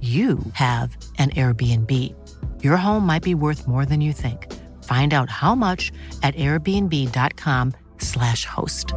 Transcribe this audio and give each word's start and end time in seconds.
you 0.00 0.38
have 0.52 0.96
an 1.18 1.30
Airbnb. 1.30 2.14
Your 2.62 2.76
home 2.76 3.04
might 3.04 3.24
be 3.24 3.34
worth 3.34 3.66
more 3.66 3.84
than 3.84 4.00
you 4.00 4.12
think. 4.12 4.46
Find 4.84 5.12
out 5.12 5.28
how 5.28 5.56
much 5.56 5.90
at 6.22 6.36
airbnb.com/slash 6.36 8.44
host. 8.44 8.94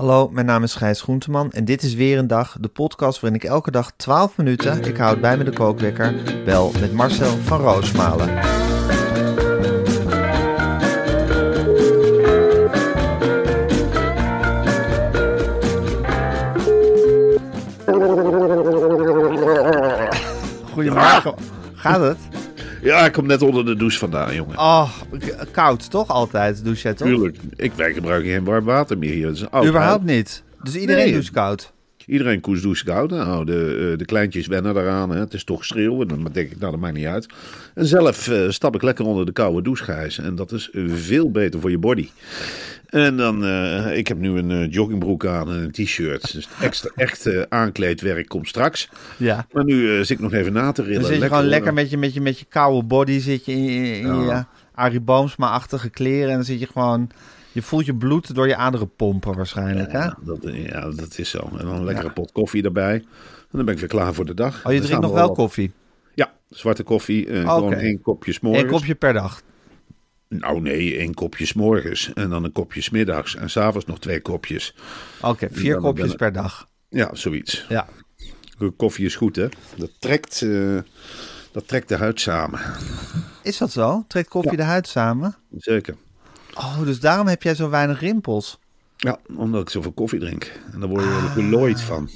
Hallo, 0.00 0.28
mijn 0.28 0.46
naam 0.46 0.62
is 0.62 0.74
Gijs 0.74 1.00
Groenteman 1.00 1.52
en 1.52 1.64
dit 1.64 1.82
is 1.82 1.94
weer 1.94 2.18
een 2.18 2.26
dag, 2.26 2.56
de 2.60 2.68
podcast 2.68 3.20
waarin 3.20 3.40
ik 3.40 3.48
elke 3.48 3.70
dag 3.70 3.92
12 3.96 4.36
minuten, 4.36 4.84
ik 4.84 4.96
houd 4.96 5.20
bij 5.20 5.36
me 5.36 5.44
de 5.44 5.52
kookwekker, 5.52 6.14
bel 6.44 6.72
met 6.80 6.92
Marcel 6.92 7.36
van 7.36 7.60
Roosmalen. 7.60 8.59
Goedemorgen. 20.88 21.34
Gaat 21.74 22.00
het? 22.00 22.18
Ja, 22.82 23.04
ik 23.04 23.12
kom 23.12 23.26
net 23.26 23.42
onder 23.42 23.64
de 23.64 23.76
douche 23.76 23.98
vandaan, 23.98 24.34
jongen. 24.34 24.58
Oh, 24.58 24.90
koud 25.52 25.90
toch 25.90 26.08
altijd, 26.08 26.64
douche 26.64 26.88
je 26.88 26.94
toch? 26.94 27.06
Tuurlijk. 27.08 27.36
Ik, 27.56 27.72
wij 27.72 27.92
gebruiken 27.92 28.30
geen 28.30 28.44
warm 28.44 28.64
water 28.64 28.98
meer 28.98 29.12
hier. 29.12 29.26
Het 29.26 29.36
is 29.36 29.50
oud, 29.50 29.66
Überhaupt 29.66 30.04
niet. 30.04 30.42
Dus 30.62 30.76
iedereen 30.76 31.04
Nee. 31.04 31.12
doucht 31.12 31.30
koud. 31.30 31.72
Iedereen 32.06 32.40
koest 32.40 32.62
douche 32.62 32.84
koud. 32.84 33.10
Nou, 33.10 33.44
de, 33.44 33.88
eh, 33.92 33.98
de 33.98 34.04
kleintjes 34.04 34.46
wennen 34.46 34.76
eraan. 34.76 35.10
Hè. 35.10 35.18
Het 35.18 35.34
is 35.34 35.44
toch 35.44 35.64
schreeuwen. 35.64 36.08
Dan 36.08 36.28
denk 36.32 36.50
ik, 36.50 36.58
nou, 36.58 36.70
dat 36.72 36.80
maakt 36.80 36.94
niet 36.96 37.06
uit. 37.06 37.26
En 37.74 37.86
zelf 37.86 38.28
eh, 38.28 38.48
stap 38.48 38.74
ik 38.74 38.82
lekker 38.82 39.04
onder 39.04 39.26
de 39.26 39.32
koude 39.32 39.62
douche, 39.62 39.84
Gijs. 39.84 40.18
En 40.18 40.34
dat 40.34 40.52
is 40.52 40.70
veel 40.86 41.30
beter 41.30 41.60
voor 41.60 41.70
je 41.70 41.78
body. 41.78 42.08
En 42.86 43.16
dan, 43.16 43.44
eh, 43.44 43.96
ik 43.96 44.08
heb 44.08 44.18
nu 44.18 44.38
een 44.38 44.68
joggingbroek 44.68 45.26
aan 45.26 45.50
en 45.50 45.56
een 45.62 45.70
t-shirt. 45.70 46.32
Dus 46.32 46.48
extra, 46.60 46.90
echt 46.96 47.26
eh, 47.26 47.42
aankleedwerk 47.48 48.28
komt 48.28 48.48
straks. 48.48 48.88
Ja. 49.16 49.46
Maar 49.52 49.64
nu 49.64 49.96
zit 50.04 50.10
ik 50.10 50.20
nog 50.20 50.32
even 50.32 50.52
na 50.52 50.72
te 50.72 50.82
rillen. 50.82 51.00
Dan 51.00 51.10
zit 51.10 51.20
je 51.20 51.24
gewoon 51.26 51.40
hoor. 51.40 51.50
lekker 51.50 51.72
met 51.74 51.90
je, 51.90 51.96
met 51.98 52.14
je, 52.14 52.20
met 52.20 52.38
je 52.38 52.44
koude 52.48 52.86
body 52.86 53.18
zit 53.18 53.44
je 53.44 53.52
in, 53.52 53.62
je- 53.62 53.98
in 53.98 54.20
je. 54.20 54.44
Arie 54.74 55.00
Boomsma-achtige 55.00 55.90
kleren. 55.90 56.28
En 56.28 56.34
dan 56.34 56.44
zit 56.44 56.60
je 56.60 56.66
gewoon... 56.66 57.10
Je 57.52 57.62
voelt 57.62 57.86
je 57.86 57.94
bloed 57.94 58.34
door 58.34 58.48
je 58.48 58.56
aderen 58.56 58.94
pompen 58.96 59.34
waarschijnlijk, 59.34 59.92
hè? 59.92 59.98
Ja, 59.98 60.18
dat, 60.20 60.38
ja, 60.42 60.90
dat 60.90 61.18
is 61.18 61.30
zo. 61.30 61.38
En 61.58 61.66
dan 61.66 61.74
een 61.74 61.84
lekkere 61.84 62.10
pot 62.10 62.32
koffie 62.32 62.62
erbij. 62.62 62.94
En 62.94 63.56
dan 63.56 63.64
ben 63.64 63.74
ik 63.74 63.80
weer 63.80 63.88
klaar 63.88 64.14
voor 64.14 64.24
de 64.24 64.34
dag. 64.34 64.66
Oh, 64.66 64.72
je 64.72 64.80
drinkt 64.80 65.02
nog 65.02 65.12
wel 65.12 65.32
koffie? 65.32 65.72
Ja, 66.14 66.32
zwarte 66.48 66.82
koffie. 66.82 67.26
Oké. 67.26 67.40
Gewoon 67.40 67.72
één 67.72 68.00
kopje 68.00 68.32
s'morgens. 68.32 68.64
Eén 68.64 68.70
kopje 68.70 68.94
per 68.94 69.12
dag? 69.12 69.42
Nou 70.28 70.60
nee, 70.60 70.96
één 70.96 71.14
kopje 71.14 71.46
s'morgens. 71.46 72.12
En 72.14 72.30
dan 72.30 72.44
een 72.44 72.52
kopje 72.52 72.80
s'middags. 72.80 73.36
En 73.36 73.50
s'avonds 73.50 73.86
nog 73.86 73.98
twee 73.98 74.20
kopjes. 74.20 74.74
Oké, 75.22 75.48
vier 75.50 75.72
dan 75.72 75.82
kopjes 75.82 76.14
per 76.14 76.32
dag. 76.32 76.68
Ja, 76.88 77.14
zoiets. 77.14 77.66
Ja. 77.68 77.86
Koffie 78.76 79.04
is 79.04 79.16
goed, 79.16 79.36
hè? 79.36 79.48
Dat 79.76 79.90
trekt, 79.98 80.42
eh, 80.42 80.78
dat 81.52 81.68
trekt 81.68 81.88
de 81.88 81.96
huid 81.96 82.20
samen. 82.20 82.60
Is 83.42 83.58
dat 83.58 83.70
zo? 83.70 84.04
Trekt 84.08 84.28
koffie 84.28 84.56
de 84.56 84.62
huid 84.62 84.88
samen? 84.88 85.36
Zeker. 85.56 85.96
Oh, 86.56 86.82
dus 86.84 87.00
daarom 87.00 87.26
heb 87.26 87.42
jij 87.42 87.54
zo 87.54 87.70
weinig 87.70 88.00
rimpels. 88.00 88.58
Ja, 88.96 89.18
omdat 89.36 89.60
ik 89.62 89.70
zoveel 89.70 89.92
koffie 89.92 90.18
drink. 90.20 90.52
En 90.72 90.80
daar 90.80 90.88
word 90.88 91.02
je 91.02 91.08
Ah. 91.10 91.32
gelooid 91.32 91.80
van. 91.80 92.08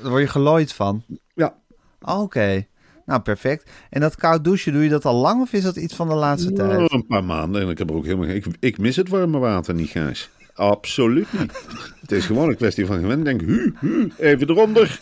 Daar 0.00 0.10
word 0.10 0.22
je 0.22 0.28
gelooid 0.28 0.72
van. 0.72 1.02
Ja. 1.34 1.54
Oké. 2.00 2.66
Nou, 3.06 3.20
perfect. 3.20 3.70
En 3.90 4.00
dat 4.00 4.16
koud 4.16 4.44
douchen, 4.44 4.72
doe 4.72 4.82
je 4.82 4.88
dat 4.88 5.04
al 5.04 5.14
lang 5.14 5.40
of 5.42 5.52
is 5.52 5.62
dat 5.62 5.76
iets 5.76 5.94
van 5.94 6.08
de 6.08 6.14
laatste 6.14 6.52
tijd? 6.52 6.70
Nou, 6.70 6.86
een 6.94 7.06
paar 7.06 7.24
maanden. 7.24 7.62
En 7.62 7.68
ik 7.68 7.78
heb 7.78 7.90
er 7.90 7.96
ook 7.96 8.04
helemaal 8.04 8.28
ik, 8.28 8.46
ik 8.60 8.78
mis 8.78 8.96
het 8.96 9.08
warme 9.08 9.38
water 9.38 9.74
niet, 9.74 9.88
Gijs. 9.90 10.30
Absoluut 10.54 11.32
niet. 11.38 11.64
het 12.00 12.12
is 12.12 12.26
gewoon 12.26 12.48
een 12.48 12.56
kwestie 12.56 12.86
van 12.86 13.00
gewend. 13.00 13.24
Denk, 13.24 13.40
hu, 13.40 13.74
hu, 13.80 14.12
even 14.18 14.50
eronder. 14.50 15.00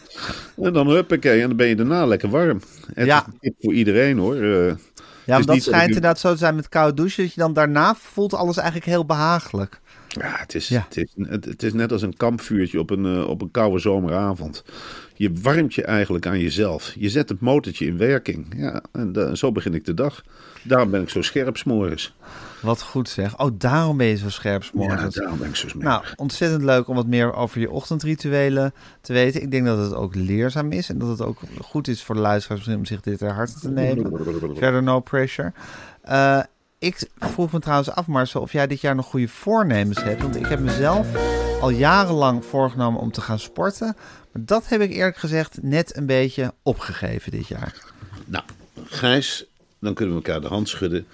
En 0.56 0.72
dan 0.72 0.88
huppakee. 0.88 1.40
En 1.40 1.48
dan 1.48 1.56
ben 1.56 1.66
je 1.68 1.76
daarna 1.76 2.06
lekker 2.06 2.28
warm. 2.28 2.60
Het 2.94 3.06
Ja. 3.06 3.18
is 3.18 3.26
een 3.32 3.38
tip 3.40 3.54
voor 3.60 3.72
iedereen 3.72 4.18
hoor. 4.18 4.36
Eh, 4.36 4.72
Ja, 5.24 5.30
maar 5.32 5.40
is 5.40 5.46
dat 5.46 5.54
niet 5.54 5.64
schijnt 5.64 5.86
inderdaad 5.86 6.18
zo 6.18 6.32
te 6.32 6.38
zijn 6.38 6.54
met 6.54 6.68
koud 6.68 6.96
douchen, 6.96 7.22
dat 7.22 7.34
je 7.34 7.40
dan 7.40 7.52
daarna 7.52 7.94
voelt 7.94 8.34
alles 8.34 8.56
eigenlijk 8.56 8.86
heel 8.86 9.04
behagelijk. 9.06 9.80
Ja, 10.08 10.36
het 10.38 10.54
is, 10.54 10.68
Ja. 10.68 10.84
Het, 10.88 10.96
is, 10.96 11.14
het, 11.16 11.44
het 11.44 11.62
is 11.62 11.72
net 11.72 11.92
als 11.92 12.02
een 12.02 12.16
kampvuurtje 12.16 12.78
op 12.78 12.90
een, 12.90 13.06
eh, 13.06 13.28
op 13.28 13.42
een 13.42 13.50
koude 13.50 13.78
zomeravond. 13.78 14.64
Je 15.14 15.30
warmt 15.42 15.74
je 15.74 15.84
eigenlijk 15.84 16.26
aan 16.26 16.38
jezelf. 16.40 16.92
Je 16.98 17.08
zet 17.10 17.28
het 17.28 17.40
motortje 17.40 17.86
in 17.86 17.96
werking. 17.98 18.46
Ja, 18.56 18.82
en 18.92 19.12
da- 19.12 19.34
zo 19.34 19.52
begin 19.52 19.74
ik 19.74 19.84
de 19.84 19.94
dag. 19.94 20.22
Daarom 20.62 20.90
ben 20.90 21.02
ik 21.02 21.08
zo 21.08 21.22
scherp 21.22 21.56
s'morgens. 21.56 22.14
Wat 22.60 22.82
goed 22.82 23.08
zeg. 23.08 23.38
Oh, 23.38 23.50
daarom 23.58 23.96
ben 23.96 24.06
je 24.06 24.16
zo 24.16 24.28
scherp 24.30 24.62
's 24.64 24.70
Ja, 24.74 25.08
daarom 25.08 25.38
ben 25.38 25.48
ik 25.48 25.56
zo. 25.56 25.68
Nou, 25.78 26.04
ontzettend 26.16 26.62
leuk 26.62 26.88
om 26.88 26.94
wat 26.96 27.06
meer 27.06 27.34
over 27.34 27.60
je 27.60 27.70
ochtendrituelen 27.70 28.74
te 29.00 29.12
weten. 29.12 29.42
Ik 29.42 29.50
denk 29.50 29.66
dat 29.66 29.78
het 29.78 29.94
ook 29.94 30.14
leerzaam 30.14 30.72
is 30.72 30.88
en 30.88 30.98
dat 30.98 31.08
het 31.08 31.22
ook 31.22 31.40
goed 31.60 31.88
is 31.88 32.02
voor 32.02 32.14
de 32.14 32.20
luisteraars 32.20 32.68
om 32.68 32.84
zich 32.84 33.00
dit 33.00 33.18
ter 33.18 33.32
harte 33.32 33.60
te 33.60 33.70
nemen. 33.70 34.12
Verder 34.58 34.82
no 34.82 35.00
pressure. 35.00 35.52
Eh, 36.02 36.40
ik 36.82 37.08
vroeg 37.18 37.52
me 37.52 37.58
trouwens 37.58 37.90
af, 37.90 38.06
Marcel, 38.06 38.40
of 38.40 38.52
jij 38.52 38.66
dit 38.66 38.80
jaar 38.80 38.94
nog 38.94 39.06
goede 39.06 39.28
voornemens 39.28 40.02
hebt. 40.02 40.22
Want 40.22 40.36
ik 40.36 40.46
heb 40.46 40.60
mezelf 40.60 41.06
al 41.60 41.70
jarenlang 41.70 42.44
voorgenomen 42.44 43.00
om 43.00 43.12
te 43.12 43.20
gaan 43.20 43.38
sporten. 43.38 43.96
Maar 44.32 44.42
dat 44.44 44.68
heb 44.68 44.80
ik 44.80 44.92
eerlijk 44.92 45.16
gezegd 45.16 45.62
net 45.62 45.96
een 45.96 46.06
beetje 46.06 46.54
opgegeven 46.62 47.30
dit 47.30 47.46
jaar. 47.48 47.74
Nou, 48.24 48.44
Gijs, 48.84 49.44
dan 49.80 49.94
kunnen 49.94 50.16
we 50.16 50.22
elkaar 50.24 50.40
de 50.40 50.46
hand 50.54 50.68
schudden. 50.68 51.06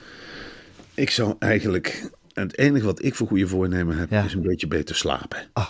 Ik 0.94 1.10
zou 1.10 1.34
eigenlijk... 1.38 2.10
Het 2.32 2.58
enige 2.58 2.84
wat 2.84 3.04
ik 3.04 3.14
voor 3.14 3.26
goede 3.26 3.48
voornemen 3.48 3.96
heb, 3.98 4.10
Ja. 4.10 4.24
is 4.24 4.34
een 4.34 4.42
beetje 4.42 4.66
beter 4.66 4.96
slapen. 4.96 5.38
Ah. 5.52 5.68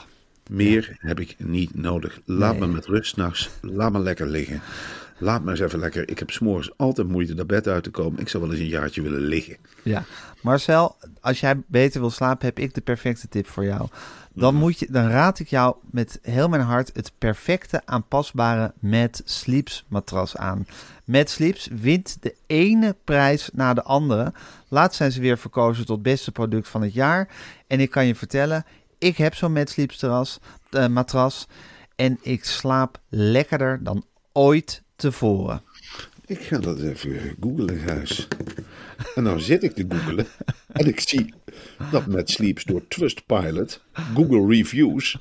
Meer 0.50 0.97
heb 0.98 1.20
ik 1.20 1.34
niet 1.38 1.75
nodig. 1.75 2.20
Laat 2.25 2.59
Nee. 2.59 2.60
me 2.69 2.75
met 2.75 2.86
rust 2.86 3.10
s'nachts. 3.10 3.48
Laat 3.60 3.92
me 3.92 3.98
lekker 3.98 4.26
liggen. 4.26 4.60
Laat 5.19 5.43
me 5.43 5.51
eens 5.51 5.61
even 5.61 5.79
lekker... 5.79 6.09
Ik 6.09 6.19
heb 6.19 6.31
s'morgens 6.31 6.73
altijd 6.77 7.09
moeite 7.09 7.34
naar 7.34 7.47
bed 7.47 7.69
uit 7.69 7.83
te 7.83 7.91
komen. 7.91 8.21
Ik 8.21 8.29
zou 8.29 8.43
wel 8.43 8.53
eens 8.53 8.62
een 8.62 8.69
jaartje 8.69 9.03
willen 9.03 9.21
liggen. 9.21 9.56
Ja, 9.83 10.05
Marcel, 10.43 10.97
als 11.21 11.41
jij 11.41 11.62
beter 11.67 12.01
wil 12.01 12.11
slapen, 12.11 12.47
heb 12.47 12.59
ik 12.59 12.75
de 12.75 12.81
perfecte 12.81 13.28
tip 13.28 13.47
voor 13.47 13.65
jou. 13.65 13.89
Dan, 14.34 14.55
moet 14.55 14.78
je, 14.78 14.87
dan 14.91 15.09
raad 15.09 15.39
ik 15.39 15.49
jou 15.49 15.77
met 15.91 16.19
heel 16.23 16.49
mijn 16.49 16.62
hart 16.62 16.91
het 16.93 17.12
perfecte 17.19 17.83
aanpasbare 17.84 18.72
Mad 18.81 19.22
Sleeps 19.25 19.84
matras 19.89 20.37
aan. 20.37 20.66
Mad 21.04 21.31
Sleeps 21.31 21.69
wint 21.72 22.16
de 22.21 22.34
ene 22.47 22.97
prijs 23.04 23.51
na 23.53 23.75
de 23.75 23.83
andere. 23.83 24.33
Laatst 24.69 24.97
zijn 24.97 25.13
ze 25.13 25.21
weer 25.21 25.39
verkozen 25.39 25.87
tot 25.87 26.03
beste 26.03 26.33
product 26.33 26.69
van 26.69 26.83
het 26.83 26.92
jaar. 26.92 27.28
En 27.66 27.81
ik 27.81 27.91
kan 27.91 28.07
je 28.07 28.15
vertellen, 28.15 28.65
ik 28.98 29.16
heb 29.16 29.34
zo'n 29.34 29.53
Mad 29.53 29.69
Sleeps 29.69 29.97
terras, 29.97 30.39
eh, 30.71 30.87
matras. 30.87 31.48
En 31.97 32.19
ik 32.22 32.45
slaap 32.45 33.01
lekkerder 33.09 33.83
dan 33.83 34.04
ooit 34.33 34.83
tevoren. 34.98 35.62
Ik 36.27 36.41
ga 36.41 36.59
dat 36.59 36.80
even 36.80 37.36
googlen, 37.41 37.78
Gijs. 37.78 38.28
En 39.15 39.22
nou 39.22 39.41
zit 39.41 39.62
ik 39.62 39.74
te 39.74 39.84
googlen 39.89 40.27
en 40.72 40.86
ik 40.86 41.00
zie 41.00 41.34
dat 41.91 42.06
met 42.06 42.30
Sleeps 42.30 42.65
door 42.65 42.83
Trustpilot, 42.89 43.83
Google 44.15 44.47
Reviews 44.47 45.18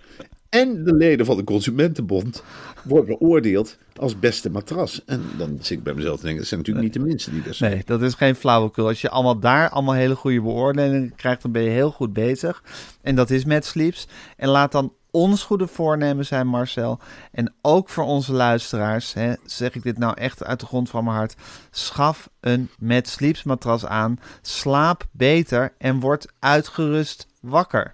en 0.50 0.83
de 0.83 0.94
leden 0.94 1.25
van 1.25 1.38
de 1.38 1.44
Consumentenbond 1.44 2.44
wordt 2.83 3.07
beoordeeld 3.07 3.77
als 3.95 4.19
beste 4.19 4.50
matras. 4.50 5.01
En 5.06 5.21
dan 5.38 5.57
zit 5.62 5.77
ik 5.77 5.83
bij 5.83 5.94
mezelf 5.94 6.15
te 6.15 6.21
denken, 6.21 6.39
dat 6.39 6.47
zijn 6.47 6.59
natuurlijk 6.59 6.85
niet 6.85 6.95
de 6.95 7.09
minste 7.09 7.31
die 7.31 7.41
dat 7.41 7.56
zijn. 7.56 7.71
Nee, 7.71 7.81
dat 7.85 8.01
is 8.01 8.13
geen 8.13 8.35
flauwekul. 8.35 8.88
Als 8.88 9.01
je 9.01 9.09
allemaal 9.09 9.39
daar 9.39 9.69
allemaal 9.69 9.94
hele 9.94 10.15
goede 10.15 10.41
beoordelingen 10.41 11.15
krijgt, 11.15 11.41
dan 11.41 11.51
ben 11.51 11.62
je 11.62 11.69
heel 11.69 11.91
goed 11.91 12.13
bezig. 12.13 12.63
En 13.01 13.15
dat 13.15 13.30
is 13.30 13.45
met 13.45 13.65
Sleeps. 13.65 14.07
En 14.38 14.50
laat 14.50 14.71
dan 14.71 14.94
ons 15.22 15.44
goede 15.44 15.68
voornemen 15.68 16.25
zijn, 16.25 16.48
Marcel. 16.48 17.00
En 17.31 17.54
ook 17.62 17.90
voor 17.90 18.04
onze 18.04 18.34
luisteraars, 18.34 19.14
hè, 19.14 19.34
zeg 19.46 19.75
ik 19.75 19.84
dit 19.84 19.98
nou 19.98 20.14
echt 20.18 20.44
uit 20.44 20.60
de 20.60 20.66
grond 20.66 20.90
van 20.90 21.04
mijn 21.04 21.16
hart. 21.16 21.36
Schaf 21.72 22.30
een 22.40 22.69
Sleeps 23.02 23.44
matras 23.44 23.86
aan. 23.86 24.19
Slaap 24.42 25.08
beter 25.12 25.74
en 25.78 26.00
word 26.00 26.28
uitgerust 26.40 27.28
wakker. 27.40 27.94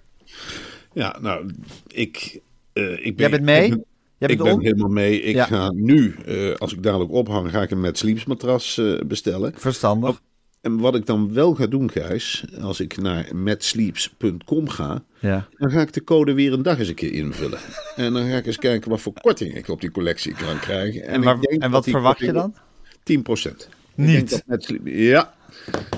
Ja, 0.92 1.16
nou, 1.20 1.50
ik, 1.86 2.40
eh, 2.72 3.06
ik 3.06 3.16
ben... 3.16 3.30
Jij 3.30 3.30
bent 3.30 3.42
mee? 3.42 3.70
Ik 4.18 4.30
ik 4.30 4.38
ben 4.38 4.60
helemaal 4.60 4.88
mee. 4.88 5.20
Ik 5.20 5.34
Ja. 5.34 5.44
ga 5.44 5.70
nu, 5.72 6.14
eh, 6.26 6.54
als 6.54 6.72
ik 6.72 6.82
dadelijk 6.82 7.10
ophang, 7.10 7.50
ga 7.50 7.62
ik 7.62 7.70
een 7.70 7.94
sleepsmatras 7.94 8.78
eh, 8.78 9.00
bestellen. 9.06 9.52
Verstandig. 9.56 10.20
En 10.64 10.78
wat 10.78 10.94
ik 10.94 11.06
dan 11.06 11.32
wel 11.32 11.54
ga 11.54 11.66
doen, 11.66 11.90
Gijs, 11.90 12.44
als 12.60 12.80
ik 12.80 12.96
naar 12.96 13.28
metsleeps.com 13.34 14.68
ga, 14.68 15.02
Ja. 15.20 15.48
dan 15.58 15.70
ga 15.70 15.80
ik 15.80 15.92
de 15.92 16.04
code 16.04 16.32
weer 16.34 16.52
een 16.52 16.62
dag 16.62 16.78
eens 16.78 16.88
een 16.88 16.94
keer 16.94 17.12
invullen. 17.12 17.58
En 17.96 18.12
dan 18.12 18.28
ga 18.28 18.36
ik 18.36 18.46
eens 18.46 18.58
kijken 18.58 18.90
wat 18.90 19.00
voor 19.00 19.12
korting 19.20 19.54
ik 19.56 19.68
op 19.68 19.80
die 19.80 19.90
collectie 19.90 20.34
kan 20.34 20.58
krijgen. 20.60 21.06
En, 21.06 21.18
ik 21.18 21.24
waar- 21.24 21.40
denk 21.40 21.52
en 21.62 21.70
dat 21.70 21.70
wat 21.70 21.84
verwacht 21.84 22.18
je 22.18 22.32
dan? 22.32 22.54
10 23.02 23.22
procent. 23.22 23.68
Niet. 23.94 24.42
Ja. 24.84 25.34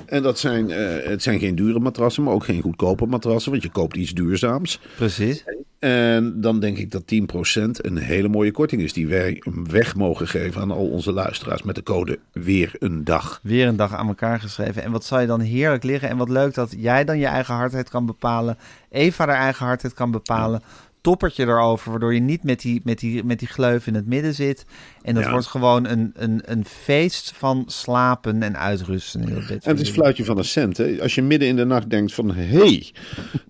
En 0.06 0.22
dat 0.22 0.38
zijn, 0.38 0.70
eh, 0.70 1.08
het 1.08 1.22
zijn 1.22 1.38
geen 1.38 1.54
dure 1.54 1.80
matrassen, 1.80 2.22
maar 2.22 2.34
ook 2.34 2.44
geen 2.44 2.62
goedkope 2.62 3.06
matrassen, 3.06 3.50
want 3.50 3.62
je 3.62 3.70
koopt 3.70 3.96
iets 3.96 4.12
duurzaams. 4.12 4.80
Precies. 4.96 5.44
En 5.78 6.40
dan 6.40 6.60
denk 6.60 6.78
ik 6.78 6.90
dat 6.90 7.06
10% 7.06 7.84
een 7.84 7.96
hele 7.96 8.28
mooie 8.28 8.50
korting 8.50 8.82
is 8.82 8.92
die 8.92 9.06
wij 9.06 9.42
weg 9.64 9.96
mogen 9.96 10.28
geven 10.28 10.60
aan 10.60 10.70
al 10.70 10.88
onze 10.88 11.12
luisteraars 11.12 11.62
met 11.62 11.74
de 11.74 11.82
code 11.82 12.18
weer 12.32 12.72
een 12.78 13.04
dag. 13.04 13.40
Weer 13.42 13.66
een 13.66 13.76
dag 13.76 13.94
aan 13.94 14.08
elkaar 14.08 14.40
geschreven. 14.40 14.82
En 14.82 14.90
wat 14.90 15.04
zal 15.04 15.20
je 15.20 15.26
dan 15.26 15.40
heerlijk 15.40 15.82
liggen. 15.82 16.08
En 16.08 16.16
wat 16.16 16.28
leuk 16.28 16.54
dat 16.54 16.74
jij 16.76 17.04
dan 17.04 17.18
je 17.18 17.26
eigen 17.26 17.54
hardheid 17.54 17.88
kan 17.88 18.06
bepalen. 18.06 18.58
Eva 18.90 19.26
haar 19.26 19.36
eigen 19.36 19.66
hardheid 19.66 19.94
kan 19.94 20.10
bepalen. 20.10 20.62
Toppertje 21.00 21.44
erover, 21.44 21.90
waardoor 21.90 22.14
je 22.14 22.20
niet 22.20 22.44
met 22.44 22.60
die, 22.60 22.80
met 22.84 22.98
die, 22.98 23.24
met 23.24 23.38
die 23.38 23.48
gleuf 23.48 23.86
in 23.86 23.94
het 23.94 24.06
midden 24.06 24.34
zit. 24.34 24.64
En 25.06 25.14
dat 25.14 25.24
Ja. 25.24 25.30
wordt 25.30 25.46
gewoon 25.46 25.86
een, 25.86 26.12
een, 26.14 26.42
een 26.44 26.64
feest 26.64 27.32
van 27.36 27.64
slapen 27.66 28.42
en 28.42 28.58
uitrusten 28.58 29.20
in 29.20 29.34
het 29.34 29.46
bed. 29.46 29.64
En 29.64 29.70
het 29.70 29.80
is 29.80 29.90
fluitje 29.90 30.24
van 30.24 30.38
een 30.38 30.44
cent. 30.44 30.76
Hè? 30.76 30.96
Als 31.00 31.14
je 31.14 31.22
midden 31.22 31.48
in 31.48 31.56
de 31.56 31.64
nacht 31.64 31.90
denkt 31.90 32.14
van... 32.14 32.34
hé, 32.34 32.44
hey, 32.44 32.92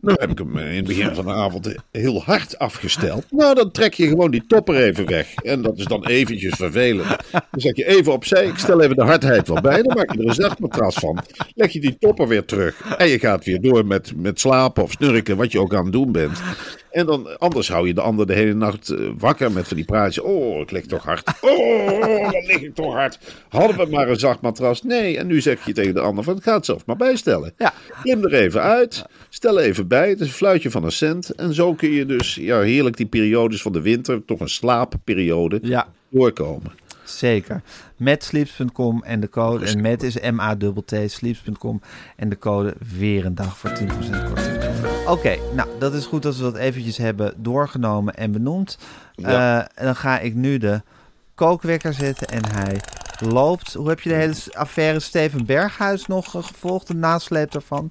nou 0.00 0.16
heb 0.20 0.30
ik 0.30 0.38
hem 0.38 0.58
in 0.58 0.76
het 0.76 0.86
begin 0.86 1.14
van 1.14 1.24
de 1.24 1.32
avond 1.32 1.74
heel 1.90 2.22
hard 2.22 2.58
afgesteld. 2.58 3.24
Nou, 3.30 3.54
dan 3.54 3.70
trek 3.70 3.94
je 3.94 4.08
gewoon 4.08 4.30
die 4.30 4.44
topper 4.46 4.76
even 4.76 5.06
weg. 5.06 5.34
En 5.34 5.62
dat 5.62 5.78
is 5.78 5.84
dan 5.84 6.06
eventjes 6.06 6.54
vervelend. 6.54 7.08
Dan 7.30 7.40
zet 7.50 7.76
je 7.76 7.86
even 7.86 8.12
opzij. 8.12 8.46
Ik 8.46 8.58
stel 8.58 8.80
even 8.80 8.96
de 8.96 9.02
hardheid 9.04 9.48
wel 9.48 9.60
bij. 9.60 9.82
Dan 9.82 9.96
maak 9.96 10.12
je 10.12 10.18
er 10.18 10.28
een 10.28 10.34
zacht 10.34 10.58
matras 10.58 10.94
van. 10.94 11.18
Leg 11.54 11.72
je 11.72 11.80
die 11.80 11.96
topper 11.98 12.28
weer 12.28 12.44
terug. 12.44 12.80
En 12.98 13.08
je 13.08 13.18
gaat 13.18 13.44
weer 13.44 13.60
door 13.60 13.86
met, 13.86 14.12
met 14.16 14.40
slapen 14.40 14.82
of 14.82 14.90
snurken. 14.90 15.36
Wat 15.36 15.52
je 15.52 15.60
ook 15.60 15.74
aan 15.74 15.84
het 15.84 15.92
doen 15.92 16.12
bent. 16.12 16.40
En 16.90 17.06
dan, 17.06 17.38
anders 17.38 17.68
hou 17.68 17.86
je 17.86 17.94
de 17.94 18.00
ander 18.00 18.26
de 18.26 18.34
hele 18.34 18.54
nacht 18.54 18.88
eh, 18.88 18.98
wakker 19.18 19.52
met 19.52 19.68
van 19.68 19.76
die 19.76 19.86
praatjes. 19.86 20.24
Oh, 20.24 20.60
ik 20.60 20.70
lig 20.70 20.86
toch 20.86 21.04
hard. 21.04 21.22
Oh, 21.50 22.24
wat 22.32 22.46
lig 22.46 22.62
ik 22.62 22.74
toch 22.74 22.92
hard. 22.94 23.18
Hadden 23.48 23.76
we 23.76 23.86
maar 23.90 24.08
een 24.08 24.18
zacht 24.18 24.40
matras? 24.40 24.82
Nee, 24.82 25.18
en 25.18 25.26
nu 25.26 25.40
zeg 25.40 25.64
je 25.66 25.72
tegen 25.72 25.94
de 25.94 26.00
ander 26.00 26.24
van, 26.24 26.34
het 26.34 26.42
gaat 26.42 26.64
zelf 26.64 26.86
maar 26.86 26.96
bijstellen. 26.96 27.52
Ja. 27.56 27.72
Klim 28.02 28.24
er 28.24 28.34
even 28.34 28.62
uit, 28.62 29.04
stel 29.28 29.58
even 29.58 29.88
bij, 29.88 30.08
het 30.08 30.20
is 30.20 30.26
een 30.26 30.32
fluitje 30.32 30.70
van 30.70 30.84
een 30.84 30.92
cent. 30.92 31.30
En 31.30 31.54
zo 31.54 31.74
kun 31.74 31.90
je 31.90 32.06
dus 32.06 32.34
ja, 32.34 32.60
heerlijk 32.60 32.96
die 32.96 33.06
periodes 33.06 33.62
van 33.62 33.72
de 33.72 33.80
winter, 33.80 34.24
toch 34.24 34.40
een 34.40 34.48
slaapperiode, 34.48 35.58
Ja, 35.62 35.86
doorkomen. 36.08 36.72
zeker. 37.04 37.62
Met 37.96 38.24
sleeps.com 38.24 39.02
en 39.02 39.20
de 39.20 39.28
code. 39.28 39.66
En 39.66 39.80
met 39.80 40.02
is 40.02 40.20
M-A-T-T, 40.20 40.94
sleeps.com. 41.06 41.80
En 42.16 42.28
de 42.28 42.38
code 42.38 42.74
weer 42.98 43.24
een 43.24 43.34
dag 43.34 43.58
voor 43.58 43.70
10% 43.70 43.74
korting. 44.28 44.56
Oké, 45.06 45.36
nou, 45.54 45.68
dat 45.78 45.94
is 45.94 46.06
goed 46.06 46.22
dat 46.22 46.36
we 46.36 46.42
dat 46.42 46.56
eventjes 46.56 46.96
hebben 46.96 47.34
doorgenomen 47.36 48.14
en 48.14 48.32
benoemd. 48.32 48.78
Ja. 49.14 49.58
Eh, 49.60 49.66
en 49.74 49.84
dan 49.84 49.96
ga 49.96 50.18
ik 50.18 50.34
nu 50.34 50.58
de 50.58 50.80
kookwekker 51.36 51.92
zetten 51.92 52.26
en 52.26 52.48
hij 52.48 52.80
loopt. 53.18 53.74
Hoe 53.74 53.88
heb 53.88 54.00
je 54.00 54.08
de 54.08 54.14
hele 54.14 54.34
affaire 54.52 55.00
Steven 55.00 55.46
Berghuis 55.46 56.06
nog 56.06 56.34
eh, 56.36 56.42
gevolgd, 56.42 56.86
de 56.86 56.94
nasleep 56.94 57.50
daarvan? 57.50 57.90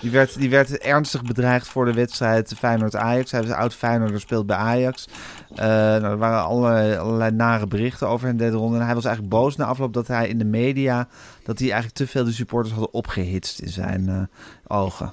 Die 0.00 0.10
werd, 0.10 0.38
die 0.38 0.50
werd 0.50 0.78
ernstig 0.78 1.22
bedreigd 1.22 1.68
voor 1.68 1.84
de 1.84 1.92
wedstrijd 1.92 2.54
Feyenoord-Ajax. 2.58 3.30
Hij 3.30 3.42
was 3.42 3.50
oud 3.50 3.74
Feyenoorder, 3.74 4.20
speelt 4.20 4.46
bij 4.46 4.56
Ajax. 4.56 5.08
Eh, 5.50 5.66
nou, 5.66 6.04
er 6.04 6.18
waren 6.18 6.44
allerlei, 6.44 7.30
nare 7.30 7.66
berichten 7.66 8.08
over 8.08 8.26
hem 8.26 8.36
deden 8.36 8.58
ronde. 8.58 8.78
En 8.78 8.84
hij 8.84 8.94
was 8.94 9.04
eigenlijk 9.04 9.34
boos 9.34 9.56
na 9.56 9.64
afloop 9.64 9.92
dat 9.92 10.06
hij 10.06 10.28
in 10.28 10.38
de 10.38 10.44
media... 10.44 11.08
dat 11.44 11.58
hij 11.58 11.66
eigenlijk 11.66 11.96
te 11.96 12.06
veel 12.06 12.24
de 12.24 12.32
supporters 12.32 12.72
hadden 12.74 12.94
opgehitst 12.94 13.60
in 13.60 13.68
zijn 13.68 14.08
eh, 14.08 14.22
ogen. 14.66 15.12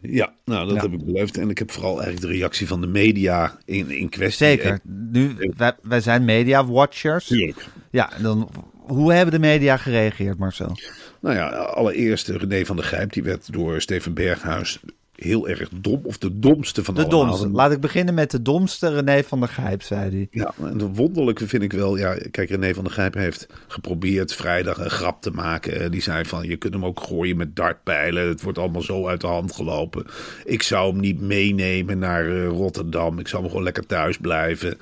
Ja, 0.00 0.32
nou 0.44 0.66
dat 0.66 0.74
Ja. 0.76 0.82
heb 0.82 0.92
ik 0.92 1.04
beleefd. 1.04 1.38
En 1.38 1.50
ik 1.50 1.58
heb 1.58 1.70
vooral 1.70 2.02
eigenlijk 2.02 2.32
de 2.32 2.38
reactie 2.38 2.66
van 2.66 2.80
de 2.80 2.86
media 2.86 3.58
in, 3.64 3.90
in 3.90 4.08
kwestie. 4.08 4.46
Zeker. 4.46 4.80
Nu, 4.82 5.36
wij, 5.56 5.72
wij 5.82 6.00
zijn 6.00 6.24
media-watchers. 6.24 7.26
Tuurlijk. 7.26 7.66
Ja, 7.90 8.10
dan, 8.22 8.50
hoe 8.72 9.12
hebben 9.12 9.34
de 9.34 9.46
media 9.46 9.76
gereageerd, 9.76 10.38
Marcel? 10.38 10.76
Nou 11.20 11.36
ja, 11.36 11.48
allereerst 11.48 12.28
eh, 12.28 12.36
René 12.36 12.64
van 12.64 12.76
der 12.76 12.84
Gijp, 12.84 13.12
die 13.12 13.22
werd 13.22 13.52
door 13.52 13.80
Steven 13.80 14.14
Berghuis 14.14 14.80
heel 15.20 15.48
erg 15.48 15.68
dom, 15.80 16.00
of 16.02 16.18
de 16.18 16.38
domste 16.38 16.84
van 16.84 16.94
De 16.94 17.04
allemaal. 17.04 17.26
domste. 17.26 17.48
Laat 17.48 17.72
ik 17.72 17.80
beginnen 17.80 18.14
met 18.14 18.30
de 18.30 18.42
domste 18.42 18.94
René 18.94 19.22
van 19.22 19.40
der 19.40 19.48
Gijp, 19.48 19.82
zei 19.82 20.10
hij. 20.10 20.28
Ja, 20.30 20.54
en 20.58 20.78
het 20.78 20.96
wonderlijke 20.96 21.48
vind 21.48 21.62
ik 21.62 21.72
wel, 21.72 21.96
ja, 21.96 22.16
kijk, 22.30 22.48
René 22.50 22.74
van 22.74 22.84
der 22.84 22.92
Gijp 22.92 23.14
heeft 23.14 23.46
geprobeerd 23.66 24.34
vrijdag 24.34 24.78
een 24.78 24.90
grap 24.90 25.22
te 25.22 25.30
maken. 25.30 25.80
Eh, 25.80 25.90
Die 25.90 26.02
zei 26.02 26.24
van, 26.24 26.48
je 26.48 26.56
kunt 26.56 26.74
hem 26.74 26.84
ook 26.84 27.00
gooien 27.00 27.36
met 27.36 27.56
dartpijlen. 27.56 28.28
Het 28.28 28.42
wordt 28.42 28.58
allemaal 28.58 28.82
zo 28.82 29.06
uit 29.08 29.20
de 29.20 29.26
hand 29.26 29.52
gelopen. 29.52 30.04
Ik 30.44 30.62
zou 30.62 30.90
hem 30.92 31.00
niet 31.00 31.20
meenemen 31.20 31.98
naar 31.98 32.26
eh, 32.26 32.46
Rotterdam. 32.46 33.18
Ik 33.18 33.28
zou 33.28 33.40
hem 33.42 33.50
gewoon 33.50 33.64
lekker 33.64 33.86
thuis 33.86 34.16
blijven. 34.18 34.78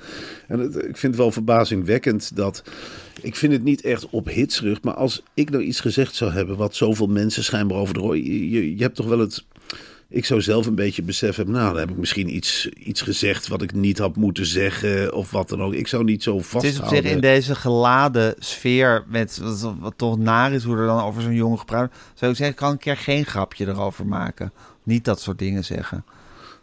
En 0.47 0.59
het, 0.59 0.75
ik 0.75 0.81
vind 0.97 1.01
het 1.01 1.15
wel 1.15 1.31
verbazingwekkend 1.31 2.35
dat... 2.35 2.63
Ik 3.21 3.35
vind 3.35 3.53
het 3.53 3.63
niet 3.63 3.81
echt 3.81 4.09
op 4.09 4.27
hitserig, 4.27 4.81
maar 4.81 4.93
als 4.93 5.23
ik 5.33 5.49
nou 5.49 5.63
iets 5.63 5.79
gezegd 5.79 6.15
zou 6.15 6.31
hebben... 6.31 6.57
wat 6.57 6.75
zoveel 6.75 7.07
mensen 7.07 7.43
schijnbaar 7.43 7.77
over 7.77 7.93
de 7.93 8.01
je, 8.49 8.75
je 8.77 8.83
hebt 8.83 8.95
toch 8.95 9.07
wel 9.07 9.19
het... 9.19 9.45
Ik 10.11 10.25
zou 10.25 10.41
zelf 10.41 10.65
een 10.65 10.75
beetje 10.75 11.01
beseffen 11.01 11.43
hebben, 11.43 11.61
nou, 11.61 11.73
dan 11.73 11.79
heb 11.81 11.89
ik 11.89 11.97
misschien 11.97 12.35
iets, 12.35 12.69
iets 12.69 13.01
gezegd 13.01 13.47
wat 13.47 13.61
ik 13.61 13.73
niet 13.73 13.97
had 13.97 14.15
moeten 14.15 14.45
zeggen 14.45 15.13
of 15.13 15.31
wat 15.31 15.49
dan 15.49 15.61
ook. 15.61 15.73
Ik 15.73 15.87
zou 15.87 16.03
niet 16.03 16.23
zo 16.23 16.35
Het 16.35 16.43
is 16.43 16.49
vasthouden. 16.49 16.83
op 16.83 17.03
zich 17.03 17.13
in 17.13 17.21
deze 17.21 17.55
geladen 17.55 18.35
sfeer, 18.39 19.03
met 19.07 19.37
wat, 19.37 19.75
wat 19.79 19.93
toch 19.95 20.17
naar 20.17 20.53
is, 20.53 20.63
hoe 20.63 20.77
er 20.77 20.85
dan 20.85 21.03
over 21.03 21.21
zo'n 21.21 21.33
jongen 21.33 21.59
gepraat 21.59 21.93
zou 22.13 22.31
ik 22.31 22.37
zeggen, 22.37 22.55
kan 22.55 22.73
ik 22.73 22.85
er 22.85 22.97
geen 22.97 23.25
grapje 23.25 23.67
erover 23.67 24.05
maken. 24.05 24.51
Niet 24.83 25.05
dat 25.05 25.21
soort 25.21 25.39
dingen 25.39 25.65
zeggen. 25.65 26.05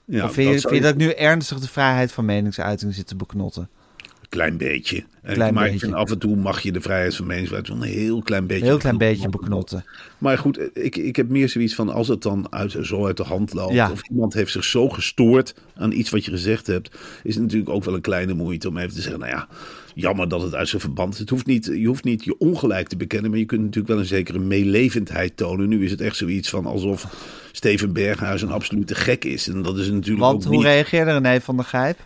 Ja, 0.04 0.24
of 0.24 0.32
vind 0.32 0.52
je, 0.52 0.58
zou 0.58 0.72
vind 0.72 0.84
je 0.84 0.90
dat 0.90 1.00
ik 1.00 1.06
nu 1.06 1.12
ernstig 1.12 1.58
de 1.58 1.68
vrijheid 1.68 2.12
van 2.12 2.24
meningsuiting 2.24 2.94
zit 2.94 3.06
te 3.06 3.16
beknotten? 3.16 3.68
Klein 4.28 4.56
beetje. 4.56 5.04
En- 5.22 5.34
Klein 5.34 5.54
maar 5.54 5.70
beetje. 5.70 5.94
af 5.94 6.10
en 6.10 6.18
toe 6.18 6.36
mag 6.36 6.60
je 6.60 6.72
de 6.72 6.80
vrijheid 6.80 7.14
van 7.16 7.26
meningsuiting 7.26 7.80
een 7.82 7.88
heel 7.88 8.22
klein 8.22 8.46
beetje. 8.46 8.64
Heel 8.64 8.76
klein 8.78 8.98
beknotten. 8.98 9.30
beetje 9.30 9.38
beknotten. 9.40 9.84
Maar 10.18 10.38
goed, 10.38 10.60
ik, 10.72 10.96
ik 10.96 11.16
heb 11.16 11.28
meer 11.28 11.48
zoiets 11.48 11.74
van 11.74 11.88
als 11.88 12.08
het 12.08 12.22
dan 12.22 12.46
uit, 12.52 12.76
zo 12.82 13.06
uit 13.06 13.16
de 13.16 13.22
hand 13.22 13.54
loopt. 13.54 13.72
Ja. 13.74 13.90
Of 13.90 14.08
iemand 14.08 14.34
heeft 14.34 14.52
zich 14.52 14.64
zo 14.64 14.88
gestoord 14.88 15.54
aan 15.74 15.92
iets 15.92 16.10
wat 16.10 16.24
je 16.24 16.30
gezegd 16.30 16.66
hebt. 16.66 16.96
Is 17.22 17.34
het 17.34 17.42
natuurlijk 17.42 17.70
ook 17.70 17.84
wel 17.84 17.94
een 17.94 18.00
kleine 18.00 18.34
moeite 18.34 18.68
om 18.68 18.76
even 18.78 18.94
te 18.94 19.00
zeggen. 19.00 19.20
Nou 19.20 19.32
ja, 19.32 19.48
jammer 19.94 20.28
dat 20.28 20.42
het 20.42 20.54
uit 20.54 20.68
zijn 20.68 20.80
verband 20.80 21.12
is. 21.14 21.18
Het 21.18 21.30
hoeft 21.30 21.46
niet, 21.46 21.64
je 21.74 21.86
hoeft 21.86 22.04
niet 22.04 22.24
je 22.24 22.38
ongelijk 22.38 22.88
te 22.88 22.96
bekennen. 22.96 23.30
Maar 23.30 23.38
je 23.38 23.44
kunt 23.46 23.60
natuurlijk 23.60 23.88
wel 23.88 23.98
een 23.98 24.04
zekere 24.04 24.38
meelevendheid 24.38 25.36
tonen. 25.36 25.68
Nu 25.68 25.84
is 25.84 25.90
het 25.90 26.00
echt 26.00 26.16
zoiets 26.16 26.48
van 26.50 26.66
alsof 26.66 27.06
Steven 27.52 27.92
Berghuis 27.92 28.42
een 28.42 28.50
absolute 28.50 28.94
gek 28.94 29.24
is. 29.24 29.48
En 29.48 29.62
dat 29.62 29.78
is 29.78 29.90
natuurlijk 29.90 30.20
Want 30.20 30.36
ook 30.36 30.42
hoe 30.48 30.56
niet... 30.56 30.64
reageerde 30.66 31.12
René 31.12 31.40
van 31.40 31.56
der 31.56 31.64
Gijp? 31.64 31.98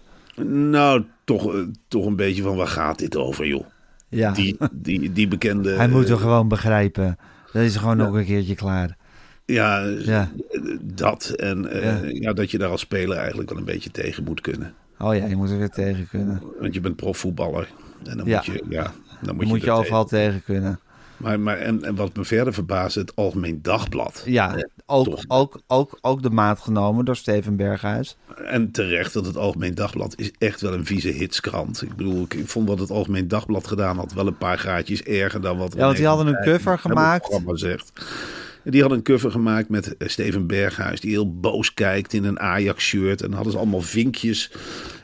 Nou, 0.47 1.04
toch, 1.25 1.54
eh, 1.54 1.61
toch 1.88 2.06
een 2.06 2.16
beetje 2.16 2.42
van 2.42 2.56
waar 2.56 2.66
gaat 2.66 2.99
dit 2.99 3.16
over, 3.16 3.47
joh? 3.47 3.64
Ja, 4.09 4.32
Die, 4.32 4.56
die, 4.73 5.12
die 5.12 5.28
bekende... 5.28 5.70
hij 5.73 5.88
moet 5.88 6.04
eh, 6.04 6.11
er 6.11 6.16
gewoon 6.18 6.49
begrijpen. 6.49 7.18
Dat 7.52 7.62
is 7.62 7.76
gewoon 7.76 7.97
nog 7.97 8.14
een 8.14 8.25
keertje 8.25 8.54
klaar. 8.54 8.97
Ja, 9.44 9.78
Ja. 9.85 10.30
eh, 10.50 10.61
dat. 10.82 11.28
En 11.28 11.70
eh, 11.70 11.82
Ja. 12.02 12.09
ja. 12.20 12.32
dat 12.32 12.50
je 12.50 12.59
daar 12.59 12.70
als 12.70 12.80
speler 12.80 13.16
eigenlijk 13.16 13.49
wel 13.50 13.59
een 13.59 13.64
beetje 13.64 13.90
tegen 13.90 14.25
moet 14.25 14.40
kunnen. 14.40 14.75
Oh 14.99 15.14
ja, 15.14 15.26
je 15.26 15.37
moet 15.37 15.50
er 15.50 15.59
weer 15.59 15.68
tegen 15.70 16.09
kunnen. 16.09 16.42
Want 16.61 16.75
je 16.75 16.80
bent 16.80 16.97
profvoetballer. 16.97 17.68
En 18.04 18.16
dan 18.16 18.26
Ja. 18.26 18.37
moet 18.37 18.44
je, 18.47 18.64
ja, 18.68 18.92
dan 19.23 19.37
moet 19.37 19.44
Moet 19.47 19.61
je, 19.61 19.64
je 19.66 19.70
er 19.73 19.78
overal 19.78 20.04
tegen 20.04 20.42
kunnen. 20.42 20.80
Maar, 21.21 21.41
maar, 21.41 21.59
en, 21.59 21.85
en 21.85 21.95
wat 21.95 22.17
me 22.17 22.25
verder 22.25 22.55
verbaast, 22.55 22.95
het 22.95 23.17
Algemeen 23.17 23.62
Dagblad. 23.62 24.23
Ja, 24.27 24.65
ook, 24.87 25.05
toch. 25.05 25.25
ook, 25.29 25.61
ook, 25.67 25.99
ook 26.00 26.23
de 26.23 26.31
maat 26.31 26.61
genomen 26.61 27.05
door 27.05 27.17
Steven 27.17 27.57
Berghuis. 27.57 28.17
En 28.45 28.71
terecht 28.71 29.12
dat 29.12 29.27
het 29.27 29.37
Algemeen 29.37 29.75
Dagblad 29.75 30.15
is 30.17 30.33
echt 30.39 30.61
wel 30.61 30.73
een 30.73 30.87
vieze 30.87 31.09
hitskrant. 31.09 31.83
Ik 31.83 31.97
bedoel, 31.97 32.23
ik, 32.23 32.35
ik 32.35 32.49
vond 32.49 32.69
wat 32.69 32.79
het 32.79 32.91
Algemeen 32.91 33.29
Dagblad 33.29 33.67
gedaan 33.67 33.97
had 33.97 34.12
wel 34.12 34.27
een 34.27 34.39
paar 34.39 34.59
graadjes 34.59 35.03
erger 35.03 35.41
dan 35.41 35.59
wat... 35.59 35.75
Ja, 35.75 35.85
want 35.85 35.97
die 35.97 36.07
hadden 36.07 36.27
een 36.27 36.45
cover 36.45 36.79
gemaakt. 36.79 37.41
zegt. 37.53 37.93
Die 38.64 38.81
hadden 38.81 38.99
een 38.99 39.05
cover 39.05 39.31
gemaakt 39.31 39.69
met 39.69 39.97
eh, 39.97 40.09
Steven 40.09 40.47
Berghuis, 40.47 41.00
die 41.00 41.11
heel 41.11 41.40
boos 41.40 41.75
kijkt 41.75 42.12
in 42.12 42.25
een 42.25 42.40
Ajax-shirt. 42.40 43.23
En 43.23 43.33
hadden 43.33 43.52
ze 43.52 43.59
allemaal 43.59 43.81
vinkjes 43.81 44.50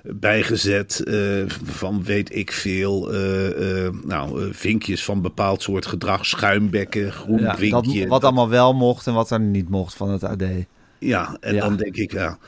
bijgezet 0.03 1.01
eh, 1.05 1.43
van 1.65 2.05
weet 2.05 2.35
ik 2.35 2.53
veel. 2.53 3.13
eh, 3.15 3.89
nou, 4.05 4.49
vinkjes 4.55 5.05
van 5.05 5.23
bepaald 5.23 5.63
soort 5.63 5.87
gedrag, 5.87 6.27
schuimbekken, 6.27 7.13
groen 7.13 7.39
Ja, 7.41 7.47
dat, 7.47 7.59
vinkje. 7.59 8.07
wat 8.07 8.25
allemaal 8.25 8.49
wel 8.49 8.75
mocht 8.75 9.07
en 9.07 9.15
wat 9.15 9.31
er 9.31 9.41
niet 9.41 9.69
mocht 9.69 9.95
van 9.95 10.11
het 10.11 10.25
AD. 10.25 10.43
Ja, 10.99 11.37
en 11.41 11.55
Ja. 11.55 11.61
dan 11.61 11.77
denk 11.77 11.97
ik, 11.97 12.13
ja, 12.13 12.39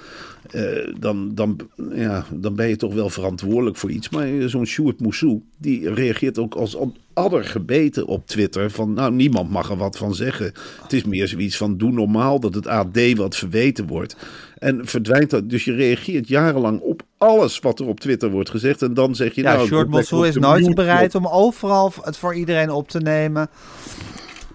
eh, 0.51 0.95
dan, 0.99 1.35
dan, 1.35 1.59
ja, 1.95 2.25
dan 2.31 2.55
ben 2.55 2.69
je 2.69 2.77
toch 2.77 2.95
wel 2.95 3.11
verantwoordelijk 3.11 3.77
voor 3.77 3.91
iets. 3.91 4.09
Maar 4.09 4.29
zo'n 4.47 4.67
Sjoerd 4.67 5.01
Moussou, 5.01 5.43
die 5.59 5.95
reageert 5.95 6.39
ook 6.39 6.55
als 6.55 6.77
adder 7.13 7.45
gebeten 7.45 8.07
op 8.07 8.27
Twitter. 8.27 8.71
Van, 8.71 8.93
nou, 8.93 9.13
niemand 9.13 9.51
mag 9.51 9.71
er 9.71 9.77
wat 9.77 9.97
van 9.97 10.15
zeggen. 10.15 10.53
Het 10.83 10.93
is 10.93 11.05
meer 11.05 11.29
zoiets 11.29 11.57
van, 11.57 11.77
doe 11.77 11.93
normaal 11.93 12.41
dat 12.41 12.55
het 12.55 12.67
AD 12.67 13.13
wat 13.15 13.37
verweten 13.37 13.87
wordt. 13.87 14.17
En 14.59 14.87
verdwijnt 14.87 15.31
dat. 15.31 15.51
Dus 15.51 15.65
je 15.65 15.73
reageert 15.75 16.29
jarenlang 16.29 16.81
op 16.81 17.03
alles 17.19 17.59
wat 17.59 17.81
er 17.81 17.87
op 17.87 18.01
Twitter 18.01 18.31
wordt 18.31 18.51
gezegd. 18.51 18.83
En 18.83 18.95
dan 18.95 19.15
zeg 19.15 19.35
je, 19.35 19.43
Ja, 19.43 19.55
nou... 19.55 19.89
Mossou 19.89 20.21
op 20.21 20.29
is 20.29 20.37
nooit 20.37 20.75
bereid 20.75 21.15
om 21.15 21.27
overal 21.27 21.93
het 22.03 22.17
voor 22.17 22.35
iedereen 22.35 22.71
op 22.71 22.89
te 22.89 23.01
nemen. 23.01 23.51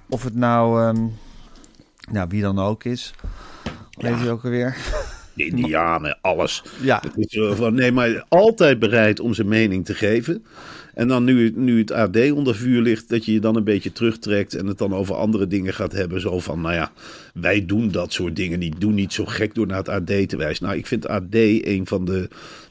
Of 0.10 0.24
het 0.24 0.36
nou, 0.36 0.82
ehm, 0.82 1.08
nou 2.12 2.28
wie 2.30 2.42
dan 2.42 2.60
ook 2.60 2.84
is. 2.84 3.14
Weet 3.98 4.20
je 4.20 4.30
ook 4.30 4.44
alweer? 4.44 4.78
De 5.34 5.46
Indianen, 5.46 6.18
alles. 6.22 6.64
Ja. 6.82 7.04
Is 7.16 7.40
van, 7.52 7.74
nee, 7.74 7.92
maar 7.92 8.26
altijd 8.30 8.80
bereid 8.80 9.20
om 9.20 9.34
zijn 9.34 9.48
mening 9.48 9.86
te 9.86 9.94
geven. 9.94 10.46
En 10.94 11.08
dan 11.08 11.24
nu, 11.24 11.54
nu 11.56 11.80
het 11.80 11.92
AD 11.92 12.32
onder 12.32 12.56
vuur 12.56 12.82
ligt, 12.82 13.10
dat 13.10 13.26
je 13.26 13.34
je 13.34 13.40
dan 13.40 13.56
een 13.56 13.64
beetje 13.64 13.92
terugtrekt 13.92 14.56
en 14.56 14.68
het 14.68 14.78
dan 14.78 14.96
over 14.96 15.16
andere 15.16 15.48
dingen 15.48 15.74
gaat 15.74 15.92
hebben. 15.92 16.22
Zo 16.22 16.40
van, 16.40 16.62
nou 16.62 16.74
ja, 16.74 16.92
wij 17.34 17.66
doen 17.66 17.92
dat 17.92 18.14
soort 18.14 18.36
dingen 18.36 18.60
niet. 18.60 18.82
Doe 18.82 18.92
niet 18.92 19.14
zo 19.14 19.26
gek 19.26 19.56
door 19.56 19.68
naar 19.68 19.78
het 19.78 19.90
AD 19.90 20.06
te 20.06 20.38
wijzen. 20.38 20.66
Nou, 20.66 20.78
ik 20.78 20.88
vind 20.88 21.08
AD 21.08 21.34
een 21.34 21.82
van 21.88 22.06
de 22.06 22.28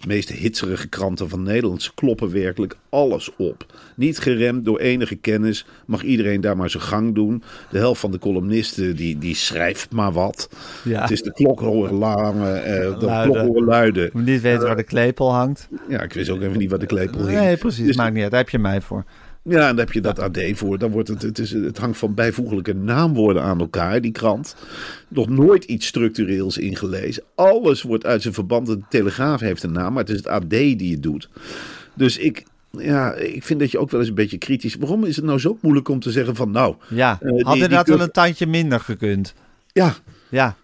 meest 0.06 0.28
hitserige 0.28 0.88
kranten 0.88 1.28
van 1.28 1.42
Nederland. 1.42 1.82
Ze 1.82 1.90
kloppen 1.94 2.32
werkelijk 2.32 2.76
alles 2.88 3.30
op. 3.36 3.66
Niet 3.96 4.18
geremd 4.18 4.64
door 4.64 4.78
enige 4.78 5.16
kennis. 5.16 5.66
Mag 5.86 6.02
iedereen 6.02 6.40
daar 6.40 6.56
maar 6.56 6.70
zijn 6.70 6.82
gang 6.82 7.14
doen. 7.14 7.42
De 7.70 7.78
helft 7.78 8.00
van 8.00 8.10
de 8.10 8.18
columnisten 8.18 8.96
die, 8.96 9.18
die 9.18 9.34
schrijft 9.34 9.92
maar 9.92 10.12
wat. 10.12 10.48
Ja. 10.84 11.00
Het 11.00 11.10
is 11.10 11.22
de 11.22 11.32
klok 11.32 11.60
horen 11.60 11.94
langen, 11.94 12.64
eh, 12.64 12.98
de 12.98 13.22
klok 13.24 13.36
horen 13.36 13.64
luiden. 13.64 14.10
Niet 14.12 14.40
weten 14.40 14.66
waar 14.66 14.76
de 14.76 14.82
klepel 14.82 15.32
hangt. 15.32 15.68
Ja, 15.88 16.02
ik 16.02 16.12
wist 16.12 16.30
ook 16.30 16.40
even 16.42 16.58
niet 16.58 16.70
waar 16.70 16.78
de 16.78 16.86
klepel 16.86 17.26
hing. 17.26 17.38
Nee, 17.40 17.56
precies. 17.56 17.86
Dus- 17.86 17.96
Maakt 18.12 18.14
niet 18.14 18.22
uit. 18.22 18.30
Daar 18.30 18.40
heb 18.40 18.48
je 18.50 18.58
mij 18.58 18.80
voor. 18.80 19.04
Ja, 19.44 19.68
en 19.68 19.76
daar 19.76 19.84
heb 19.84 19.94
je 19.94 20.00
dat 20.00 20.18
AD 20.18 20.38
voor. 20.52 20.78
Dan 20.78 20.90
wordt 20.90 21.08
het, 21.08 21.22
het, 21.22 21.38
is, 21.38 21.50
het 21.50 21.78
hangt 21.78 21.98
van 21.98 22.14
bijvoeglijke 22.14 22.74
naamwoorden 22.74 23.42
aan 23.42 23.60
elkaar, 23.60 24.00
die 24.00 24.12
krant. 24.12 24.56
Nog 25.08 25.28
nooit 25.28 25.64
iets 25.64 25.86
structureels 25.86 26.58
ingelezen. 26.58 27.22
Alles 27.34 27.82
wordt 27.82 28.06
uit 28.06 28.22
zijn 28.22 28.34
verband. 28.34 28.66
De 28.66 28.78
Telegraaf 28.88 29.40
heeft 29.40 29.62
een 29.62 29.72
naam, 29.72 29.92
maar 29.92 30.02
het 30.02 30.12
is 30.12 30.16
het 30.16 30.26
AD 30.28 30.50
die 30.50 30.92
het 30.92 31.02
doet. 31.02 31.28
Dus 31.94 32.18
ik, 32.18 32.44
ja, 32.70 33.12
ik 33.14 33.42
vind 33.44 33.60
dat 33.60 33.70
je 33.70 33.78
ook 33.78 33.90
wel 33.90 34.00
eens 34.00 34.08
een 34.08 34.14
beetje 34.14 34.38
kritisch... 34.38 34.74
Waarom 34.76 35.04
is 35.04 35.16
het 35.16 35.24
nou 35.24 35.38
zo 35.38 35.58
moeilijk 35.60 35.88
om 35.88 36.00
te 36.00 36.10
zeggen 36.10 36.34
van... 36.36 36.50
nou, 36.50 36.74
Ja, 36.88 37.18
die- 37.20 37.28
had 37.30 37.38
die 37.38 37.62
inderdaad 37.62 37.88
wel 37.88 38.00
een 38.00 38.10
tandje 38.10 38.46
minder 38.46 38.80
gekund. 38.80 39.34
Ja, 39.72 39.94
Ja, 40.28 40.56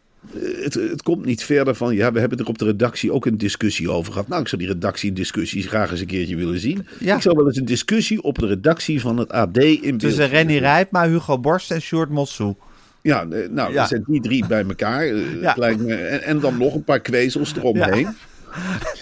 het, 0.63 0.75
het 0.75 1.03
komt 1.03 1.25
niet 1.25 1.45
verder 1.45 1.75
van, 1.75 1.95
ja, 1.95 2.13
we 2.13 2.21
hebben 2.21 2.39
er 2.39 2.47
op 2.47 2.59
de 2.59 2.65
redactie 2.65 3.13
ook 3.13 3.27
een 3.27 3.39
discussie 3.39 3.91
over 3.91 4.13
gehad. 4.13 4.29
Nou, 4.29 4.43
ik 4.43 4.49
zou 4.49 4.63
die 4.63 4.71
redactiediscussies 4.71 5.67
graag 5.67 5.91
eens 5.91 6.01
een 6.01 6.07
keertje 6.07 6.37
willen 6.37 6.59
zien. 6.59 6.87
Ja. 7.01 7.15
Ik 7.17 7.23
zou 7.23 7.37
wel 7.37 7.47
eens 7.47 7.57
een 7.57 7.65
discussie 7.65 8.23
op 8.23 8.39
de 8.39 8.47
redactie 8.47 9.01
van 9.01 9.17
het 9.19 9.33
AD 9.33 9.57
in 9.59 9.99
tussen 9.99 10.29
Renny 10.29 10.53
zien. 10.53 10.61
Rijpma, 10.61 11.09
Hugo 11.09 11.39
Borst 11.39 11.71
en 11.71 11.81
Sjoerd 11.83 12.11
Mossou. 12.11 12.55
Ja, 13.03 13.27
eh, 13.31 13.49
nou, 13.51 13.73
Ja. 13.73 13.83
er 13.83 13.89
zijn 13.89 14.05
die 14.07 14.21
drie 14.21 14.47
bij 14.47 14.65
elkaar. 14.65 15.03
eh, 15.07 15.41
Ja. 15.43 15.55
me, 15.59 15.95
en, 15.95 16.23
en 16.23 16.41
dan 16.41 16.59
nog 16.59 16.75
een 16.75 16.85
paar 16.85 17.01
kwezels 17.01 17.55
eromheen. 17.57 18.09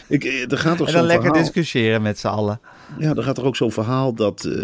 Ik, 0.08 0.24
er 0.24 0.58
gaat 0.58 0.76
toch 0.76 0.86
En 0.86 0.92
dan 0.92 1.04
lekker 1.04 1.24
verhaal, 1.26 1.42
discussiëren 1.44 2.02
met 2.02 2.18
z'n 2.18 2.26
allen. 2.26 2.60
ja, 2.98 3.14
er 3.14 3.22
gaat 3.22 3.38
er 3.38 3.44
ook 3.44 3.56
zo'n 3.56 3.72
verhaal 3.72 4.14
dat 4.14 4.44
eh, 4.44 4.62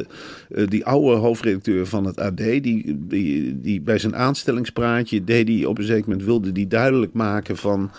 eh, 0.63 0.69
die 0.69 0.87
oude 0.87 1.17
hoofdredacteur 1.17 1.87
van 1.87 2.05
het 2.05 2.19
AD, 2.21 2.37
die, 2.37 2.97
die, 3.07 3.61
die 3.61 3.81
bij 3.81 3.99
zijn 3.99 4.17
aanstellingspraatje 4.17 5.25
deed 5.25 5.49
hij 5.49 5.65
op 5.65 5.79
een 5.79 5.85
zeker 5.85 6.09
moment 6.09 6.27
wilde 6.27 6.53
die 6.53 6.67
duidelijk 6.67 7.13
maken 7.13 7.57
van 7.57 7.91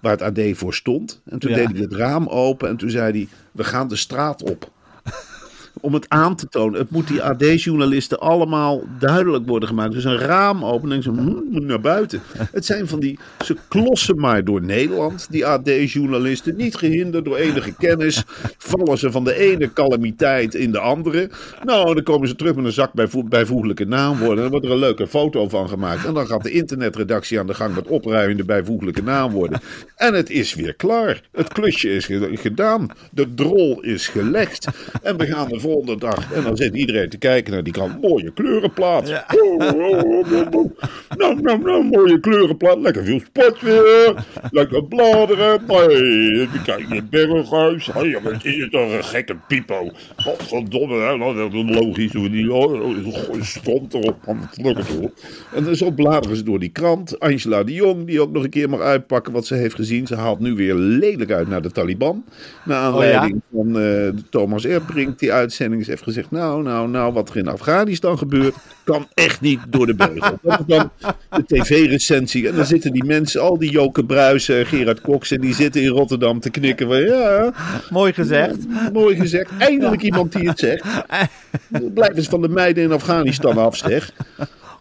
waar 0.00 0.18
het 0.18 0.22
AD 0.22 0.40
voor 0.52 0.74
stond. 0.74 1.20
En 1.24 1.38
toen 1.38 1.50
Ja. 1.50 1.56
deed 1.56 1.70
hij 1.70 1.80
het 1.80 1.92
raam 1.94 2.26
open 2.28 2.68
en 2.68 2.76
toen 2.76 2.90
zei 2.90 3.12
hij: 3.12 3.28
we 3.52 3.64
gaan 3.64 3.88
de 3.88 3.96
straat 3.96 4.42
op. 4.42 4.70
Om 5.80 5.94
het 5.94 6.08
aan 6.08 6.36
te 6.36 6.48
tonen. 6.48 6.80
Het 6.80 6.90
moet 6.90 7.08
die 7.08 7.22
AD-journalisten 7.22 8.18
allemaal 8.20 8.82
duidelijk 8.98 9.46
worden 9.46 9.68
gemaakt. 9.68 9.92
Dus 9.92 10.04
een 10.04 10.18
raam 10.18 10.64
open 10.64 10.92
en 10.92 11.02
zo 11.02 11.12
hm, 11.12 11.40
moet 11.50 11.64
naar 11.64 11.80
buiten. 11.80 12.20
Het 12.52 12.66
zijn 12.66 12.88
van 12.88 13.00
die, 13.00 13.18
ze 13.44 13.56
klossen 13.68 14.16
maar 14.20 14.44
door 14.44 14.62
Nederland, 14.62 15.26
die 15.30 15.46
AD-journalisten. 15.46 16.56
Niet 16.56 16.74
gehinderd 16.76 17.24
door 17.24 17.36
enige 17.36 17.74
kennis. 17.78 18.24
Vallen 18.58 18.98
ze 18.98 19.10
van 19.10 19.24
de 19.24 19.34
ene 19.34 19.72
calamiteit 19.72 20.54
in 20.54 20.72
de 20.72 20.78
andere. 20.78 21.30
Nou, 21.64 21.94
dan 21.94 22.02
komen 22.02 22.28
ze 22.28 22.34
terug 22.36 22.54
met 22.54 22.64
een 22.64 22.72
zak 22.72 22.92
bijvo- 22.92 23.24
bijvoeglijke 23.24 23.84
naamwoorden. 23.84 24.42
Dan 24.42 24.50
wordt 24.50 24.66
er 24.66 24.72
een 24.72 24.78
leuke 24.78 25.06
foto 25.06 25.48
van 25.48 25.68
gemaakt. 25.68 26.04
En 26.04 26.14
dan 26.14 26.26
gaat 26.26 26.42
de 26.42 26.50
internetredactie 26.50 27.38
aan 27.38 27.46
de 27.46 27.54
gang 27.54 27.74
met 27.74 27.86
opruimen 27.88 28.36
de 28.36 28.44
bijvoeglijke 28.44 29.02
naamwoorden. 29.02 29.60
En 29.96 30.14
het 30.14 30.30
is 30.30 30.54
weer 30.54 30.74
klaar. 30.74 31.22
Het 31.32 31.48
klusje 31.52 31.94
is 31.94 32.06
ge- 32.06 32.30
gedaan. 32.32 32.88
De 33.10 33.34
drol 33.34 33.80
is 33.80 34.08
gelegd. 34.08 34.66
En 35.02 35.16
we 35.16 35.26
gaan 35.26 35.59
de 35.60 35.68
volgende 35.68 35.98
dag. 35.98 36.32
En 36.32 36.42
dan 36.42 36.56
zit 36.56 36.74
iedereen 36.74 37.08
te 37.08 37.18
kijken 37.18 37.52
naar 37.52 37.62
die 37.62 37.72
kant. 37.72 38.00
Mooie 38.00 38.32
kleurenplaat. 38.32 39.10
Oh, 39.10 39.54
oh, 39.54 39.78
oh, 39.78 40.32
oh, 40.32 40.46
oh. 40.50 40.70
Nou, 41.16 41.40
nou, 41.40 41.62
nou, 41.62 41.84
mooie 41.84 42.20
kleurenplaat. 42.20 42.78
Lekker 42.78 43.04
veel 43.04 43.20
sport 43.20 43.60
weer. 43.60 44.24
Lekker 44.50 44.84
bladeren. 44.84 45.60
Nee, 45.66 46.48
kijk, 46.64 46.86
je 46.92 47.02
berghuis. 47.10 47.86
Hey, 47.86 48.18
wat 48.22 48.44
is 48.44 48.56
het 48.56 48.70
toch 48.70 48.92
een 48.92 49.04
gekke 49.04 49.36
pipo. 49.48 49.90
Hè. 50.16 51.16
Nou, 51.16 51.36
dat 51.36 51.52
is 51.52 51.76
logisch. 51.76 52.12
Hoe 52.12 52.30
die, 52.30 52.52
oh, 52.52 53.06
oh, 53.30 53.42
stond 53.42 53.94
erop. 53.94 54.16
En 55.54 55.76
zo 55.76 55.90
bladeren 55.90 56.36
ze 56.36 56.42
door 56.42 56.58
die 56.58 56.68
krant. 56.68 57.20
Angela 57.20 57.64
de 57.64 57.72
Jong, 57.72 58.06
die 58.06 58.20
ook 58.20 58.32
nog 58.32 58.44
een 58.44 58.50
keer 58.50 58.68
mag 58.68 58.80
uitpakken 58.80 59.32
wat 59.32 59.46
ze 59.46 59.54
heeft 59.54 59.74
gezien. 59.74 60.06
Ze 60.06 60.14
haalt 60.14 60.40
nu 60.40 60.54
weer 60.54 60.74
lelijk 60.74 61.30
uit 61.30 61.48
naar 61.48 61.62
de 61.62 61.70
Taliban. 61.70 62.24
Naar 62.64 62.82
aanleiding 62.82 63.40
van 63.52 63.78
eh, 63.78 64.08
Thomas 64.30 64.66
Erbrink, 64.66 65.18
die 65.18 65.32
uitzending 65.50 65.80
is 65.80 65.86
heeft 65.86 66.02
gezegd... 66.02 66.30
nou, 66.30 66.62
nou, 66.62 66.88
nou, 66.88 67.12
wat 67.12 67.28
er 67.28 67.36
in 67.36 67.48
Afghanistan 67.48 68.18
gebeurt... 68.18 68.54
kan 68.84 69.08
echt 69.14 69.40
niet 69.40 69.60
door 69.68 69.86
de 69.86 69.94
beugel. 69.94 70.38
Dat 70.42 70.58
is 70.60 70.66
dan 70.66 70.90
de 71.30 71.44
tv-recensie. 71.46 72.48
En 72.48 72.56
dan 72.56 72.66
zitten 72.66 72.92
die 72.92 73.04
mensen, 73.04 73.40
al 73.40 73.58
die 73.58 73.70
Joke 73.70 74.04
Bruisen, 74.04 74.66
Gerard 74.66 75.00
Cox... 75.00 75.30
en 75.30 75.40
die 75.40 75.54
zitten 75.54 75.82
in 75.82 75.88
Rotterdam 75.88 76.40
te 76.40 76.50
knikken 76.50 76.86
van... 76.86 77.00
ja, 77.00 77.52
Mooi 77.90 78.12
gezegd. 78.12 78.56
mooi 78.92 79.16
gezegd. 79.16 79.50
Eindelijk 79.58 80.02
iemand 80.02 80.32
die 80.32 80.48
het 80.48 80.58
zegt. 80.58 80.84
Blijf 81.94 82.16
eens 82.16 82.28
van 82.28 82.40
de 82.40 82.48
meiden 82.48 82.84
in 82.84 82.92
Afghanistan 82.92 83.58
af, 83.58 83.76
zeg. 83.76 84.12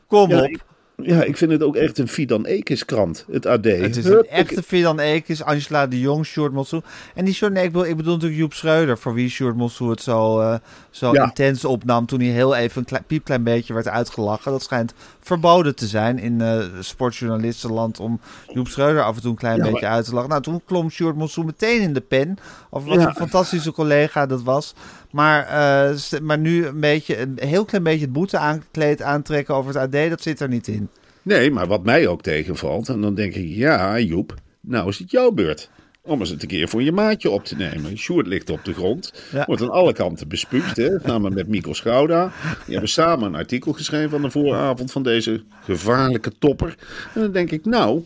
Kom 0.08 0.30
Ja, 0.30 0.38
op. 0.38 0.50
ik, 0.50 0.60
ja, 1.02 1.24
ik 1.24 1.38
vind 1.38 1.52
het 1.52 1.64
ook 1.64 1.76
echt 1.76 1.98
een 1.98 2.08
Fidan 2.08 2.46
Ekis 2.46 2.86
krant, 2.86 3.26
het 3.32 3.46
AD. 3.46 3.64
Het 3.64 3.98
is 3.98 4.06
een 4.06 4.28
echte 4.28 4.64
Fidan 4.64 5.00
Ekis, 5.00 5.44
Angela 5.44 5.88
de 5.88 6.00
Jong, 6.00 6.26
Sjoerd 6.26 6.54
Mossou. 6.54 6.82
En 7.16 7.26
die 7.26 7.34
Sjoerd, 7.34 7.54
nee, 7.54 7.64
ik 7.64 7.72
bedoel, 7.72 7.88
ik 7.88 7.98
bedoel 7.98 8.14
natuurlijk 8.14 8.40
Joep 8.40 8.54
Schreuder, 8.54 8.98
voor 8.98 9.14
wie 9.14 9.30
Sjoerd 9.30 9.56
Mossou 9.56 9.90
het 9.90 10.02
zo, 10.02 10.40
eh, 10.40 10.56
zo 10.90 11.14
Ja. 11.14 11.24
intens 11.24 11.66
opnam 11.66 12.06
toen 12.06 12.20
hij 12.20 12.30
heel 12.30 12.56
even 12.56 12.80
een 12.80 12.86
klein, 12.88 13.04
piepklein 13.08 13.44
beetje 13.44 13.74
werd 13.74 13.88
uitgelachen. 13.88 14.52
Dat 14.52 14.64
schijnt 14.64 14.94
verboden 15.20 15.76
te 15.76 15.88
zijn 15.88 16.20
in 16.20 16.42
eh 16.42 16.64
sportjournalistenland 16.80 18.00
om 18.00 18.20
Joep 18.54 18.68
Schreuder 18.68 19.04
af 19.04 19.16
en 19.16 19.22
toe 19.22 19.32
een 19.32 19.38
klein 19.38 19.58
Ja, 19.58 19.72
beetje 19.72 19.88
uit 19.88 20.06
te 20.06 20.14
lachen. 20.14 20.30
Nou, 20.30 20.42
toen 20.42 20.62
klom 20.66 20.90
Sjoerd 20.90 21.16
Mossou 21.16 21.46
meteen 21.46 21.82
in 21.82 21.94
de 21.94 22.02
pen, 22.02 22.38
of 22.70 22.86
wat 22.86 23.00
Ja. 23.00 23.08
een 23.08 23.16
fantastische 23.16 23.72
collega 23.72 24.26
dat 24.26 24.44
was. 24.44 24.74
Maar, 25.12 25.46
eh, 25.48 26.20
maar 26.22 26.38
nu 26.38 26.66
een 26.66 26.80
beetje, 26.80 27.20
een 27.20 27.38
heel 27.40 27.66
klein 27.66 27.84
beetje 27.84 28.04
het 28.06 28.14
boete 28.14 28.38
aankleed 28.38 29.02
aantrekken 29.02 29.56
over 29.56 29.74
het 29.80 29.96
AD, 29.96 30.10
dat 30.10 30.22
zit 30.22 30.40
er 30.40 30.48
niet 30.48 30.68
in. 30.68 30.90
Nee, 31.22 31.52
maar 31.52 31.68
wat 31.68 31.84
mij 31.84 32.08
ook 32.08 32.22
tegenvalt, 32.22 32.90
en 32.90 33.02
dan 33.02 33.16
denk 33.16 33.34
ik, 33.36 33.48
ja 33.48 34.00
Joep, 34.00 34.34
nou 34.62 34.88
is 34.90 35.00
het 35.00 35.12
jouw 35.12 35.32
beurt. 35.32 35.70
Om 36.10 36.20
eens 36.20 36.30
een 36.30 36.38
keer 36.38 36.70
voor 36.70 36.84
je 36.84 36.92
maatje 36.92 37.30
op 37.30 37.46
te 37.46 37.56
nemen. 37.56 37.98
Sjoerd 37.98 38.28
ligt 38.28 38.50
op 38.50 38.66
de 38.66 38.74
grond. 38.74 39.14
Ja. 39.32 39.44
Wordt 39.46 39.62
aan 39.62 39.70
alle 39.72 39.94
kanten 39.94 40.28
bespuugd. 40.28 40.78
Hè? 40.78 40.90
Samen 41.06 41.34
met 41.34 41.48
Mico 41.48 41.74
Schouda. 41.74 42.32
Die 42.66 42.72
hebben 42.72 42.90
samen 42.90 43.28
een 43.28 43.36
artikel 43.36 43.74
geschreven 43.74 44.16
aan 44.18 44.22
de 44.24 44.30
vooravond 44.32 44.92
van 44.92 45.04
deze 45.04 45.42
gevaarlijke 45.64 46.32
topper. 46.40 46.76
En 47.14 47.22
dan 47.22 47.32
denk 47.32 47.52
ik, 47.52 47.66
nou, 47.66 48.02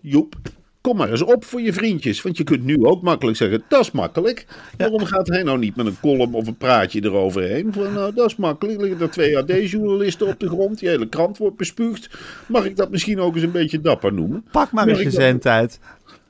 Joep, 0.00 0.34
kom 0.80 0.96
maar 0.96 1.10
eens 1.10 1.22
op 1.22 1.44
voor 1.44 1.60
je 1.60 1.72
vriendjes. 1.72 2.22
Want 2.22 2.36
je 2.36 2.44
kunt 2.44 2.64
nu 2.64 2.84
ook 2.84 3.02
makkelijk 3.02 3.36
zeggen, 3.36 3.62
dat 3.68 3.80
is 3.80 3.90
makkelijk. 3.90 4.46
Waarom 4.76 5.04
gaat 5.04 5.28
hij 5.28 5.42
nou 5.42 5.58
niet 5.58 5.76
met 5.76 5.86
een 5.86 6.00
column 6.00 6.34
of 6.34 6.46
een 6.46 6.56
praatje 6.56 7.04
eroverheen? 7.04 7.72
Van, 7.72 7.92
nou, 7.92 8.14
dat 8.14 8.26
is 8.26 8.36
makkelijk. 8.36 8.80
Liggen 8.80 9.00
er 9.00 9.10
twee 9.10 9.38
AD-journalisten 9.38 10.26
op 10.26 10.40
de 10.40 10.48
grond. 10.48 10.78
Die 10.78 10.88
hele 10.88 11.08
krant 11.08 11.38
wordt 11.38 11.56
bespuugd. 11.56 12.10
Mag 12.46 12.64
ik 12.64 12.76
dat 12.76 12.90
misschien 12.90 13.20
ook 13.20 13.34
eens 13.34 13.44
een 13.44 13.50
beetje 13.50 13.80
dapper 13.80 14.12
noemen? 14.12 14.44
Pak 14.52 14.72
maar 14.72 14.88
eens 14.88 14.98
je 14.98 15.04
dat- 15.04 15.12
zendtijd. 15.12 15.78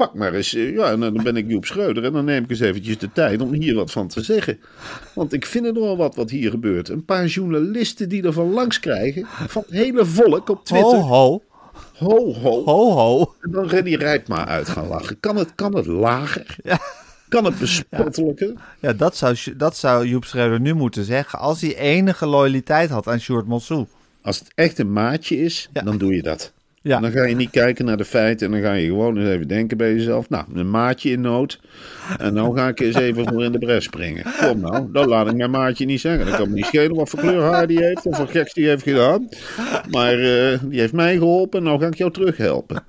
Pak 0.03 0.15
maar 0.15 0.35
eens, 0.35 0.55
eh, 0.55 0.75
ja, 0.75 0.91
en 0.91 1.01
dan 1.01 1.21
ben 1.23 1.37
ik 1.37 1.49
Joep 1.49 1.65
Schreuder 1.65 2.05
en 2.05 2.13
dan 2.13 2.25
neem 2.25 2.45
ik 2.45 2.51
eens 2.51 2.61
eventjes 2.61 2.99
de 2.99 3.13
tijd 3.13 3.41
om 3.41 3.53
hier 3.53 3.75
wat 3.75 3.91
van 3.91 4.09
te 4.09 4.23
zeggen. 4.23 4.61
Want 5.15 5.33
ik 5.33 5.47
vind 5.47 5.67
er 5.67 5.75
wel 5.75 5.97
wat 5.97 6.15
wat 6.15 6.31
hier 6.31 6.51
gebeurt. 6.51 6.89
Een 6.89 7.05
paar 7.05 7.27
journalisten 7.27 8.09
die 8.09 8.23
er 8.23 8.33
van 8.33 8.51
langs 8.53 8.81
krijgen, 8.81 9.27
van 9.27 9.63
het 9.67 9.75
hele 9.75 10.05
volk 10.05 10.49
op 10.49 10.65
Twitter. 10.65 10.99
Ho, 10.99 11.43
ho, 11.95 12.33
ho, 12.33 12.33
ho. 12.35 12.65
ho, 12.65 12.91
ho. 12.91 13.35
En 13.41 13.51
dan 13.51 13.67
Renny 13.67 13.95
Rijpma 13.95 14.47
uit 14.47 14.69
gaan 14.69 14.89
lachen. 14.89 15.21
Kan 15.21 15.37
het, 15.37 15.55
kan 15.55 15.75
het 15.75 15.87
lager? 15.87 16.57
Ja. 16.63 16.79
Kan 17.29 17.45
het 17.45 17.59
bespottelijker? 17.59 18.53
Ja, 18.81 18.93
dat 18.93 19.17
zou, 19.17 19.37
dat 19.57 19.77
zou 19.77 20.07
Joep 20.07 20.25
Schreuder 20.25 20.61
nu 20.61 20.75
moeten 20.75 21.05
zeggen. 21.05 21.39
Als 21.39 21.61
hij 21.61 21.77
enige 21.77 22.27
loyaliteit 22.27 22.91
had 22.91 23.07
aan 23.09 23.21
Sjoerd 23.21 23.47
Mossou. 23.47 23.87
Als 24.23 24.39
het 24.39 24.53
echt 24.55 24.79
een 24.79 24.93
maatje 24.93 25.39
is, 25.39 25.69
Ja. 25.73 25.83
dan 25.83 25.99
doe 25.99 26.15
je 26.15 26.23
dat. 26.23 26.53
Ja. 26.83 27.01
Dan 27.01 27.11
ga 27.11 27.25
je 27.25 27.35
niet 27.35 27.51
kijken 27.51 27.85
naar 27.85 27.97
de 27.97 28.05
feiten 28.05 28.47
en 28.47 28.53
dan 28.53 28.63
ga 28.63 28.73
je 28.73 28.87
gewoon 28.87 29.19
eens 29.19 29.29
even 29.29 29.49
denken 29.49 29.77
bij 29.77 29.93
jezelf. 29.93 30.29
Nou, 30.29 30.45
een 30.55 30.71
maatje 30.71 31.11
in 31.11 31.21
nood. 31.21 31.61
En 32.19 32.35
nou 32.35 32.57
ga 32.57 32.69
ik 32.69 32.81
eens 32.81 32.97
even 32.97 33.29
voor 33.29 33.45
in 33.45 33.53
de 33.53 33.59
bres 33.59 33.85
springen. 33.85 34.25
Kom 34.41 34.61
nou, 34.61 34.89
dat 34.93 35.07
laat 35.07 35.29
ik 35.29 35.37
mijn 35.37 35.51
maatje 35.51 35.85
niet 35.85 36.01
zeggen. 36.01 36.27
Dan 36.27 36.37
kan 36.37 36.49
me 36.49 36.55
niet 36.55 36.65
schelen 36.65 36.97
wat 36.97 37.09
voor 37.09 37.19
kleur 37.19 37.43
haar 37.43 37.67
die 37.67 37.85
heeft 37.85 38.07
of 38.07 38.19
wat 38.19 38.31
geks 38.31 38.53
die 38.53 38.69
heeft 38.69 38.83
gedaan. 38.83 39.29
Maar 39.91 40.13
eh, 40.13 40.59
die 40.63 40.81
heeft 40.81 40.93
mij 40.93 41.17
geholpen 41.17 41.59
en 41.59 41.65
nou 41.65 41.81
ga 41.81 41.87
ik 41.87 41.95
jou 41.95 42.11
terughelpen. 42.11 42.85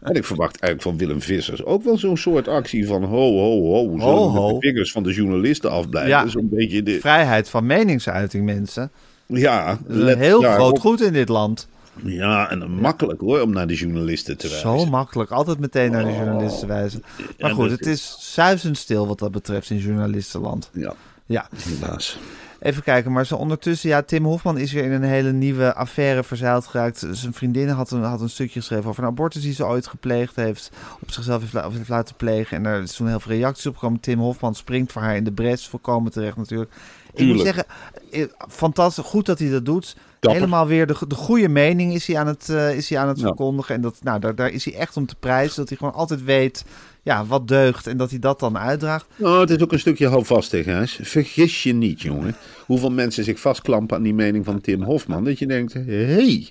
En 0.00 0.14
ik 0.14 0.24
verwacht 0.24 0.60
eigenlijk 0.60 0.82
van 0.82 1.06
Willem 1.06 1.22
Vissers 1.22 1.64
ook 1.64 1.84
wel 1.84 1.98
zo'n 1.98 2.16
soort 2.16 2.48
actie 2.48 2.86
van 2.86 3.04
ho, 3.04 3.32
ho, 3.38 3.62
ho. 3.62 3.98
Ho. 3.98 4.52
de 4.52 4.66
vingers 4.66 4.92
van 4.92 5.02
de 5.02 5.12
journalisten 5.12 5.70
afblijven? 5.70 6.10
Ja. 6.10 6.26
Zo'n 6.26 6.48
beetje 6.50 6.82
de... 6.82 7.00
Vrijheid 7.00 7.48
van 7.48 7.66
meningsuiting, 7.66 8.44
mensen. 8.44 8.90
Ja, 9.26 9.78
Dat 9.86 9.96
is 9.96 10.12
een 10.12 10.18
heel 10.18 10.42
groot 10.42 10.78
goed 10.78 11.00
in 11.02 11.12
dit 11.12 11.28
land. 11.28 11.68
Ja, 12.02 12.50
en 12.50 12.70
makkelijk 12.70 13.20
hoor, 13.20 13.40
om 13.40 13.52
naar 13.52 13.66
de 13.66 13.74
journalisten 13.74 14.36
te 14.36 14.48
wijzen. 14.48 14.78
Zo 14.78 14.86
makkelijk. 14.86 15.30
Altijd 15.30 15.58
meteen 15.58 15.90
naar 15.90 16.04
de 16.04 16.12
journalisten 16.12 16.68
wijzen. 16.68 17.02
Maar 17.38 17.50
goed, 17.50 17.70
het 17.70 17.86
is 17.86 18.16
zuizenstil 18.20 19.06
wat 19.06 19.18
dat 19.18 19.32
betreft 19.32 19.70
in 19.70 19.78
journalistenland. 19.78 20.70
Ja, 20.72 20.94
Ja, 21.26 21.48
helaas. 21.56 22.18
Even 22.64 22.82
kijken. 22.82 23.12
Maar 23.12 23.26
zo 23.26 23.34
ondertussen, 23.36 23.88
ja, 23.88 24.02
Tim 24.02 24.24
Hofman 24.24 24.58
is 24.58 24.72
weer 24.72 24.84
in 24.84 24.92
een 24.92 25.02
hele 25.02 25.32
nieuwe 25.32 25.74
affaire 25.74 26.22
verzeild 26.24 26.66
geraakt. 26.66 27.06
Zijn 27.10 27.32
vriendin 27.32 27.68
had 27.68 27.90
een, 27.90 28.02
had 28.02 28.20
een 28.20 28.28
stukje 28.28 28.60
geschreven 28.60 28.88
over 28.90 29.02
een 29.02 29.08
abortus 29.08 29.42
die 29.42 29.52
ze 29.52 29.66
ooit 29.66 29.86
gepleegd 29.86 30.36
heeft. 30.36 30.70
Op 31.00 31.10
zichzelf 31.10 31.40
heeft, 31.40 31.52
la- 31.52 31.70
heeft 31.70 31.88
laten 31.88 32.14
plegen. 32.16 32.56
En 32.56 32.62
daar 32.62 32.82
is 32.82 32.92
toen 32.94 33.08
heel 33.08 33.20
veel 33.20 33.32
reacties 33.32 33.66
op 33.66 33.74
gekomen. 33.74 34.00
Tim 34.00 34.18
Hofman 34.18 34.54
springt 34.54 34.92
voor 34.92 35.02
haar 35.02 35.16
in 35.16 35.24
de 35.24 35.32
bres. 35.32 35.68
Volkomen 35.68 36.12
terecht 36.12 36.36
natuurlijk. 36.36 36.70
Ik 37.14 37.26
moet 37.26 37.40
zeggen, 37.40 37.64
eh, 38.12 38.24
fantastisch. 38.48 39.04
Goed 39.04 39.26
dat 39.26 39.38
hij 39.38 39.50
dat 39.50 39.64
doet. 39.64 39.96
Dapper. 40.20 40.40
Helemaal 40.40 40.66
weer 40.66 40.86
de, 40.86 40.96
de 41.08 41.14
goede 41.14 41.48
mening 41.48 41.94
is 41.94 42.06
hij 42.06 42.18
aan 42.18 42.26
het, 42.26 42.48
eh, 42.48 42.76
is 42.76 42.88
hij 42.88 42.98
aan 42.98 43.08
het 43.08 43.18
Ja. 43.20 43.26
verkondigen. 43.26 43.74
En 43.74 43.80
dat, 43.80 43.96
nou, 44.02 44.20
daar, 44.20 44.34
daar 44.34 44.50
is 44.50 44.64
hij 44.64 44.74
echt 44.74 44.96
om 44.96 45.06
te 45.06 45.14
prijzen. 45.20 45.56
Dat 45.56 45.68
hij 45.68 45.78
gewoon 45.78 45.94
altijd 45.94 46.24
weet 46.24 46.64
ja, 47.04 47.24
wat 47.26 47.48
deugt. 47.48 47.86
En 47.86 47.96
dat 47.96 48.10
hij 48.10 48.18
dat 48.18 48.40
dan 48.40 48.58
uitdraagt. 48.58 49.06
Nou, 49.16 49.40
het 49.40 49.50
is 49.50 49.62
ook 49.62 49.72
een 49.72 49.78
stukje 49.78 50.08
houvastig, 50.08 50.64
Gijs. 50.64 50.98
Vergis 51.02 51.62
je 51.62 51.72
niet, 51.74 52.00
jongen. 52.02 52.34
Hoeveel 52.66 52.90
mensen 52.90 53.24
zich 53.24 53.40
vastklampen 53.40 53.96
aan 53.96 54.02
die 54.02 54.14
mening 54.14 54.44
van 54.44 54.60
Tim 54.60 54.82
Hofman. 54.82 55.24
Dat 55.24 55.38
je 55.38 55.46
denkt, 55.46 55.72
hé, 55.72 56.04
hey, 56.04 56.48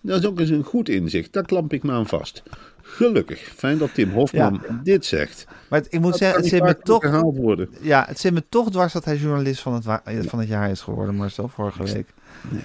dat 0.00 0.20
is 0.20 0.26
ook 0.26 0.40
eens 0.40 0.50
een 0.50 0.62
goed 0.62 0.88
inzicht. 0.88 1.32
Daar 1.32 1.44
klamp 1.44 1.72
ik 1.72 1.82
me 1.82 1.92
aan 1.92 2.06
vast. 2.06 2.42
Gelukkig. 2.82 3.40
Fijn 3.56 3.78
dat 3.78 3.94
Tim 3.94 4.10
Hofman 4.10 4.62
dit 4.82 5.04
zegt. 5.04 5.46
Maar 5.68 5.78
het- 5.78 5.92
ik 5.92 6.00
moet 6.00 6.10
Dat 6.10 6.18
zeggen, 6.18 6.40
het 6.40 6.48
zit 6.50 6.62
me 6.62 6.78
toch... 6.78 7.10
worden. 7.20 7.68
Ja, 7.80 8.04
het 8.08 8.18
zit 8.18 8.32
me 8.32 8.42
toch 8.48 8.70
dwars 8.70 8.92
dat 8.92 9.04
hij 9.04 9.16
journalist 9.16 9.60
van 9.60 9.74
het, 9.74 9.86
eh, 9.86 9.98
van 10.26 10.38
het 10.38 10.48
jaar 10.48 10.70
is 10.70 10.80
geworden, 10.80 11.14
Marcel, 11.14 11.48
vorige 11.48 11.82
week. 11.84 12.06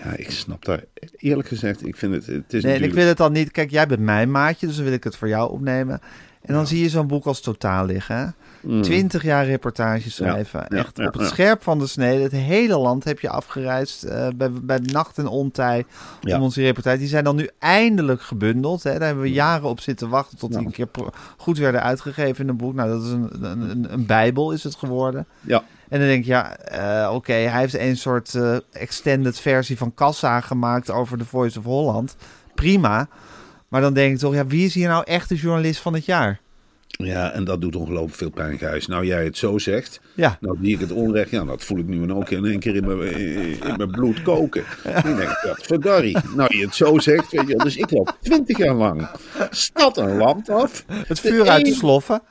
Ja, 0.04 0.16
ik 0.16 0.32
snap 0.32 0.66
daar. 0.66 0.84
Eerlijk 1.18 1.48
gezegd, 1.48 1.88
ik 1.88 1.96
vind 1.96 2.14
het. 2.14 2.26
Het 2.26 2.54
is 2.54 2.64
Nee, 2.64 2.80
ik 2.80 2.94
wil 2.94 3.06
het 3.08 3.18
dan 3.18 3.32
niet... 3.32 3.52
Kijk, 3.52 3.72
jij 3.72 3.88
bent 3.88 4.00
mijn 4.00 4.32
maatje, 4.32 4.68
dus 4.68 4.76
dan 4.76 4.86
wil 4.86 4.94
ik 4.94 5.04
het 5.04 5.16
voor 5.16 5.28
jou 5.28 5.52
opnemen. 5.52 6.00
En 6.46 6.54
dan 6.54 6.68
zie 6.68 6.82
je 6.82 6.90
zo'n 6.90 7.08
boek 7.08 7.26
als 7.26 7.42
totaal 7.42 7.86
liggen. 7.86 8.16
hè? 8.16 8.26
Twintig 8.82 9.24
jaar 9.24 9.46
reportages 9.46 10.16
schrijven. 10.16 10.66
Mm. 10.70 10.78
Echt 10.78 11.00
op 11.00 11.14
het 11.14 11.28
scherp 11.28 11.64
van 11.64 11.80
de 11.80 11.88
snede. 11.88 12.24
Het 12.24 12.32
hele 12.32 12.78
land 12.78 13.04
heb 13.04 13.20
je 13.20 13.30
afgereisd 13.30 14.04
eh, 14.04 14.28
bij, 14.36 14.52
bij 14.52 14.80
nacht 14.80 15.18
en 15.18 15.28
ontij 15.28 15.86
om 16.22 16.42
onze 16.42 16.62
reportage. 16.62 16.98
Die 16.98 17.08
zijn 17.08 17.24
dan 17.24 17.36
nu 17.36 17.50
eindelijk 17.60 18.22
gebundeld. 18.22 18.84
Hè? 18.84 18.92
Daar 18.92 19.02
hebben 19.08 19.24
we 19.24 19.32
jaren 19.32 19.70
op 19.70 19.80
zitten 19.80 20.10
wachten 20.10 20.38
tot 20.38 20.54
die 20.54 20.66
een 20.66 20.72
keer 20.72 20.88
goed 21.38 21.58
werden 21.58 21.82
uitgegeven 21.82 22.44
in 22.44 22.50
een 22.50 22.58
boek. 22.58 22.74
Nou, 22.74 22.90
dat 22.90 23.04
is 23.04 23.10
een, 23.10 23.30
een, 23.42 23.70
een, 23.70 23.94
een 23.94 24.06
bijbel 24.06 24.52
is 24.52 24.64
het 24.64 24.76
geworden. 24.76 25.26
Ja, 25.42 25.64
En 25.90 26.00
dan 26.00 26.08
denk 26.08 26.24
je, 26.24 26.30
ja, 26.32 26.58
eh, 26.58 27.14
oké, 27.14 27.34
hij 27.34 27.60
heeft 27.60 27.78
een 27.78 27.98
soort 27.98 28.36
eh, 28.36 28.56
extended 28.72 29.40
versie 29.40 29.78
van 29.78 29.94
Kassa 29.94 30.42
gemaakt 30.42 30.92
over 30.92 31.18
The 31.18 31.26
Voice 31.26 31.60
of 31.60 31.66
Holland. 31.66 32.16
Prima. 32.56 33.08
Maar 33.68 33.82
dan 33.82 33.94
denk 33.94 34.14
ik 34.14 34.20
toch, 34.20 34.34
ja, 34.34 34.46
wie 34.48 34.66
is 34.66 34.74
hier 34.74 34.88
nou 34.88 35.04
echt 35.06 35.30
de 35.30 35.36
journalist 35.36 35.80
van 35.82 35.94
het 35.94 36.06
jaar? 36.06 36.40
ja, 36.98 37.32
en 37.32 37.44
dat 37.44 37.62
doet 37.62 37.76
ongelooflijk 37.76 38.16
veel 38.16 38.30
pijn, 38.30 38.58
Gijs. 38.58 38.88
Nou, 38.88 39.06
jij 39.06 39.24
het 39.24 39.38
zo 39.38 39.58
zegt. 39.58 40.00
Ja, 40.14 40.38
Nou, 40.40 40.58
die 40.60 40.74
ik 40.74 40.80
het 40.80 40.92
onrecht, 40.92 41.30
ja, 41.30 41.44
dat 41.44 41.64
voel 41.64 41.78
ik 41.78 41.88
nu 41.88 42.12
ook 42.12 42.30
in 42.30 42.46
één 42.46 42.60
keer 42.60 42.76
in 42.76 42.86
mijn, 42.86 43.16
in 43.62 43.74
mijn 43.78 43.92
bloed 43.92 44.22
koken. 44.22 44.64
Ik 44.84 45.04
denk, 45.04 45.40
dat 45.44 45.60
verdarrie. 45.66 46.18
Nou, 46.36 46.58
je 46.58 46.66
het 46.66 46.76
zo 46.76 47.00
zegt, 47.00 47.32
weet 47.32 47.48
je 47.48 47.56
wel. 47.56 47.66
Dus 47.66 47.76
ik 47.78 47.92
loop 47.92 48.18
twintig 48.22 48.58
jaar 48.58 48.74
lang 48.76 49.08
stad 49.50 49.98
en 49.98 50.18
land 50.18 50.50
af. 50.50 50.86
het 50.88 51.20
vuur 51.20 51.50
uit 51.50 51.64
de 51.66 51.70
een- 51.72 51.76
sloffen. 51.78 52.22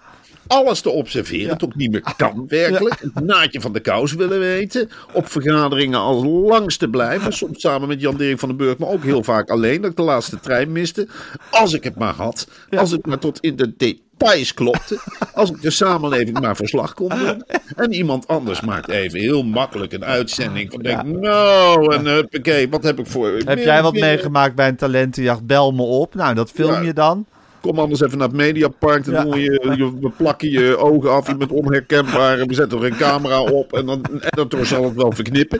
Alles 0.46 0.80
te 0.80 0.90
observeren, 0.90 1.48
het 1.52 1.64
ook 1.64 1.74
niet 1.74 1.90
meer 1.90 2.14
kan 2.16 2.44
werkelijk. 2.48 3.00
Het 3.14 3.24
naadje 3.24 3.60
van 3.60 3.72
de 3.72 3.80
kous 3.80 4.12
willen 4.12 4.38
weten. 4.38 4.88
Op 5.12 5.28
vergaderingen 5.30 5.98
als 5.98 6.24
langs 6.24 6.76
te 6.76 6.88
blijven. 6.88 7.32
Soms 7.32 7.60
samen 7.60 7.88
met 7.88 8.00
Jan 8.00 8.16
Dirk 8.16 8.38
van 8.38 8.48
den 8.48 8.58
Burg, 8.58 8.78
maar 8.78 8.88
ook 8.88 9.02
heel 9.02 9.22
vaak 9.22 9.50
alleen. 9.50 9.80
Dat 9.80 9.90
ik 9.90 9.96
de 9.96 10.02
laatste 10.02 10.40
trein 10.40 10.72
miste. 10.72 11.08
Als 11.50 11.72
ik 11.72 11.84
het 11.84 11.96
maar 11.96 12.14
had. 12.14 12.48
Als 12.70 12.90
het 12.90 13.06
maar 13.06 13.18
tot 13.18 13.40
in 13.40 13.56
de 13.56 13.72
details 13.76 14.54
klopte. 14.54 14.98
Als 15.34 15.50
ik 15.50 15.62
de 15.62 15.70
samenleving 15.70 16.40
maar 16.40 16.56
verslag 16.56 16.94
kon 16.94 17.08
doen. 17.08 17.42
En 17.76 17.92
iemand 17.92 18.28
anders 18.28 18.60
maakt 18.60 18.88
even 18.90 19.18
heel 19.20 19.42
makkelijk 19.42 19.92
een 19.92 20.04
uitzending. 20.04 20.70
Van 20.72 20.82
denk, 20.82 21.02
nou, 21.02 21.94
en 21.94 22.06
huppakee, 22.06 22.68
wat 22.68 22.82
heb 22.82 22.98
ik 22.98 23.06
voor... 23.06 23.36
Heb 23.44 23.58
jij 23.58 23.82
wat 23.82 23.92
meegemaakt 23.92 24.54
bij 24.54 24.68
een 24.68 24.76
talentenjacht? 24.76 25.46
Bel 25.46 25.72
me 25.72 25.82
op. 25.82 26.14
Nou, 26.14 26.34
dat 26.34 26.50
film 26.50 26.72
Ja. 26.72 26.80
je 26.80 26.92
dan. 26.92 27.26
Kom 27.64 27.78
anders 27.78 28.00
even 28.00 28.18
naar 28.18 28.28
het 28.28 28.36
Mediapark. 28.36 29.04
Dan 29.04 29.22
doen 29.22 29.32
we, 29.32 29.40
je, 29.40 29.74
je- 29.76 29.98
we 30.00 30.10
plakken 30.10 30.50
je 30.50 30.76
ogen 30.78 31.10
af. 31.12 31.26
Je 31.26 31.36
bent 31.36 31.50
onherkenbaar. 31.50 32.38
En 32.38 32.48
we 32.48 32.54
zetten 32.54 32.78
er 32.78 32.84
een 32.84 32.96
camera 32.96 33.40
op. 33.42 33.72
En 33.72 33.86
dan 33.86 34.04
en 34.04 34.20
editor 34.30 34.66
zal 34.66 34.84
het 34.84 34.94
wel 34.94 35.12
verknippen. 35.12 35.58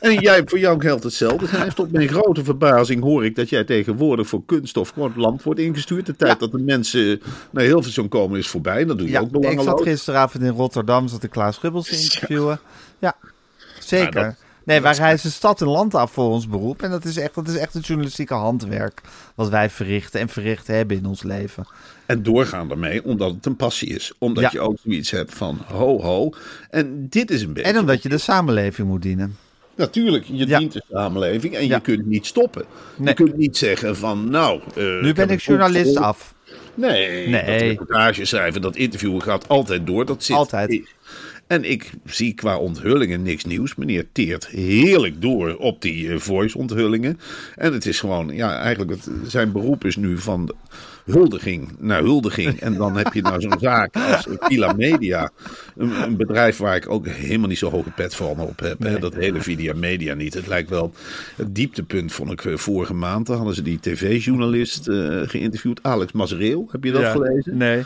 En 0.00 0.14
jij, 0.14 0.42
voor 0.44 0.58
jou 0.58 0.80
geldt 0.80 1.02
hetzelfde. 1.04 1.46
Hij 1.48 1.60
heeft 1.62 1.76
tot 1.76 1.92
mijn 1.92 2.08
grote 2.08 2.44
verbazing 2.44 3.02
hoor 3.02 3.24
ik 3.24 3.36
dat 3.36 3.48
jij 3.48 3.64
tegenwoordig 3.64 4.26
voor 4.28 4.42
kunststof 4.46 4.88
gewoon 4.88 5.08
het 5.08 5.16
land 5.16 5.42
wordt 5.42 5.60
ingestuurd. 5.60 6.06
De 6.06 6.16
tijd 6.16 6.40
dat 6.40 6.52
de 6.52 6.58
mensen 6.58 7.20
naar 7.50 7.64
Hilversum 7.64 8.08
komen 8.08 8.38
is 8.38 8.48
voorbij. 8.48 8.84
Dat 8.84 8.98
doe 8.98 9.10
je 9.10 9.20
ook 9.20 9.44
ik 9.44 9.60
zat 9.60 9.82
gisteravond 9.82 10.44
in 10.44 10.50
Rotterdam, 10.50 11.08
zat 11.08 11.22
ik 11.22 11.30
Klaas 11.30 11.54
Schubbels 11.56 11.88
te 11.88 11.96
interviewen. 12.00 12.60
Ja, 12.98 13.14
zeker. 13.80 14.36
Nee, 14.64 14.80
wij 14.80 14.92
reizen 14.92 15.30
stad 15.30 15.60
en 15.60 15.66
land 15.66 15.94
af 15.94 16.12
voor 16.12 16.30
ons 16.30 16.48
beroep. 16.48 16.82
En 16.82 16.90
dat 16.90 17.04
is 17.04 17.16
echt, 17.16 17.34
dat 17.34 17.48
is 17.48 17.56
echt 17.56 17.74
het 17.74 17.86
journalistieke 17.86 18.34
handwerk 18.34 19.00
wat 19.34 19.48
wij 19.48 19.70
verrichten 19.70 20.20
en 20.20 20.28
verricht 20.28 20.66
hebben 20.66 20.96
in 20.96 21.06
ons 21.06 21.22
leven. 21.22 21.66
En 22.06 22.22
doorgaan 22.22 22.70
ermee, 22.70 23.04
omdat 23.04 23.30
het 23.34 23.46
een 23.46 23.56
passie 23.56 23.88
is. 23.88 24.12
Omdat 24.18 24.42
Ja. 24.42 24.50
je 24.52 24.60
ook 24.60 24.76
zoiets 24.84 25.10
hebt 25.10 25.34
van 25.34 25.58
ho 25.66 26.00
ho. 26.02 26.30
En 26.70 27.06
dit 27.08 27.30
is 27.30 27.42
een 27.42 27.52
beetje... 27.52 27.70
En 27.72 27.78
omdat 27.78 28.02
je 28.02 28.08
de 28.08 28.18
samenleving 28.18 28.88
moet 28.88 29.02
dienen. 29.02 29.36
Natuurlijk, 29.76 30.24
je 30.24 30.46
Ja. 30.46 30.58
dient 30.58 30.72
de 30.72 30.82
samenleving 30.90 31.54
en 31.54 31.66
Ja. 31.66 31.74
je 31.74 31.80
kunt 31.80 32.06
niet 32.06 32.26
stoppen. 32.26 32.64
Nee. 32.96 33.08
Je 33.08 33.14
kunt 33.14 33.36
niet 33.36 33.56
zeggen 33.56 33.96
van 33.96 34.30
nou... 34.30 34.60
eh, 34.76 35.00
Nu 35.00 35.12
ben 35.12 35.30
ik 35.30 35.40
journalist 35.40 35.96
af. 35.96 36.34
Nee, 36.74 37.28
Nee. 37.28 37.44
dat 37.46 37.60
reportage 37.60 38.24
schrijven, 38.24 38.60
dat 38.60 38.76
interviewen 38.76 39.22
gaat 39.22 39.48
altijd 39.48 39.86
door. 39.86 40.04
Dat 40.04 40.24
zit 40.24 40.36
Altijd. 40.36 40.82
En 41.46 41.70
ik 41.70 41.90
zie 42.04 42.34
qua 42.34 42.58
onthullingen 42.58 43.22
niks 43.22 43.44
nieuws. 43.44 43.74
Meneer 43.74 44.06
teert 44.12 44.46
heerlijk 44.46 45.22
door 45.22 45.56
op 45.56 45.82
die 45.82 46.12
eh, 46.12 46.18
voice-onthullingen. 46.18 47.18
En 47.54 47.72
het 47.72 47.86
is 47.86 48.00
gewoon, 48.00 48.34
ja, 48.34 48.58
eigenlijk 48.58 48.90
het, 48.90 49.08
zijn 49.26 49.52
beroep 49.52 49.84
is 49.84 49.96
nu 49.96 50.18
van 50.18 50.54
huldiging 51.04 51.68
naar 51.78 52.02
huldiging. 52.02 52.60
En 52.60 52.74
dan 52.74 52.96
heb 52.96 53.12
je 53.12 53.22
nou 53.22 53.40
zo'n 53.40 53.58
zaak 53.60 53.96
als 53.96 54.26
Kila 54.38 54.72
Media. 54.72 55.30
Een, 55.76 56.02
een 56.02 56.16
bedrijf 56.16 56.56
waar 56.56 56.76
ik 56.76 56.88
ook 56.90 57.06
helemaal 57.06 57.48
niet 57.48 57.58
zo 57.58 57.70
hoge 57.70 57.90
pet 57.90 58.14
van 58.14 58.38
op 58.38 58.60
heb. 58.60 58.82
Hè? 58.82 58.98
Dat 58.98 59.14
hele 59.14 59.40
Vidia 59.40 59.74
Media 59.74 60.14
niet. 60.14 60.34
Het 60.34 60.46
lijkt 60.46 60.70
wel 60.70 60.92
het 61.36 61.54
dieptepunt, 61.54 62.12
vond 62.12 62.30
ik 62.32 62.44
eh, 62.44 62.56
vorige 62.56 62.94
maand. 62.94 63.26
Dan 63.26 63.36
hadden 63.36 63.54
ze 63.54 63.62
die 63.62 63.80
tv-journalist 63.80 64.88
eh, 64.88 65.20
geïnterviewd, 65.24 65.82
Alex 65.82 66.12
Mazereel. 66.12 66.68
Heb 66.70 66.84
je 66.84 66.92
dat 66.92 67.00
Ja. 67.02 67.10
gelezen? 67.10 67.56
Nee. 67.56 67.84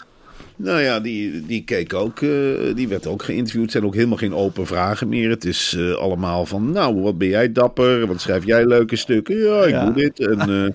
Nou 0.60 0.80
ja, 0.82 1.00
die, 1.00 1.46
die 1.46 1.64
keek 1.64 1.94
ook, 1.94 2.20
eh, 2.22 2.30
die 2.74 2.88
werd 2.88 3.06
ook 3.06 3.22
geïnterviewd. 3.22 3.62
Het 3.62 3.72
zijn 3.72 3.84
ook 3.84 3.94
helemaal 3.94 4.16
geen 4.16 4.34
open 4.34 4.66
vragen 4.66 5.08
meer. 5.08 5.30
Het 5.30 5.44
is 5.44 5.74
eh, 5.78 5.92
allemaal 5.94 6.46
van, 6.46 6.72
nou, 6.72 7.00
wat 7.00 7.18
ben 7.18 7.28
jij 7.28 7.52
dapper? 7.52 8.06
Wat 8.06 8.20
schrijf 8.20 8.44
jij 8.46 8.66
leuke 8.66 8.96
stukken? 8.96 9.36
Ja, 9.36 9.62
ik 9.62 9.70
Ja. 9.70 9.84
doe 9.84 9.94
dit. 9.94 10.20
En 10.28 10.40
eh, 10.40 10.70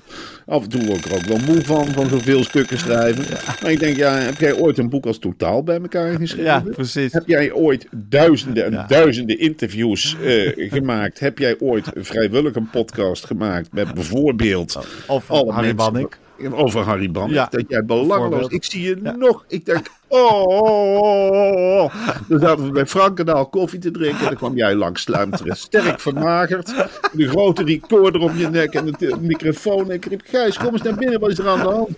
af 0.45 0.63
en 0.63 0.69
toe 0.69 0.85
word 0.85 0.97
ik 0.97 1.05
er 1.05 1.15
ook 1.15 1.21
wel 1.25 1.37
moe 1.53 1.61
van, 1.63 1.87
van 1.87 2.09
zoveel 2.09 2.43
stukken 2.43 2.77
schrijven. 2.77 3.25
Maar 3.61 3.71
ik 3.71 3.79
denk, 3.79 3.95
ja, 3.97 4.13
heb 4.15 4.37
jij 4.39 4.53
ooit 4.53 4.77
een 4.77 4.89
boek 4.89 5.05
als 5.05 5.19
totaal 5.19 5.63
bij 5.63 5.79
elkaar 5.81 6.15
geschreven? 6.17 6.43
Ja, 6.43 6.63
precies. 6.71 7.13
Heb 7.13 7.27
jij 7.27 7.51
ooit 7.51 7.87
duizenden 7.91 8.65
en 8.65 8.71
Ja. 8.71 8.85
duizenden 8.87 9.39
interviews 9.39 10.15
gemaakt? 10.55 11.19
Heb 11.19 11.37
jij 11.37 11.55
ooit 11.59 11.87
vrijwillig 11.95 12.55
een 12.55 12.69
podcast 12.69 13.25
gemaakt 13.25 13.73
met 13.73 13.93
bijvoorbeeld... 13.93 14.79
Of 15.07 15.27
Harry 15.27 15.51
mensen- 15.55 15.75
Bannik. 15.75 16.17
Over 16.51 16.81
Harry. 16.81 17.09
Ja, 17.27 17.47
Dat 17.51 17.63
jij 17.67 17.85
bijvoorbeeld. 17.85 18.51
Ik 18.51 18.63
zie 18.63 18.81
je 18.81 18.99
Ja. 19.03 19.15
nog... 19.15 19.45
Ik 19.47 19.65
denk, 19.65 19.87
Oh, 20.07 20.47
oh, 20.47 21.01
oh, 21.01 21.83
oh. 21.83 21.93
Dan 22.27 22.39
zaten 22.39 22.65
we 22.65 22.71
bij 22.71 22.85
Frankendaal 22.85 23.45
koffie 23.45 23.79
te 23.79 23.91
drinken. 23.91 24.19
En 24.19 24.25
dan 24.25 24.35
kwam 24.35 24.55
jij 24.55 24.75
langs 24.75 25.01
sluimteren. 25.01 25.57
Sterk 25.57 25.99
vermagerd. 25.99 26.73
De 27.13 27.29
grote 27.29 27.63
recorder 27.63 28.21
om 28.21 28.37
je 28.37 28.49
nek 28.49 28.73
en 28.73 28.85
de 28.85 29.17
microfoon. 29.21 29.89
En 29.89 29.95
ik 29.95 30.05
riep, 30.05 30.21
Gijs, 30.25 30.57
kom 30.57 30.73
eens 30.73 30.81
naar 30.81 30.95
binnen. 30.95 31.19
Wat 31.19 31.29
is 31.29 31.39
er 31.39 31.47
aan 31.47 31.59
de 31.59 31.65
hand? 31.65 31.89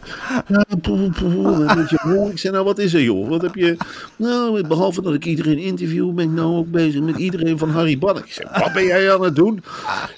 Ik 2.32 2.38
zei, 2.40 2.54
nou, 2.54 2.66
wat 2.66 2.80
is 2.80 2.94
er, 2.94 3.02
joh? 3.02 3.30
Wat 3.30 3.42
heb 3.42 3.56
je... 3.56 3.78
Nou, 4.16 4.68
behalve 4.68 5.02
dat 5.02 5.14
ik 5.14 5.26
iedereen 5.26 5.58
interview, 5.58 6.12
ben 6.14 6.26
ik 6.26 6.32
nou 6.32 6.56
ook 6.56 6.72
bezig 6.72 7.02
met 7.02 7.18
iedereen 7.18 7.58
van 7.58 7.70
Harry 7.70 7.98
Bannek. 7.98 8.26
Ik 8.26 8.32
zei, 8.32 8.48
wat 8.60 8.74
ben 8.74 8.86
jij 8.86 9.14
aan 9.14 9.24
het 9.24 9.36
doen? 9.36 9.64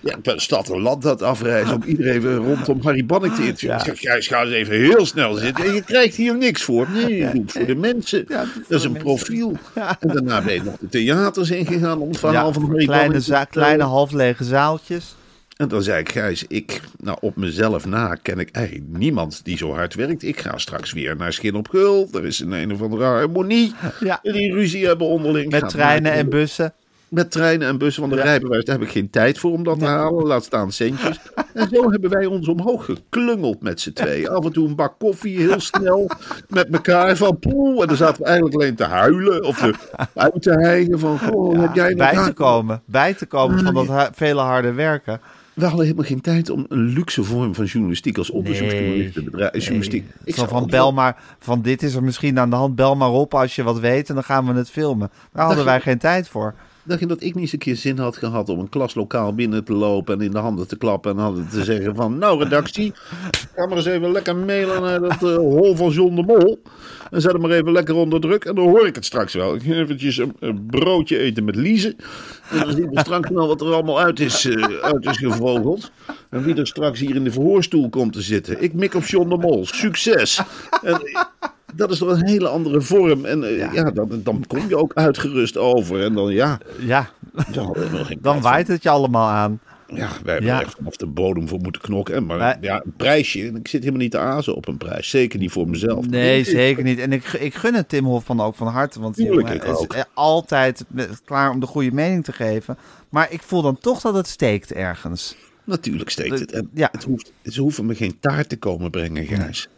Ja, 0.01 0.15
ik 0.15 0.21
ben 0.21 0.41
stad 0.41 0.69
en 0.69 0.81
land 0.81 1.03
het 1.03 1.21
afreizen 1.21 1.75
om 1.75 1.83
iedereen 1.83 2.35
rondom 2.35 2.79
Harry 2.81 3.05
Bannek 3.05 3.33
te 3.33 3.41
interviewen. 3.41 3.77
Ik 3.77 3.83
zeg, 3.83 3.99
Gijs, 3.99 4.27
ga 4.27 4.41
eens 4.41 4.51
even 4.51 4.75
heel 4.75 5.05
snel 5.05 5.33
zitten. 5.33 5.65
En 5.65 5.73
je 5.73 5.83
krijgt 5.83 6.15
hier 6.15 6.37
niks 6.37 6.63
voor. 6.63 6.87
Nee, 6.93 7.15
je 7.15 7.31
doet 7.33 7.51
voor 7.51 7.65
de 7.65 7.67
mensen. 7.67 7.85
Ja, 8.27 8.37
dat 8.37 8.47
is 8.67 8.67
de 8.67 8.73
een 8.75 8.91
mensen. 8.91 8.93
profiel. 8.93 9.57
En 9.99 10.07
daarna 10.07 10.41
ben 10.41 10.53
je 10.53 10.63
nog 10.63 10.77
de 10.79 10.89
theaters 10.89 11.49
ingegaan 11.49 11.99
om 11.99 12.09
het 12.09 12.19
verhaal 12.19 12.47
Ja, 12.47 12.53
van 12.53 12.65
Harry 12.65 12.85
kleine, 12.85 13.13
za- 13.19 13.19
vertellen. 13.37 13.47
kleine 13.67 13.83
half 13.83 14.11
lege 14.11 14.43
zaaltjes. 14.43 15.15
En 15.57 15.67
dan 15.67 15.83
zei 15.83 15.99
ik, 15.99 16.11
Gijs, 16.11 16.43
ik, 16.47 16.81
nou 16.99 17.17
op 17.21 17.35
mezelf 17.35 17.85
na 17.85 18.15
ken 18.15 18.39
ik 18.39 18.49
eigenlijk 18.51 18.85
niemand 18.97 19.39
die 19.43 19.57
zo 19.57 19.73
hard 19.73 19.95
werkt. 19.95 20.23
Ik 20.23 20.39
ga 20.39 20.57
straks 20.57 20.93
weer 20.93 21.15
naar 21.15 21.33
Schin 21.33 21.55
op 21.55 21.67
Gul. 21.69 22.09
Er 22.13 22.25
is 22.25 22.39
een 22.39 22.51
een 22.51 22.71
of 22.73 22.81
andere 22.81 23.03
harmonie. 23.03 23.73
Ja. 23.99 24.19
Die 24.21 24.53
ruzie 24.53 24.85
hebben 24.85 25.07
onderling. 25.07 25.51
Met 25.51 25.69
treinen 25.69 26.11
en 26.11 26.29
bussen. 26.29 26.73
Met 27.09 27.31
treinen 27.31 27.67
en 27.67 27.77
bussen 27.77 28.01
van 28.01 28.11
de 28.11 28.17
Ja. 28.17 28.23
rijbewijs. 28.23 28.65
Daar 28.65 28.75
heb 28.77 28.85
ik 28.85 28.91
geen 28.91 29.09
tijd 29.09 29.37
voor 29.37 29.51
om 29.51 29.63
dat 29.63 29.79
te 29.79 29.85
halen. 29.85 30.25
Laat 30.25 30.43
staan 30.43 30.71
centjes. 30.71 31.19
En 31.53 31.67
zo 31.71 31.91
hebben 31.91 32.09
wij 32.09 32.25
ons 32.25 32.47
omhoog 32.47 32.85
geklungeld 32.85 33.61
met 33.61 33.81
z'n 33.81 33.93
tweeën. 33.93 34.29
Af 34.29 34.45
en 34.45 34.51
toe 34.51 34.67
een 34.67 34.75
bak 34.75 34.93
koffie, 34.99 35.37
heel 35.37 35.59
snel. 35.59 36.09
Met 36.49 36.67
elkaar 36.71 37.15
van 37.15 37.39
poeh. 37.39 37.81
En 37.81 37.87
dan 37.87 37.97
zaten 37.97 38.21
we 38.21 38.25
eigenlijk 38.27 38.55
alleen 38.55 38.75
te 38.75 38.83
huilen. 38.83 39.43
Of 39.43 39.57
te, 39.57 39.73
uit 40.13 40.41
te 40.41 40.51
hijgen 40.51 40.99
van, 40.99 41.19
goh, 41.19 41.59
heb 41.61 41.75
jij 41.75 41.95
bij 41.95 42.13
nou- 42.13 42.27
te 42.27 42.33
komen. 42.33 42.81
Bij 42.85 43.13
te 43.13 43.25
komen 43.25 43.59
van 43.63 43.73
dat 43.73 43.87
ha- 43.87 44.09
vele 44.13 44.41
harde 44.41 44.71
werken. 44.73 45.19
We 45.53 45.63
hadden 45.65 45.83
helemaal 45.83 46.05
geen 46.05 46.21
tijd 46.21 46.49
om 46.49 46.65
een 46.69 46.85
luxe 46.85 47.23
vorm 47.23 47.55
van 47.55 47.65
journalistiek 47.65 48.17
als 48.17 48.29
onderzoeksjournalist 48.29 49.13
te 49.13 49.23
bedrijven. 49.23 49.57
Ik 50.23 50.35
van 50.35 50.61
ook 50.61 50.69
bel 50.69 50.93
maar, 50.93 51.17
van 51.39 51.61
dit 51.61 51.83
is 51.83 51.93
er 51.95 52.03
misschien 52.03 52.39
aan 52.39 52.49
de 52.49 52.55
hand, 52.55 52.75
bel 52.75 52.95
maar 52.95 53.11
op 53.11 53.33
als 53.33 53.55
je 53.55 53.63
wat 53.63 53.79
weet 53.79 54.09
en 54.09 54.15
dan 54.15 54.23
gaan 54.23 54.45
we 54.45 54.53
het 54.53 54.69
filmen. 54.69 55.09
Daar 55.33 55.45
hadden 55.45 55.65
wij 55.65 55.81
geen 55.81 55.97
tijd 55.97 56.29
voor. 56.29 56.53
Dacht 56.87 56.99
je 56.99 57.05
dat 57.05 57.21
ik 57.21 57.33
niet 57.33 57.43
eens 57.43 57.53
een 57.53 57.59
keer 57.59 57.75
zin 57.75 57.97
had 57.97 58.17
gehad 58.17 58.49
om 58.49 58.59
een 58.59 58.69
klaslokaal 58.69 59.33
binnen 59.33 59.63
te 59.63 59.73
lopen 59.73 60.19
en 60.19 60.25
in 60.25 60.31
de 60.31 60.37
handen 60.37 60.67
te 60.67 60.77
klappen 60.77 61.11
en 61.11 61.17
hadden 61.17 61.49
te 61.49 61.63
zeggen 61.63 61.95
van, 61.95 62.17
nou 62.17 62.43
redactie, 62.43 62.93
ga 63.55 63.65
maar 63.65 63.77
eens 63.77 63.85
even 63.85 64.11
lekker 64.11 64.35
mailen 64.35 64.81
naar 64.81 64.99
dat 64.99 65.23
eh, 65.23 65.35
hol 65.35 65.75
van 65.75 65.89
John 65.89 66.15
de 66.15 66.23
Mol. 66.23 66.61
En 67.11 67.21
zet 67.21 67.31
hem 67.31 67.41
maar 67.41 67.51
even 67.51 67.71
lekker 67.71 67.95
onder 67.95 68.21
druk 68.21 68.45
en 68.45 68.55
dan 68.55 68.65
hoor 68.65 68.87
ik 68.87 68.95
het 68.95 69.05
straks 69.05 69.33
wel. 69.33 69.55
Ik 69.55 69.61
ga 69.61 69.71
eventjes 69.71 70.17
een, 70.17 70.65
broodje 70.65 71.17
eten 71.17 71.43
met 71.43 71.55
Lize. 71.55 71.95
En 72.49 72.59
dan 72.59 72.75
zien 72.75 72.89
we 72.89 72.99
straks 72.99 73.29
wel 73.29 73.47
wat 73.47 73.61
er 73.61 73.73
allemaal 73.73 73.99
uit 73.99 74.19
is, 74.19 74.45
eh, 74.45 74.63
uit 74.81 75.05
is 75.05 75.17
gevogeld. 75.17 75.91
En 76.29 76.43
wie 76.43 76.55
er 76.55 76.67
straks 76.67 76.99
hier 76.99 77.15
in 77.15 77.23
de 77.23 77.31
verhoorstoel 77.31 77.89
komt 77.89 78.13
te 78.13 78.21
zitten. 78.21 78.63
Ik 78.63 78.73
mik 78.73 78.93
op 78.93 79.05
John 79.05 79.29
de 79.29 79.37
Mol. 79.37 79.65
Succes! 79.65 80.41
En, 80.83 81.01
dat 81.75 81.91
is 81.91 81.97
toch 81.97 82.09
een 82.09 82.27
hele 82.27 82.47
andere 82.47 82.81
vorm. 82.81 83.25
En 83.25 83.43
eh, 83.43 83.73
ja, 83.73 83.91
dan, 83.91 84.09
dan 84.23 84.43
kom 84.47 84.67
je 84.67 84.77
ook 84.77 84.93
uitgerust 84.93 85.57
over. 85.57 86.03
En 86.03 86.13
dan 86.13 86.33
ja, 86.33 86.57
Ja, 86.79 87.09
dan, 87.53 87.75
dan 88.19 88.41
waait 88.41 88.67
het 88.67 88.83
je 88.83 88.89
allemaal 88.89 89.29
aan. 89.29 89.59
Ja, 89.93 90.09
wij 90.23 90.33
hebben 90.33 90.51
Ja. 90.51 90.59
er 90.59 90.65
echt 90.65 90.75
vanaf 90.75 90.95
de 90.95 91.05
bodem 91.05 91.47
voor 91.47 91.59
moeten 91.59 91.81
knokken. 91.81 92.25
Maar 92.25 92.57
ja, 92.61 92.81
een 92.85 92.93
prijsje. 92.97 93.39
Ik 93.39 93.67
zit 93.67 93.79
helemaal 93.79 94.01
niet 94.01 94.11
te 94.11 94.17
azen 94.17 94.55
op 94.55 94.67
een 94.67 94.77
prijs. 94.77 95.09
Zeker 95.09 95.39
niet 95.39 95.51
voor 95.51 95.69
mezelf. 95.69 96.07
Nee, 96.09 96.43
zeker 96.43 96.83
niet. 96.83 96.99
En 96.99 97.11
ik, 97.13 97.23
ik 97.33 97.55
gun 97.55 97.73
het 97.73 97.89
Tim 97.89 98.05
Hofman 98.05 98.41
ook 98.41 98.55
van 98.55 98.67
harte. 98.67 98.99
Want 98.99 99.15
Tuurlijk, 99.15 99.49
ik 99.49 99.63
is 99.63 99.69
ook. 99.77 99.95
altijd 100.13 100.83
klaar 101.25 101.49
om 101.51 101.59
de 101.59 101.65
goede 101.65 101.91
mening 101.91 102.23
te 102.23 102.31
geven. 102.33 102.77
Maar 103.09 103.27
ik 103.31 103.41
voel 103.41 103.61
dan 103.61 103.77
toch 103.77 104.01
dat 104.01 104.15
het 104.15 104.27
steekt 104.27 104.71
ergens. 104.73 105.35
Natuurlijk 105.63 106.09
steekt 106.09 106.39
het. 106.39 106.51
En 106.51 106.69
Ja. 106.73 106.89
het 106.91 107.03
hoeft, 107.03 107.31
ze 107.43 107.61
hoeven 107.61 107.85
me 107.85 107.95
geen 107.95 108.17
taart 108.19 108.49
te 108.49 108.57
komen 108.57 108.91
brengen, 108.91 109.25
Gijs. 109.25 109.69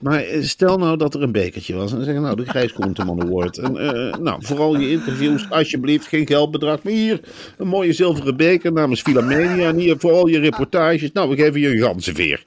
Maar 0.00 0.20
eh, 0.20 0.42
stel 0.42 0.78
nou 0.78 0.96
dat 0.96 1.14
er 1.14 1.22
een 1.22 1.32
bekertje 1.32 1.74
was. 1.74 1.90
En 1.90 1.96
dan 1.96 2.04
zeggen 2.04 2.22
nou, 2.22 2.36
de 2.36 2.50
Gijs 2.50 2.72
Groenteman 2.72 3.22
Award. 3.22 3.58
En 3.58 3.76
eh, 3.76 4.18
nou, 4.18 4.38
vooral 4.44 4.78
je 4.78 4.90
interviews, 4.90 5.50
alsjeblieft, 5.50 6.06
geen 6.06 6.26
geldbedrag. 6.26 6.82
Maar 6.82 6.92
hier, 6.92 7.20
een 7.56 7.68
mooie 7.68 7.92
zilveren 7.92 8.36
beker 8.36 8.72
namens 8.72 9.02
Philomania. 9.02 9.68
En 9.68 9.76
hier 9.76 9.96
vooral 9.98 10.26
je 10.26 10.38
reportages. 10.38 11.12
Nou, 11.12 11.28
we 11.28 11.36
geven 11.36 11.60
je 11.60 11.68
een 11.68 11.82
ganzenveer. 11.82 12.44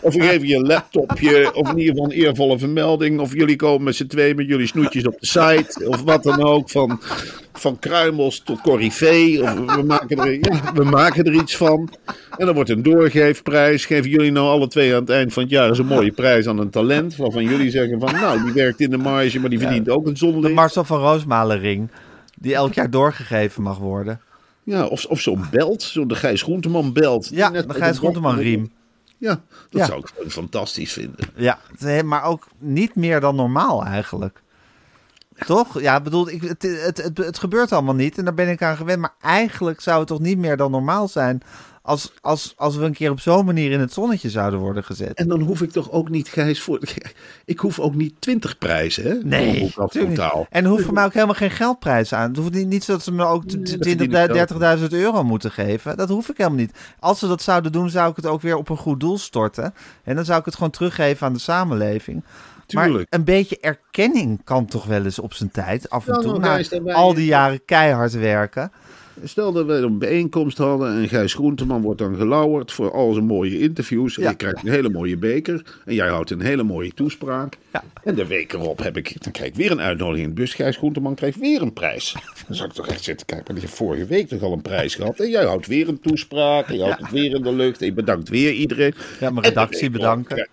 Of 0.00 0.14
we 0.14 0.20
geven 0.20 0.48
je 0.48 0.56
een 0.56 0.66
laptopje. 0.66 1.54
Of 1.54 1.70
in 1.70 1.78
ieder 1.78 1.94
geval 1.94 2.10
een 2.10 2.18
eervolle 2.18 2.58
vermelding. 2.58 3.20
Of 3.20 3.34
jullie 3.34 3.56
komen 3.56 3.82
met 3.82 3.96
z'n 3.96 4.06
twee 4.06 4.34
met 4.34 4.46
jullie 4.46 4.66
snoetjes 4.66 5.06
op 5.06 5.20
de 5.20 5.26
site. 5.26 5.88
Of 5.88 6.02
wat 6.02 6.22
dan 6.22 6.42
ook. 6.42 6.70
Van, 6.70 7.00
van 7.52 7.78
kruimels 7.78 8.40
tot 8.40 8.60
corrivee. 8.60 9.40
We 9.40 9.82
maken, 9.86 10.18
er, 10.18 10.60
we 10.74 10.84
maken 10.84 11.24
er 11.24 11.32
iets 11.32 11.56
van. 11.56 11.90
En 12.36 12.46
dan 12.46 12.54
wordt 12.54 12.70
een 12.70 12.82
doorgeefprijs. 12.82 13.86
Geven 13.86 14.10
jullie 14.10 14.32
nou 14.32 14.48
alle 14.48 14.68
twee 14.68 14.94
aan 14.94 15.00
het 15.00 15.10
eind 15.10 15.32
van 15.32 15.42
het 15.42 15.52
jaar 15.52 15.68
eens 15.68 15.78
een 15.78 15.86
mooie 15.86 16.12
prijs 16.12 16.46
aan 16.46 16.58
een 16.58 16.70
talent. 16.70 16.92
Waarvan 17.16 17.44
jullie 17.44 17.70
zeggen 17.70 18.00
van 18.00 18.12
nou, 18.12 18.42
die 18.44 18.52
werkt 18.52 18.80
in 18.80 18.90
de 18.90 18.96
marge, 18.96 19.40
maar 19.40 19.50
die 19.50 19.58
verdient 19.58 19.88
ook 19.88 20.06
een 20.06 20.12
De 20.12 20.18
zonlicht. 20.18 20.54
Marcel 20.54 20.84
van 20.84 20.98
Roosmalen 20.98 21.58
ring. 21.58 21.90
Die 22.38 22.54
elk 22.54 22.72
jaar 22.74 22.90
doorgegeven 22.90 23.62
mag 23.62 23.78
worden. 23.78 24.20
Ja, 24.62 24.86
of, 24.86 25.04
of 25.04 25.20
zo'n 25.20 25.44
belt, 25.50 25.82
zo'n 25.82 26.08
de 26.08 26.14
Gijs 26.14 26.42
Groenteman 26.42 26.92
belt. 26.92 27.28
Ja, 27.32 27.48
net 27.48 27.68
de 27.68 27.74
Gijs 27.74 27.92
de 27.92 27.98
Groenteman 27.98 28.38
riem. 28.38 28.72
Ja, 29.18 29.40
dat 29.70 29.80
Ja. 29.80 29.86
zou 29.86 29.98
ik 29.98 30.30
fantastisch 30.30 30.92
vinden. 30.92 31.26
Ja, 31.34 31.58
maar 32.04 32.24
ook 32.24 32.46
niet 32.58 32.94
meer 32.94 33.20
dan 33.20 33.36
normaal 33.36 33.84
eigenlijk. 33.84 34.42
Toch? 35.46 35.80
Ja, 35.80 36.00
bedoel, 36.00 36.30
ik, 36.30 36.42
het, 36.42 36.62
het, 36.62 37.02
het, 37.02 37.18
het 37.18 37.38
gebeurt 37.38 37.72
allemaal 37.72 37.94
niet 37.94 38.18
en 38.18 38.24
daar 38.24 38.34
ben 38.34 38.48
ik 38.48 38.62
aan 38.62 38.76
gewend. 38.76 39.00
Maar 39.00 39.14
eigenlijk 39.20 39.80
zou 39.80 39.98
het 39.98 40.08
toch 40.08 40.20
niet 40.20 40.38
meer 40.38 40.56
dan 40.56 40.70
normaal 40.70 41.08
zijn 41.08 41.42
als, 41.86 42.12
als, 42.20 42.54
als 42.56 42.76
we 42.76 42.84
een 42.84 42.92
keer 42.92 43.10
op 43.10 43.20
zo'n 43.20 43.44
manier 43.44 43.70
in 43.70 43.80
het 43.80 43.92
zonnetje 43.92 44.30
zouden 44.30 44.58
worden 44.60 44.84
gezet. 44.84 45.12
En 45.18 45.28
dan 45.28 45.40
hoef 45.40 45.62
ik 45.62 45.70
toch 45.70 45.90
ook 45.90 46.08
niet, 46.08 46.28
Gijs, 46.28 46.60
voor... 46.62 46.80
Ik 47.44 47.58
hoef 47.58 47.78
ook 47.78 47.94
niet 47.94 48.14
twintig 48.18 48.58
prijzen, 48.58 49.04
hè? 49.04 49.14
Nee, 49.22 49.72
totaal. 49.90 50.46
En 50.50 50.64
hoeft 50.64 50.84
voor 50.84 50.94
mij 50.94 51.04
ook 51.04 51.12
helemaal 51.12 51.34
geen 51.34 51.50
geldprijs 51.50 52.12
aan. 52.12 52.28
Het 52.28 52.36
hoeft 52.36 52.52
niet, 52.52 52.66
niet 52.66 52.86
dat 52.86 53.02
ze 53.02 53.12
me 53.12 53.24
ook 53.24 53.44
t- 53.44 53.54
Nee, 53.54 53.62
dat 53.62 53.80
20, 53.82 54.10
verdien 54.10 54.72
ik 54.72 54.78
30.000 54.80 54.86
euro 54.88 55.22
moeten 55.24 55.50
geven. 55.50 55.96
Dat 55.96 56.08
hoef 56.08 56.28
ik 56.28 56.36
helemaal 56.36 56.58
niet. 56.58 56.76
Als 57.00 57.18
ze 57.18 57.26
dat 57.26 57.42
zouden 57.42 57.72
doen, 57.72 57.90
zou 57.90 58.10
ik 58.10 58.16
het 58.16 58.26
ook 58.26 58.40
weer 58.40 58.56
op 58.56 58.68
een 58.68 58.76
goed 58.76 59.00
doel 59.00 59.18
storten. 59.18 59.74
En 60.04 60.16
dan 60.16 60.24
zou 60.24 60.38
ik 60.38 60.44
het 60.44 60.54
gewoon 60.54 60.70
teruggeven 60.70 61.26
aan 61.26 61.32
de 61.32 61.38
samenleving. 61.38 62.24
Maar 62.72 62.84
Tuurlijk. 62.86 63.14
een 63.14 63.24
beetje 63.24 63.58
erkenning 63.60 64.40
kan 64.44 64.66
toch 64.66 64.84
wel 64.84 65.04
eens 65.04 65.18
op 65.18 65.34
zijn 65.34 65.50
tijd, 65.50 65.90
af 65.90 66.06
en 66.08 66.14
Ja, 66.14 66.20
toe. 66.20 66.38
nou, 66.38 66.64
Na 66.84 66.92
al 66.92 67.14
die 67.14 67.26
jaren 67.26 67.64
keihard 67.64 68.12
werken. 68.12 68.72
Stel 69.24 69.52
dat 69.52 69.66
we 69.66 69.72
een 69.72 69.98
bijeenkomst 69.98 70.58
hadden 70.58 70.94
en 70.94 71.08
Gijs 71.08 71.34
Groenteman 71.34 71.82
wordt 71.82 71.98
dan 71.98 72.16
gelauwerd 72.16 72.72
voor 72.72 72.92
al 72.92 73.12
zijn 73.12 73.24
mooie 73.26 73.58
interviews. 73.58 74.16
En 74.16 74.22
Ja. 74.22 74.30
je 74.30 74.36
krijgt 74.36 74.64
een 74.64 74.70
hele 74.70 74.88
mooie 74.88 75.16
beker 75.16 75.62
en 75.84 75.94
jij 75.94 76.08
houdt 76.08 76.30
een 76.30 76.40
hele 76.40 76.62
mooie 76.62 76.92
toespraak. 76.92 77.56
Ja. 77.72 77.82
En 78.04 78.14
de 78.14 78.26
week 78.26 78.52
erop 78.52 78.78
heb 78.82 78.96
ik, 78.96 79.22
dan 79.22 79.32
krijg 79.32 79.48
ik 79.48 79.56
weer 79.56 79.70
een 79.70 79.80
uitnodiging 79.80 80.28
in 80.28 80.34
de 80.34 80.40
bus. 80.40 80.54
Gijs 80.54 80.76
Groenteman 80.76 81.14
krijgt 81.14 81.38
weer 81.38 81.62
een 81.62 81.72
prijs. 81.72 82.16
Dan 82.46 82.56
zou 82.56 82.68
ik 82.68 82.74
toch 82.74 82.86
echt 82.86 83.04
zitten 83.04 83.26
kijken, 83.26 83.52
maar 83.52 83.62
heeft 83.62 83.74
vorige 83.76 84.06
week 84.06 84.28
toch 84.28 84.42
al 84.42 84.52
een 84.52 84.62
prijs 84.62 84.94
gehad. 84.94 85.20
En 85.20 85.30
jij 85.30 85.44
houdt 85.44 85.66
weer 85.66 85.88
een 85.88 86.00
toespraak 86.00 86.68
en 86.68 86.74
je 86.76 86.82
houdt 86.82 87.00
het 87.00 87.10
weer 87.10 87.34
in 87.34 87.42
de 87.42 87.52
lucht. 87.52 87.80
En 87.80 87.86
je 87.86 87.92
bedankt 87.92 88.28
weer 88.28 88.52
iedereen. 88.52 88.94
Ja, 89.20 89.30
mijn 89.30 89.44
redactie 89.46 89.90
bedanken. 89.90 90.48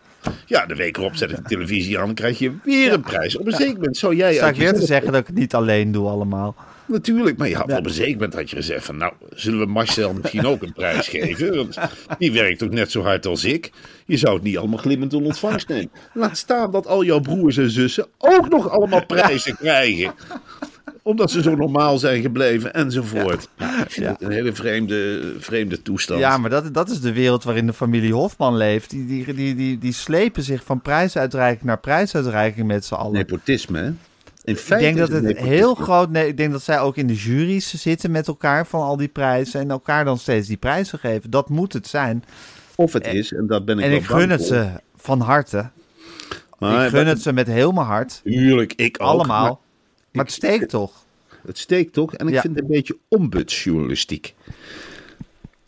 Ja, 0.46 0.66
de 0.66 0.76
week 0.76 0.98
erop 0.98 1.16
zet 1.16 1.30
ik 1.32 1.36
de 1.36 1.42
televisie 1.44 2.00
aan 2.00 2.08
en 2.10 2.16
krijg 2.16 2.40
je 2.40 2.52
weer 2.64 2.94
een 2.94 3.02
prijs. 3.02 3.38
Op 3.38 3.46
een 3.46 3.52
zeker 3.52 3.74
moment 3.74 3.98
zou 3.98 4.16
jij... 4.16 4.34
Sta 4.34 4.46
uit 4.46 4.56
ik 4.56 4.62
weer 4.62 4.74
te 4.74 4.86
zeggen 4.86 5.12
dat 5.12 5.22
ik 5.22 5.28
het 5.28 5.36
niet 5.36 5.54
alleen 5.56 5.92
doe 5.92 6.08
allemaal. 6.08 6.56
Natuurlijk, 6.92 7.38
maar 7.38 7.50
je 7.50 7.56
had 7.56 7.70
Ja. 7.70 7.78
op 7.78 7.86
een 7.86 7.92
zeker 7.92 8.14
moment 8.14 8.34
had 8.34 8.50
je 8.50 8.56
gezegd 8.56 8.86
van... 8.86 8.98
nou, 8.98 9.14
zullen 9.36 9.60
we 9.60 9.66
Marcel 9.66 10.14
misschien 10.14 10.46
ook 10.46 10.62
een 10.62 10.74
prijs 10.74 11.08
geven? 11.18 11.56
Want 11.56 11.78
die 12.18 12.32
werkt 12.32 12.64
ook 12.64 12.72
net 12.72 12.92
zo 12.92 13.02
hard 13.04 13.26
als 13.26 13.44
ik. 13.46 13.72
Je 14.06 14.18
zou 14.18 14.34
het 14.34 14.44
niet 14.44 14.58
allemaal 14.58 14.78
glimmend 14.80 15.14
in 15.14 15.24
ontvangst 15.26 15.68
nemen. 15.68 15.92
Laat 16.14 16.38
staan 16.38 16.72
dat 16.72 16.88
al 16.88 17.04
jouw 17.04 17.20
broers 17.20 17.58
en 17.58 17.70
zussen 17.70 18.08
ook 18.18 18.50
nog 18.50 18.70
allemaal 18.70 19.06
prijzen 19.06 19.56
krijgen. 19.58 20.14
Omdat 21.04 21.32
ze 21.32 21.42
zo 21.42 21.56
normaal 21.56 21.98
zijn 21.98 22.22
gebleven 22.22 22.74
enzovoort. 22.74 23.48
Ja, 23.58 23.84
ik 23.84 23.92
vind 23.92 24.06
Ja. 24.06 24.12
het 24.12 24.22
een 24.22 24.32
hele 24.32 24.54
vreemde, 24.54 25.22
vreemde 25.40 25.82
toestand. 25.82 26.20
Ja, 26.20 26.38
maar 26.38 26.50
dat, 26.50 26.74
dat 26.74 26.90
is 26.90 27.02
de 27.02 27.14
wereld 27.14 27.44
waarin 27.44 27.66
de 27.66 27.74
familie 27.74 28.14
Hofman 28.14 28.58
leeft. 28.58 28.90
Die, 28.90 29.06
die, 29.08 29.34
die, 29.34 29.56
die, 29.56 29.78
die 29.78 29.94
slepen 29.94 30.44
zich 30.44 30.64
van 30.64 30.82
prijsuitreiking 30.82 31.64
naar 31.66 31.80
prijsuitreiking 31.80 32.68
met 32.68 32.86
z'n 32.86 32.94
allen. 32.94 33.14
Nepotisme, 33.14 33.80
hè? 33.80 33.92
In 34.44 34.56
ik 34.56 34.68
denk 34.68 34.98
dat 34.98 35.10
het 35.10 35.38
heel 35.38 35.76
groot. 35.76 36.10
Nee, 36.10 36.28
ik 36.28 36.38
denk 36.38 36.52
dat 36.52 36.62
zij 36.62 36.80
ook 36.80 36.98
in 36.98 37.08
de 37.08 37.16
juries 37.16 37.74
zitten 37.74 38.12
met 38.12 38.28
elkaar 38.28 38.68
van 38.68 38.82
al 38.82 38.98
die 38.98 39.08
prijzen. 39.08 39.60
En 39.60 39.72
elkaar 39.72 40.06
dan 40.06 40.18
steeds 40.18 40.48
die 40.48 40.58
prijzen 40.58 41.00
geven. 41.00 41.30
Dat 41.30 41.50
moet 41.50 41.74
het 41.74 41.88
zijn. 41.88 42.24
Of 42.76 42.94
het 42.94 43.08
is, 43.08 43.34
en 43.34 43.48
dat 43.48 43.66
ben 43.66 43.78
ik 43.78 43.84
En 43.84 43.90
wel 43.90 44.00
ik 44.00 44.06
gun 44.06 44.30
het 44.30 44.44
ze 44.44 44.70
van 44.96 45.20
harte. 45.20 45.70
Maar 46.60 46.86
ik 46.86 46.92
gun 46.92 47.08
het 47.08 47.22
ze 47.22 47.34
met 47.34 47.48
heel 47.48 47.72
mijn 47.72 47.88
hart. 47.88 48.22
Tuurlijk, 48.24 48.74
ik 48.74 48.98
ook. 49.02 49.08
Allemaal. 49.08 49.44
maar 49.46 49.58
Maar 50.12 50.26
het 50.26 50.34
steekt 50.34 50.70
toch? 50.70 50.92
Het 51.46 51.58
steekt 51.58 51.94
toch? 51.94 52.14
En 52.14 52.28
ik 52.28 52.34
Ja. 52.34 52.42
vind 52.42 52.56
het 52.56 52.64
een 52.64 52.72
beetje 52.72 52.98
ombudsjournalistiek. 53.08 54.36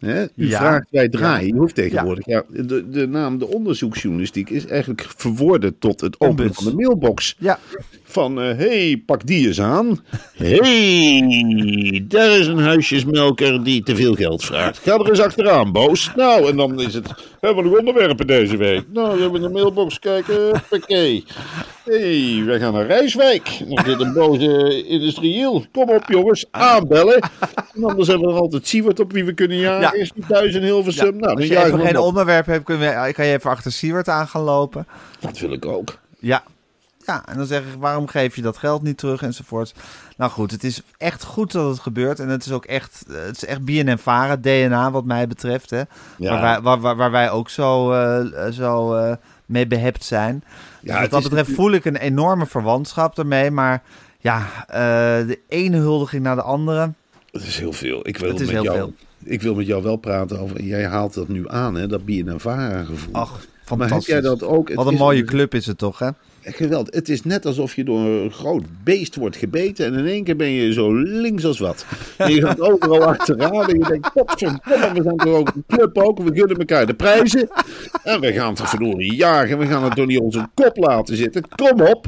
Hè? 0.03 0.23
U 0.35 0.47
Ja. 0.49 0.57
vraagt, 0.57 0.87
wij 0.91 1.09
draaien. 1.09 1.47
Je 1.47 1.53
hoeft 1.53 1.75
tegenwoordig. 1.75 2.25
Ja. 2.25 2.43
de, 2.49 2.89
de 2.89 3.07
naam 3.07 3.37
de 3.37 3.47
onderzoeksjournalistiek 3.47 4.49
is 4.49 4.65
eigenlijk 4.65 5.05
verworden 5.17 5.77
tot 5.79 6.01
het 6.01 6.19
openen 6.19 6.53
van 6.53 6.65
de 6.65 6.73
mailbox. 6.73 7.35
Ja, 7.39 7.59
Van, 8.03 8.35
hé, 8.35 8.53
hey, 8.55 9.03
pak 9.05 9.25
die 9.25 9.47
eens 9.47 9.61
aan. 9.61 9.99
Hé, 10.35 10.55
hey, 10.63 12.05
daar 12.07 12.37
is 12.39 12.47
een 12.47 12.59
huisjesmelker 12.59 13.63
die 13.63 13.83
te 13.83 13.95
veel 13.95 14.13
geld 14.13 14.43
vraagt. 14.45 14.77
Ga 14.79 14.93
er 14.97 15.09
eens 15.09 15.19
achteraan, 15.19 15.71
boos. 15.71 16.11
Nou, 16.15 16.49
en 16.49 16.55
dan 16.57 16.81
is 16.81 16.93
het, 16.93 17.07
hebben 17.45 17.63
we 17.63 17.69
nog 17.69 17.79
onderwerpen 17.79 18.27
deze 18.27 18.57
week? 18.57 18.83
Nou, 18.91 19.15
we 19.15 19.21
hebben 19.21 19.41
in 19.41 19.47
de 19.47 19.53
mailbox 19.53 19.99
kijken. 19.99 20.61
Hé, 20.69 21.23
hey, 21.83 22.43
wij 22.45 22.59
gaan 22.59 22.73
naar 22.73 22.85
Rijswijk. 22.85 23.61
Nog 23.67 23.83
dit 23.83 23.99
een 23.99 24.13
boze 24.13 24.85
industrieel. 24.87 25.65
Kom 25.71 25.89
op, 25.89 26.03
jongens, 26.07 26.45
aanbellen. 26.51 27.19
En 27.75 27.83
anders 27.83 28.07
hebben 28.07 28.27
we 28.27 28.33
nog 28.33 28.41
altijd 28.41 28.67
Siewert 28.67 28.99
op 28.99 29.11
wie 29.11 29.25
we 29.25 29.33
kunnen 29.33 29.57
jagen. 29.57 29.81
Ja. 29.81 30.03
Is 30.03 30.11
die 30.11 30.25
thuis 30.27 30.55
in 30.55 30.63
Hilversum? 30.63 31.17
Nou, 31.17 31.35
als 31.35 31.47
je 31.47 31.57
even 31.57 31.77
we 31.77 31.85
geen 31.85 31.97
onderwerp 31.97 32.45
hebt, 32.45 32.63
kun 32.63 32.79
je, 32.79 33.11
kan 33.13 33.25
je 33.25 33.33
even 33.33 33.49
achter 33.49 33.71
Siewert 33.71 34.07
aan 34.07 34.27
gaan 34.27 34.41
lopen. 34.41 34.87
Dat 35.19 35.39
wil 35.39 35.51
ik 35.51 35.65
ook. 35.65 35.97
Ja. 36.19 36.43
Ja, 37.05 37.25
en 37.25 37.37
dan 37.37 37.45
zeg 37.45 37.61
ik, 37.61 37.79
waarom 37.79 38.07
geef 38.07 38.35
je 38.35 38.41
dat 38.41 38.57
geld 38.57 38.81
niet 38.81 38.97
terug 38.97 39.21
enzovoort. 39.21 39.73
Nou 40.17 40.31
goed, 40.31 40.51
het 40.51 40.63
is 40.63 40.81
echt 40.97 41.23
goed 41.23 41.51
dat 41.51 41.69
het 41.69 41.79
gebeurt. 41.79 42.19
En 42.19 42.27
het 42.29 42.45
is 42.45 42.51
ook 42.51 42.65
echt, 42.65 43.03
eh, 43.09 43.15
het 43.25 43.35
is 43.35 43.45
echt 43.45 43.65
BNN 43.65 43.97
Vara, 43.97 44.35
DNA 44.35 44.91
wat 44.91 45.05
mij 45.05 45.27
betreft. 45.27 45.69
Hè? 45.69 45.81
Ja. 46.17 46.29
Waar, 46.29 46.41
wij, 46.41 46.61
waar, 46.61 46.79
waar, 46.79 46.95
waar 46.95 47.11
wij 47.11 47.31
ook 47.31 47.49
zo, 47.49 47.91
eh, 47.91 48.51
zo 48.51 48.93
eh, 48.95 49.15
mee 49.45 49.67
behept 49.67 50.03
zijn. 50.03 50.43
Dus 50.81 50.99
wat 50.99 51.09
dat 51.09 51.23
betreft 51.23 51.51
voel 51.51 51.71
ik 51.71 51.85
een 51.85 51.95
enorme 51.95 52.45
verwantschap 52.45 53.17
ermee. 53.17 53.51
Maar 53.51 53.81
ja, 54.19 54.65
de 55.25 55.39
ene 55.47 55.77
huldiging 55.77 56.23
naar 56.23 56.35
de 56.35 56.41
andere. 56.41 56.91
Het 57.31 57.43
is 57.43 57.57
heel 57.59 57.73
veel. 57.73 58.07
Ik 58.07 58.17
wil, 58.17 58.29
Het 58.29 58.39
is 58.39 58.45
met 58.45 58.55
heel 58.55 58.63
jou, 58.63 58.77
veel. 58.77 58.93
ik 59.23 59.41
wil 59.41 59.55
met 59.55 59.65
jou 59.65 59.83
wel 59.83 59.95
praten 59.95 60.39
over. 60.39 60.63
Jij 60.63 60.87
haalt 60.87 61.13
dat 61.13 61.27
nu 61.27 61.49
aan, 61.49 61.75
hè? 61.75 61.87
Dat 61.87 62.05
BNNVARA 62.05 62.83
gevoel. 62.83 63.13
Ach, 63.13 63.29
maar 63.31 63.39
heb 63.39 63.67
fantastisch. 63.67 64.05
jij 64.05 64.21
dat 64.21 64.43
ook? 64.43 64.67
Het 64.67 64.77
Wat 64.77 64.87
een 64.87 64.95
mooie 64.97 65.23
club 65.23 65.53
is 65.53 65.65
het 65.65 65.77
toch, 65.77 65.99
hè? 65.99 66.09
Geweldig. 66.45 66.95
Het 66.95 67.09
is 67.09 67.23
net 67.23 67.45
alsof 67.45 67.75
je 67.75 67.83
door 67.83 67.99
een 67.99 68.31
groot 68.31 68.63
beest 68.83 69.15
wordt 69.15 69.35
gebeten. 69.35 69.85
En 69.85 69.93
in 69.93 70.05
één 70.05 70.23
keer 70.23 70.35
ben 70.35 70.49
je 70.49 70.73
zo 70.73 70.93
links 70.93 71.45
als 71.45 71.59
wat. 71.59 71.85
En 72.17 72.33
je 72.33 72.41
gaat 72.41 72.61
overal 72.61 73.03
achteraan. 73.13 73.69
En 73.69 73.79
je 73.79 73.85
denkt, 73.85 74.13
potverdomme, 74.13 74.93
we 74.93 75.01
zijn 75.03 75.17
toch 75.17 75.33
ook 75.33 75.51
een 75.55 75.63
club 75.67 75.97
ook. 75.97 76.17
We 76.17 76.35
gunnen 76.35 76.57
elkaar 76.57 76.85
de 76.85 76.93
prijzen. 76.93 77.49
En 78.03 78.19
we 78.19 78.33
gaan 78.33 78.55
toch 78.55 78.69
verdorie 78.69 79.15
jagen. 79.15 79.57
We 79.57 79.65
gaan 79.65 79.83
het 79.83 79.95
door 79.95 80.05
niet 80.05 80.19
onze 80.19 80.47
kop 80.53 80.77
laten 80.77 81.15
zitten. 81.15 81.43
Kom 81.55 81.81
op. 81.81 82.05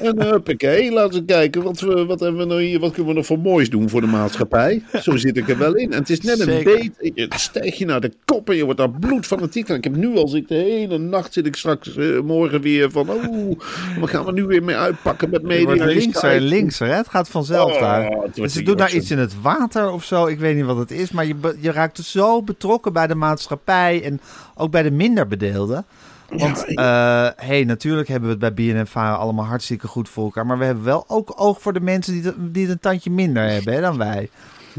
En 0.00 0.16
uh, 0.18 0.30
huppakee, 0.30 0.92
laten 0.92 1.18
we 1.18 1.24
kijken. 1.24 1.62
Wat, 1.62 1.80
we, 1.80 2.04
wat, 2.04 2.20
hebben 2.20 2.40
we 2.40 2.46
nou 2.46 2.62
hier, 2.62 2.80
wat 2.80 2.92
kunnen 2.92 3.10
we 3.10 3.16
nog 3.18 3.26
voor 3.26 3.38
moois 3.38 3.70
doen 3.70 3.88
voor 3.88 4.00
de 4.00 4.06
maatschappij? 4.06 4.82
Zo 5.00 5.16
zit 5.16 5.36
ik 5.36 5.48
er 5.48 5.58
wel 5.58 5.74
in. 5.74 5.92
En 5.92 5.98
het 5.98 6.10
is 6.10 6.20
net 6.20 6.40
een 6.40 6.46
Zeker. 6.46 6.76
beet. 6.76 7.12
Je 7.14 7.28
stijg 7.36 7.78
je 7.78 7.84
naar 7.84 8.00
de 8.00 8.12
kop 8.24 8.50
en 8.50 8.56
je 8.56 8.64
wordt 8.64 8.78
daar 8.78 8.90
bloedfanatiek. 8.90 9.68
En 9.68 9.76
ik 9.76 9.84
heb 9.84 9.96
nu 9.96 10.16
al 10.16 10.28
zit 10.28 10.48
de 10.48 10.54
hele 10.54 10.98
nacht 10.98 11.32
zit 11.32 11.46
ik 11.46 11.56
straks 11.56 11.96
eh, 11.96 12.20
morgen 12.20 12.60
weer 12.60 12.90
van. 12.90 13.10
Oh, 13.10 13.60
wat 14.00 14.10
gaan 14.10 14.24
we 14.24 14.32
nu 14.32 14.44
weer 14.44 14.62
mee 14.64 14.76
uitpakken 14.76 15.30
met 15.30 15.42
media? 15.42 15.74
en 15.74 15.86
linkser 15.86 16.40
linkser, 16.40 16.86
hè? 16.86 16.94
Het 16.94 17.08
gaat 17.08 17.28
vanzelf 17.28 17.72
Oh, 17.72 17.80
daar. 17.80 18.16
Dus 18.34 18.52
ze 18.52 18.62
doen 18.62 18.76
daar 18.76 18.92
iets 18.92 19.10
in 19.10 19.18
het 19.18 19.40
water 19.40 19.90
of 19.90 20.04
zo. 20.04 20.26
Ik 20.26 20.38
weet 20.38 20.56
niet 20.56 20.64
wat 20.64 20.76
het 20.76 20.90
is. 20.90 21.10
Maar 21.10 21.26
je, 21.26 21.56
je 21.60 21.72
raakt 21.72 21.98
zo 21.98 22.42
betrokken 22.42 22.92
bij 22.92 23.06
de 23.06 23.14
maatschappij. 23.14 24.02
En 24.04 24.20
ook 24.54 24.70
bij 24.70 24.82
de 24.82 24.90
minderbedeelden. 24.90 25.84
Want, 26.28 26.64
eh 26.74 27.28
hey, 27.36 27.64
natuurlijk 27.64 28.08
hebben 28.08 28.28
we 28.28 28.44
het 28.44 28.54
bij 28.54 28.72
BNNVARA 28.72 29.14
allemaal 29.14 29.44
hartstikke 29.44 29.86
goed 29.86 30.08
voor 30.08 30.24
elkaar. 30.24 30.46
Maar 30.46 30.58
we 30.58 30.64
hebben 30.64 30.84
wel 30.84 31.04
ook 31.06 31.32
oog 31.36 31.60
voor 31.60 31.72
de 31.72 31.80
mensen 31.80 32.12
die 32.12 32.22
het, 32.22 32.34
die 32.38 32.62
het 32.62 32.72
een 32.72 32.80
tandje 32.80 33.10
minder 33.10 33.50
hebben 33.50 33.74
hè, 33.74 33.80
dan 33.80 33.98
wij. 33.98 34.30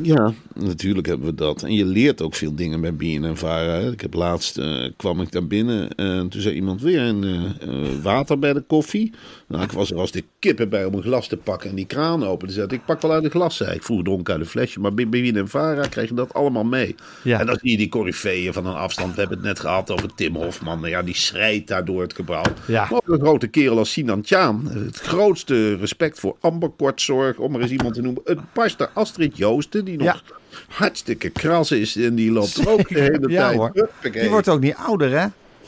Ja, 0.01 0.33
natuurlijk 0.53 1.07
hebben 1.07 1.27
we 1.27 1.35
dat. 1.35 1.63
En 1.63 1.73
je 1.73 1.85
leert 1.85 2.21
ook 2.21 2.35
veel 2.35 2.55
dingen 2.55 2.81
bij 2.81 2.93
BNNVARA. 2.93 3.73
hè. 3.73 3.91
Ik 3.91 4.01
heb 4.01 4.13
laatst, 4.13 4.57
eh, 4.57 4.85
kwam 4.97 5.21
ik 5.21 5.31
daar 5.31 5.47
binnen 5.47 5.95
en 5.95 6.29
toen 6.29 6.41
zei 6.41 6.55
iemand 6.55 6.81
weer 6.81 7.01
een 7.01 7.23
eh, 7.23 7.67
eh, 7.67 8.01
water 8.01 8.39
bij 8.39 8.53
de 8.53 8.61
koffie. 8.61 9.13
Nou, 9.47 9.63
ik 9.63 9.71
was 9.71 9.91
er 9.91 9.97
als 9.97 10.11
de 10.11 10.23
kippen 10.39 10.69
bij 10.69 10.85
om 10.85 10.93
een 10.93 11.01
glas 11.01 11.27
te 11.27 11.37
pakken 11.37 11.69
en 11.69 11.75
die 11.75 11.85
kraan 11.85 12.25
open 12.25 12.47
te 12.47 12.53
zetten. 12.53 12.77
Ik 12.77 12.85
pak 12.85 13.01
wel 13.01 13.11
uit 13.11 13.23
een 13.23 13.29
glas, 13.29 13.57
zei 13.57 13.75
ik. 13.75 13.83
Vroeger 13.83 14.05
dronk 14.05 14.29
uit 14.29 14.39
een 14.39 14.45
flesje, 14.45 14.79
maar 14.79 14.93
bij 14.93 15.09
BNNVARA 15.09 15.87
krijg 15.87 16.09
je 16.09 16.15
dat 16.15 16.33
allemaal 16.33 16.63
mee. 16.63 16.95
Ja. 17.23 17.39
En 17.39 17.45
dan 17.45 17.57
zie 17.61 17.71
je 17.71 17.77
die 17.77 17.89
coryfeeën 17.89 18.53
van 18.53 18.65
een 18.65 18.75
afstand. 18.75 19.13
We 19.13 19.19
hebben 19.19 19.37
het 19.37 19.47
net 19.47 19.59
gehad 19.59 19.91
over 19.91 20.15
Tim 20.15 20.35
Hofman. 20.35 20.77
Nou 20.79 20.89
Ja, 20.89 21.01
die 21.01 21.15
schrijdt 21.15 21.67
daar 21.67 21.85
door 21.85 22.01
het 22.01 22.13
gebouw. 22.13 22.43
Ja. 22.67 22.87
Maar 22.89 22.93
ook 22.93 23.07
een 23.07 23.19
grote 23.19 23.47
kerel 23.47 23.77
als 23.77 23.91
Sinan 23.91 24.21
Tjaan. 24.21 24.67
Het 24.67 24.99
grootste 24.99 25.75
respect 25.75 26.19
voor 26.19 26.35
amberkortzorg, 26.39 27.37
om 27.37 27.55
er 27.55 27.61
eens 27.61 27.71
iemand 27.71 27.93
te 27.93 28.01
noemen. 28.01 28.21
Een 28.25 28.39
pastor 28.53 28.89
Astrid 28.93 29.37
Joosten, 29.37 29.78
die 29.85 29.97
nog 29.97 30.05
Ja. 30.07 30.21
hartstikke 30.67 31.29
kras 31.29 31.71
is. 31.71 31.95
En 31.95 32.15
die 32.15 32.31
loopt 32.31 32.67
ook 32.67 32.87
de 32.89 32.99
hele 33.11 33.29
Ja 33.29 33.45
tijd. 33.47 33.57
hoor. 33.57 33.89
Die 34.11 34.29
wordt 34.29 34.49
ook 34.49 34.59
niet 34.61 34.75
ouder, 34.75 35.19
hè? 35.19 35.27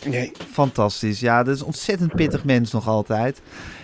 Nee. 0.09 0.31
Fantastisch. 0.51 1.19
Ja, 1.19 1.43
dat 1.43 1.53
is 1.55 1.59
een 1.61 1.65
ontzettend 1.65 2.15
pittig 2.15 2.43
mens 2.43 2.71
nog 2.71 2.87
altijd. 2.87 3.41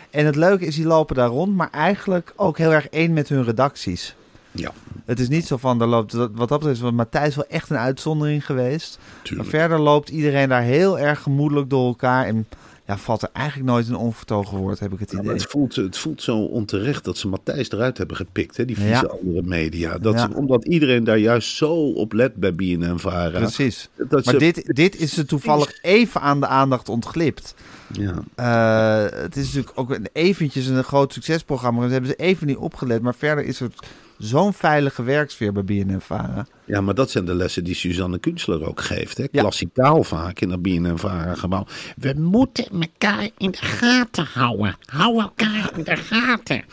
En 0.09 0.25
het 0.25 0.35
leuke 0.35 0.65
is, 0.65 0.75
die 0.75 0.85
lopen 0.85 1.15
daar 1.15 1.27
rond, 1.29 1.55
maar 1.55 1.69
eigenlijk 1.71 2.33
ook 2.35 2.57
heel 2.57 2.73
erg 2.73 2.87
één 2.87 3.13
met 3.13 3.29
hun 3.29 3.43
redacties. 3.43 4.15
Ja, 4.51 4.71
Het 5.05 5.19
is 5.19 5.27
niet 5.27 5.45
zo 5.47 5.57
van, 5.57 5.81
er 5.81 5.87
loopt, 5.87 6.13
wat 6.13 6.49
dat 6.49 6.59
betreft 6.59 6.81
is 6.83 6.91
Matthijs 6.91 7.35
wel 7.35 7.45
echt 7.47 7.69
een 7.69 7.77
uitzondering 7.77 8.45
geweest. 8.45 8.99
tuurlijk. 9.21 9.51
Maar 9.51 9.59
verder 9.59 9.79
loopt 9.79 10.09
iedereen 10.09 10.49
daar 10.49 10.61
heel 10.61 10.99
erg 10.99 11.21
gemoedelijk 11.21 11.69
door 11.69 11.87
elkaar. 11.87 12.25
En 12.25 12.47
ja, 12.87 12.97
valt 12.97 13.21
er 13.21 13.29
eigenlijk 13.33 13.69
nooit 13.69 13.87
een 13.87 13.95
onvertogen 13.95 14.57
woord, 14.57 14.79
heb 14.79 14.93
ik 14.93 14.99
het 14.99 15.11
idee. 15.11 15.31
het, 15.33 15.43
voelt, 15.43 15.75
het 15.75 15.97
voelt 15.97 16.21
zo 16.21 16.37
onterecht 16.37 17.03
dat 17.03 17.17
ze 17.17 17.27
Matthijs 17.27 17.71
eruit 17.71 17.97
hebben 17.97 18.15
gepikt, 18.15 18.57
hè, 18.57 18.65
die 18.65 18.75
vieze 18.75 18.89
Ja. 18.89 19.01
andere 19.21 19.41
media. 19.41 19.97
Dat 19.97 20.19
ze, 20.19 20.27
omdat 20.35 20.65
iedereen 20.65 21.03
daar 21.03 21.17
juist 21.17 21.55
zo 21.55 21.73
op 21.91 22.13
let 22.13 22.35
bij 22.35 22.53
BNN-Vara. 22.55 23.39
Precies. 23.39 23.89
Dat 23.95 24.25
Maar 24.25 24.33
ze- 24.33 24.39
dit, 24.39 24.75
dit 24.75 24.95
is 24.99 25.17
er 25.17 25.25
toevallig 25.25 25.79
even 25.81 26.21
aan 26.21 26.39
de 26.39 26.47
aandacht 26.47 26.89
ontglipt. 26.89 27.55
Ja. 27.93 28.23
Eh, 28.35 29.21
het 29.21 29.35
is 29.35 29.45
natuurlijk 29.45 29.79
ook 29.79 29.89
een, 29.89 30.07
eventjes 30.13 30.67
een 30.67 30.83
groot 30.83 31.13
succesprogramma. 31.13 31.81
Daar 31.81 31.89
hebben 31.91 32.09
ze 32.09 32.15
even 32.15 32.47
niet 32.47 32.57
opgelet. 32.57 33.01
Maar 33.01 33.15
verder 33.15 33.45
is 33.45 33.59
het 33.59 33.73
zo'n 34.17 34.53
veilige 34.53 35.03
werksfeer 35.03 35.53
bij 35.53 35.63
BNN-Vara. 35.63 36.45
Ja, 36.67 36.81
maar 36.81 36.93
dat 36.93 37.11
zijn 37.11 37.25
de 37.25 37.35
lessen 37.35 37.63
die 37.63 37.75
Suzanne 37.75 38.19
Kunstler 38.19 38.67
ook 38.67 38.81
geeft. 38.81 39.17
Hè? 39.17 39.25
Ja. 39.31 39.41
Klassikaal 39.41 40.03
vaak 40.03 40.39
in 40.39 40.49
dat 40.49 40.61
BNN-Vara-gebouw. 40.61 41.65
We 41.97 42.13
moeten 42.17 42.65
elkaar 42.81 43.29
in 43.37 43.51
de 43.51 43.57
gaten 43.57 44.27
houden. 44.33 44.75
Hou 44.85 45.21
elkaar 45.21 45.71
in 45.77 45.83
de 45.83 45.95
gaten. 45.95 46.63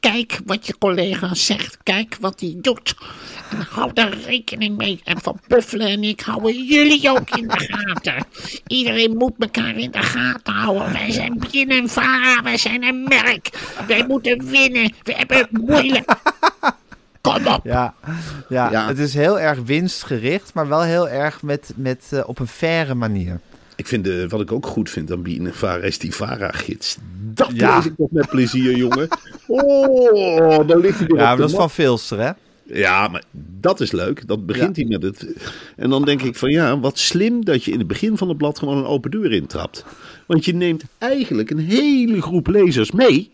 Kijk 0.00 0.40
wat 0.44 0.66
je 0.66 0.78
collega 0.78 1.34
zegt. 1.34 1.78
Kijk 1.82 2.16
wat 2.20 2.40
hij 2.40 2.54
doet. 2.60 2.94
En 3.50 3.66
hou 3.70 3.92
daar 3.92 4.18
rekening 4.26 4.76
mee. 4.76 5.00
En 5.04 5.20
Van 5.20 5.40
Puffelen 5.46 5.86
en 5.86 6.04
ik 6.04 6.20
houden 6.20 6.64
jullie 6.64 7.10
ook 7.10 7.30
in 7.30 7.48
de 7.48 7.68
gaten. 7.70 8.26
Iedereen 8.66 9.16
moet 9.16 9.34
elkaar 9.38 9.76
in 9.76 9.90
de 9.90 10.02
gaten 10.02 10.54
houden. 10.54 10.92
Wij 10.92 11.10
zijn 11.10 11.38
BNN-Vara. 11.38 12.42
Wij 12.42 12.56
zijn 12.56 12.82
een 12.82 13.02
merk. 13.02 13.50
Wij 13.86 14.06
moeten 14.06 14.50
winnen. 14.50 14.92
We 15.02 15.12
hebben 15.12 15.36
het 15.36 15.50
moeilijk. 15.50 16.16
Kom 17.32 17.46
op. 17.46 17.60
Ja, 17.64 17.94
ja, 18.48 18.70
Ja. 18.70 18.86
het 18.86 18.98
is 18.98 19.14
heel 19.14 19.40
erg 19.40 19.58
winstgericht, 19.64 20.54
maar 20.54 20.68
wel 20.68 20.82
heel 20.82 21.08
erg 21.08 21.42
met, 21.42 21.72
met, 21.76 22.04
eh, 22.10 22.20
op 22.26 22.38
een 22.38 22.46
faire 22.46 22.94
manier. 22.94 23.40
Ik 23.76 23.86
vind, 23.86 24.04
de, 24.04 24.28
wat 24.28 24.40
ik 24.40 24.52
ook 24.52 24.66
goed 24.66 24.90
vind 24.90 25.12
aan 25.12 25.22
BNNVARA 25.22 25.82
is 25.82 25.98
die 25.98 26.14
VARA-gids. 26.14 26.96
Dat 27.34 27.50
Ja. 27.54 27.76
lees 27.76 27.86
ik 27.86 27.92
toch 27.96 28.10
met 28.10 28.28
plezier, 28.28 28.76
jongen. 28.76 29.08
Oh, 29.46 30.68
dan 30.68 30.80
ligt 30.80 30.98
hij 30.98 31.06
weer 31.06 31.16
Ja, 31.16 31.24
maar 31.24 31.36
dat 31.36 31.50
is 31.50 31.56
van 31.56 31.70
Vilster, 31.70 32.18
hè? 32.20 32.30
Ja, 32.62 33.08
maar 33.08 33.22
dat 33.60 33.80
is 33.80 33.92
leuk. 33.92 34.26
Dat 34.26 34.46
begint 34.46 34.76
hij 34.76 34.84
met 34.84 35.02
het. 35.02 35.26
En 35.76 35.90
dan 35.90 36.04
denk 36.04 36.22
ik 36.22 36.36
van 36.36 36.50
ja, 36.50 36.78
wat 36.78 36.98
slim 36.98 37.44
dat 37.44 37.64
je 37.64 37.70
in 37.72 37.78
het 37.78 37.86
begin 37.86 38.16
van 38.16 38.28
het 38.28 38.36
blad 38.36 38.58
gewoon 38.58 38.76
een 38.78 38.84
open 38.86 39.10
deur 39.10 39.32
intrapt. 39.32 39.84
Want 40.26 40.44
je 40.44 40.54
neemt 40.54 40.82
eigenlijk 40.98 41.50
een 41.50 41.58
hele 41.58 42.22
groep 42.22 42.46
lezers 42.46 42.90
mee. 42.90 43.30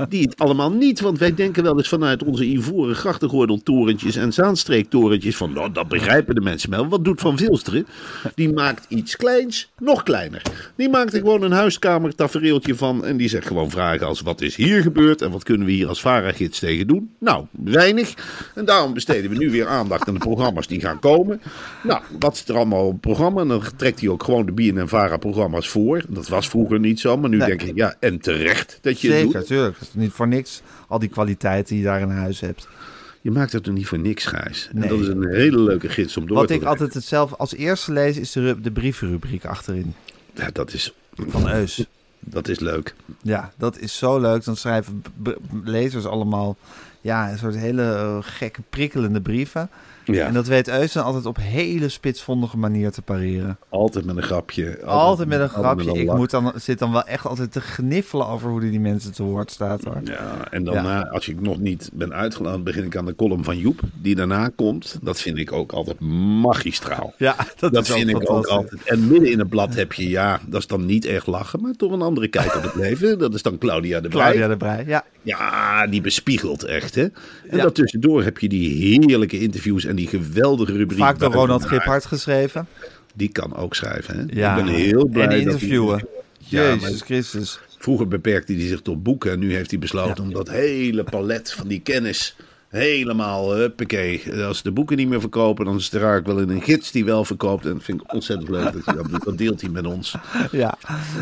Die 0.08 0.22
het 0.22 0.38
allemaal 0.38 0.72
niet, 0.72 1.00
want 1.00 1.18
wij 1.18 1.34
denken 1.34 1.62
wel 1.62 1.76
eens 1.78 1.88
vanuit 1.88 2.22
onze 2.24 2.44
ivoren 2.44 2.94
grachtengordeltorentjes 2.94 4.16
en 4.16 4.32
zaanstreektorentjes 4.32 5.36
van, 5.36 5.52
nou, 5.52 5.72
dat 5.72 5.88
begrijpen 5.88 6.34
de 6.34 6.40
mensen 6.40 6.70
wel. 6.70 6.88
Wat 6.88 7.04
doet 7.04 7.20
Van 7.20 7.36
Vilsteren? 7.38 7.86
Die 8.34 8.52
maakt 8.52 8.86
iets 8.88 9.16
kleins 9.16 9.70
nog 9.78 10.02
kleiner. 10.02 10.42
Die 10.76 10.88
maakt 10.88 11.12
er 11.12 11.18
gewoon 11.20 11.42
een 11.42 11.52
huiskamertafereeltje 11.52 12.74
van 12.74 13.04
en 13.04 13.16
die 13.16 13.28
zegt 13.28 13.46
gewoon 13.46 13.70
vragen 13.70 14.06
als, 14.06 14.20
wat 14.20 14.40
is 14.40 14.56
hier 14.56 14.82
gebeurd 14.82 15.22
en 15.22 15.30
wat 15.30 15.42
kunnen 15.44 15.66
we 15.66 15.72
hier 15.72 15.88
als 15.88 16.00
VARA-gids 16.00 16.58
tegen 16.58 16.86
doen? 16.86 17.10
Nou, 17.18 17.44
weinig. 17.50 18.14
En 18.54 18.64
daarom 18.64 18.94
besteden 18.94 19.30
we 19.30 19.36
nu 19.36 19.50
weer 19.50 19.66
aandacht 19.66 20.08
aan 20.08 20.14
de 20.14 20.20
programma's 20.20 20.66
die 20.66 20.80
gaan 20.80 20.98
komen. 21.00 21.40
Nou, 21.82 22.00
wat 22.18 22.34
is 22.34 22.44
er 22.48 22.56
allemaal 22.56 22.84
op 22.86 22.92
het 22.92 23.00
programma? 23.00 23.40
En 23.40 23.48
dan 23.48 23.62
trekt 23.76 24.00
hij 24.00 24.08
ook 24.08 24.22
gewoon 24.22 24.46
de 24.46 24.52
BNN-VARA-programma's 24.52 25.68
voor. 25.68 26.02
Dat 26.08 26.28
was 26.28 26.48
vroeger 26.48 26.80
niet 26.80 27.00
zo, 27.00 27.16
maar 27.16 27.30
nu 27.30 27.36
Nee. 27.36 27.46
denk 27.48 27.62
ik, 27.62 27.76
ja, 27.76 27.94
en 28.00 28.18
terecht 28.20 28.78
dat 28.82 29.00
je 29.00 29.08
het 29.08 29.16
Zeker, 29.16 29.32
doet. 29.32 29.40
natuurlijk. 29.48 29.76
Niet 29.94 30.12
voor 30.12 30.28
niks 30.28 30.62
al 30.88 30.98
die 30.98 31.08
kwaliteiten 31.08 31.68
die 31.74 31.78
je 31.78 31.88
daar 31.90 32.00
in 32.00 32.10
huis 32.10 32.40
hebt. 32.40 32.68
Je 33.20 33.30
maakt 33.30 33.52
het 33.52 33.66
er 33.66 33.72
niet 33.72 33.86
voor 33.86 33.98
niks, 33.98 34.24
Gijs. 34.26 34.68
En 34.72 34.78
Nee. 34.78 34.88
dat 34.88 35.00
is 35.00 35.08
een 35.08 35.28
hele 35.28 35.58
leuke 35.60 35.88
gids 35.88 36.16
om 36.16 36.26
door 36.26 36.36
Wat 36.36 36.46
te 36.46 36.54
ik 36.54 36.60
werken. 36.60 36.78
altijd 36.78 36.94
hetzelfde 36.98 37.36
als 37.36 37.54
eerste 37.54 37.92
lees, 37.92 38.16
is 38.16 38.32
de, 38.32 38.56
de 38.60 38.70
brievenrubriek 38.70 39.44
achterin. 39.44 39.94
Ja, 40.34 40.50
dat 40.52 40.72
is, 40.72 40.94
Van 41.14 41.48
Eus. 41.50 41.86
dat 42.20 42.48
is 42.48 42.58
leuk. 42.60 42.94
Ja, 43.22 43.52
dat 43.56 43.78
is 43.78 43.96
zo 43.98 44.18
leuk. 44.20 44.44
Dan 44.44 44.56
schrijven 44.56 45.02
lezers 45.64 46.04
allemaal 46.06 46.56
ja, 47.00 47.30
een 47.30 47.38
soort 47.38 47.56
hele 47.56 47.82
eh, 47.82 48.18
gekke, 48.20 48.60
prikkelende 48.70 49.20
brieven. 49.20 49.70
Ja, 50.04 50.26
En 50.26 50.32
dat 50.34 50.46
weet 50.46 50.68
Eusen 50.68 51.04
altijd 51.04 51.26
op 51.26 51.36
hele 51.40 51.88
spitsvondige 51.88 52.56
manier 52.56 52.90
te 52.90 53.02
pareren. 53.02 53.58
altijd 53.68 54.04
met 54.04 54.16
een 54.16 54.22
grapje. 54.22 54.84
Altijd, 54.84 55.28
met 55.28 55.40
een 55.40 55.48
grapje. 55.48 55.84
met 55.86 55.94
een 55.94 56.00
Ik 56.00 56.12
moet 56.12 56.30
dan, 56.30 56.52
zit 56.56 56.78
dan 56.78 56.92
wel 56.92 57.04
echt 57.04 57.26
altijd 57.26 57.52
te 57.52 57.60
gniffelen 57.60 58.26
over 58.26 58.50
hoe 58.50 58.60
die, 58.60 58.70
die 58.70 58.80
mensen 58.80 59.12
te 59.12 59.22
woord 59.22 59.50
staat. 59.50 59.84
Hoor. 59.84 60.00
Ja, 60.04 60.50
en 60.50 60.64
daarna, 60.64 61.08
als 61.08 61.28
ik 61.28 61.40
nog 61.40 61.58
niet 61.58 61.90
ben 61.92 62.12
uitgeland, 62.14 62.64
begin 62.64 62.84
ik 62.84 62.96
aan 62.96 63.04
de 63.06 63.14
column 63.16 63.44
van 63.44 63.58
Joep, 63.58 63.80
die 63.94 64.14
daarna 64.14 64.50
komt. 64.56 64.98
Dat 65.02 65.20
vind 65.20 65.38
ik 65.38 65.52
ook 65.52 65.72
altijd 65.72 66.00
magistraal. 66.40 67.14
Ja, 67.16 67.36
dat, 67.58 67.72
Dat 67.72 67.88
is 67.88 67.92
vind 67.94 68.08
ik 68.08 68.30
ook 68.30 68.46
altijd. 68.46 68.82
En 68.84 69.08
midden 69.08 69.30
in 69.30 69.38
het 69.38 69.48
blad 69.48 69.74
heb 69.74 69.92
je, 69.92 70.08
ja, 70.08 70.40
dat 70.46 70.60
is 70.60 70.66
dan 70.66 70.86
niet 70.86 71.04
echt 71.04 71.26
lachen, 71.26 71.60
maar 71.60 71.72
toch 71.72 71.92
een 71.92 72.02
andere 72.02 72.28
kijk 72.28 72.54
op 72.56 72.62
het 72.62 72.74
leven. 72.84 73.18
Dat 73.18 73.34
is 73.34 73.42
dan 73.42 73.58
Claudia 73.58 74.00
de 74.00 74.08
Brij. 74.08 74.20
Claudia 74.22 74.48
de 74.48 74.56
Brij, 74.56 74.84
ja. 74.86 75.04
Ja, 75.22 75.86
die 75.86 76.00
bespiegelt 76.00 76.62
echt, 76.64 76.94
hè. 76.94 77.02
En 77.02 77.12
Ja. 77.50 77.56
daartussendoor 77.62 78.22
heb 78.24 78.38
je 78.38 78.48
die 78.48 78.68
heerlijke 79.00 79.40
interviews 79.40 79.84
en 79.90 79.96
die 79.96 80.06
geweldige 80.08 80.72
rubriek. 80.72 80.98
Vaak 80.98 81.18
door 81.18 81.32
Ronald. 81.32 81.66
Giphart 81.66 82.06
geschreven. 82.06 82.66
Die 83.14 83.28
kan 83.28 83.56
ook 83.56 83.74
schrijven, 83.74 84.16
hè. 84.16 84.40
Ja. 84.40 84.56
Ik 84.58 84.64
ben 84.64 84.74
heel 84.74 85.06
blij 85.08 85.24
En 85.24 85.30
dat 85.30 85.38
interviewen. 85.38 85.88
maar- 85.96 86.18
Jezus 86.38 87.00
Christus. 87.02 87.58
Vroeger 87.78 88.08
beperkte 88.08 88.52
hij 88.52 88.66
zich 88.66 88.80
tot 88.80 89.02
boeken 89.02 89.32
en 89.32 89.38
nu 89.38 89.54
heeft 89.54 89.70
hij 89.70 89.78
besloten 89.78 90.24
om 90.24 90.32
dat 90.32 90.48
hele 90.50 91.04
palet 91.04 91.52
van 91.52 91.68
die 91.68 91.80
kennis 91.80 92.36
helemaal, 92.68 93.54
huppakee. 93.54 94.44
Als 94.44 94.62
de 94.62 94.70
boeken 94.70 94.96
niet 94.96 95.08
meer 95.08 95.20
verkopen, 95.20 95.64
dan 95.64 95.78
draag 95.78 96.18
ik 96.18 96.26
wel 96.26 96.38
in 96.38 96.48
een 96.48 96.62
gids 96.62 96.90
die 96.90 97.04
wel 97.04 97.24
verkoopt. 97.24 97.64
En 97.66 97.72
dat 97.72 97.82
vind 97.82 98.00
ik 98.00 98.12
ontzettend 98.14 98.48
leuk 98.48 98.72
dat 98.72 98.84
hij 98.84 98.94
dat 98.94 99.08
doet. 99.10 99.24
Dat 99.24 99.38
deelt 99.38 99.60
hij 99.60 99.70
met 99.70 99.86
ons. 99.86 100.14
Ja, 100.50 100.74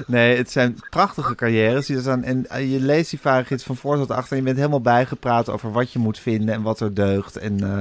nee, 0.07 0.37
het 0.37 0.51
zijn 0.51 0.77
prachtige 0.91 1.35
carrières. 1.35 1.87
die 1.87 1.97
er 1.97 2.03
staan. 2.03 2.23
En 2.25 2.47
eh, 2.51 2.73
je 2.73 2.81
leest 2.81 3.11
die 3.11 3.21
vaargids 3.21 3.65
van 3.65 3.77
voor 3.77 3.97
tot 3.97 4.11
achter. 4.11 4.31
En 4.33 4.39
je 4.39 4.45
bent 4.45 4.57
helemaal 4.57 4.81
bijgepraat 4.81 5.49
over 5.49 5.73
wat 5.73 5.93
je 5.93 5.99
moet 5.99 6.19
vinden 6.19 6.55
en 6.55 6.63
wat 6.63 6.81
er 6.81 6.95
deugt. 6.95 7.37
En, 7.37 7.61
eh, 7.63 7.79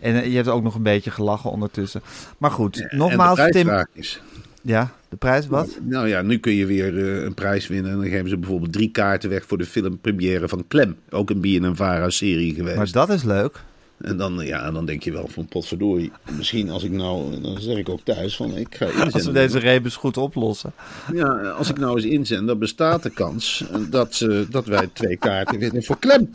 en 0.00 0.22
eh, 0.22 0.26
je 0.26 0.36
hebt 0.36 0.48
ook 0.48 0.62
nog 0.62 0.74
een 0.74 0.82
beetje 0.82 1.10
gelachen 1.10 1.50
ondertussen. 1.50 2.02
Maar 2.38 2.50
goed, 2.50 2.86
nogmaals, 2.90 3.38
Tim. 3.38 3.50
prijsvraagjes. 3.50 4.20
Ja, 4.62 4.92
de 5.08 5.16
prijs 5.16 5.46
wat? 5.46 5.78
Nou 5.82 6.08
ja, 6.08 6.22
nu 6.22 6.38
kun 6.38 6.52
je 6.52 6.66
weer 6.66 6.98
eh, 6.98 7.22
een 7.22 7.34
prijs 7.34 7.66
winnen. 7.66 7.92
En 7.92 7.98
dan 7.98 8.08
geven 8.08 8.28
ze 8.28 8.36
bijvoorbeeld 8.36 8.72
drie 8.72 8.90
kaarten 8.90 9.30
weg 9.30 9.46
voor 9.46 9.58
de 9.58 9.66
filmpremière 9.66 10.48
van 10.48 10.64
Clem. 10.68 10.96
Ook 11.10 11.30
een 11.30 11.40
BNNVARA-serie 11.40 12.54
geweest. 12.54 12.76
Maar 12.76 12.90
dat 12.92 13.10
is 13.10 13.22
leuk. 13.22 13.60
En 14.00 14.16
dan, 14.16 14.46
ja, 14.46 14.70
dan 14.70 14.86
denk 14.86 15.02
je 15.02 15.12
wel 15.12 15.28
van 15.28 15.46
potverdorie. 15.46 16.12
Misschien 16.36 16.70
als 16.70 16.84
ik 16.84 16.90
nou, 16.90 17.40
dan 17.40 17.60
zeg 17.60 17.76
ik 17.76 17.88
ook 17.88 18.00
thuis 18.04 18.36
van 18.36 18.56
ik 18.56 18.74
ga 18.74 18.84
inzenden. 18.84 19.12
Als 19.12 19.24
we 19.24 19.32
deze 19.32 19.58
rebus 19.58 19.96
goed 19.96 20.16
oplossen. 20.16 20.72
Ja, 21.12 21.28
als 21.50 21.70
ik 21.70 21.78
nou 21.78 21.96
eens 21.96 22.04
inzend, 22.04 22.46
dan 22.46 22.58
bestaat 22.58 23.02
de 23.02 23.10
kans 23.10 23.64
dat, 23.90 24.14
ze 24.14 24.46
dat 24.50 24.66
wij 24.66 24.88
twee 24.92 25.16
kaarten 25.16 25.58
winnen 25.58 25.84
voor 25.84 25.98
Klem. 25.98 26.30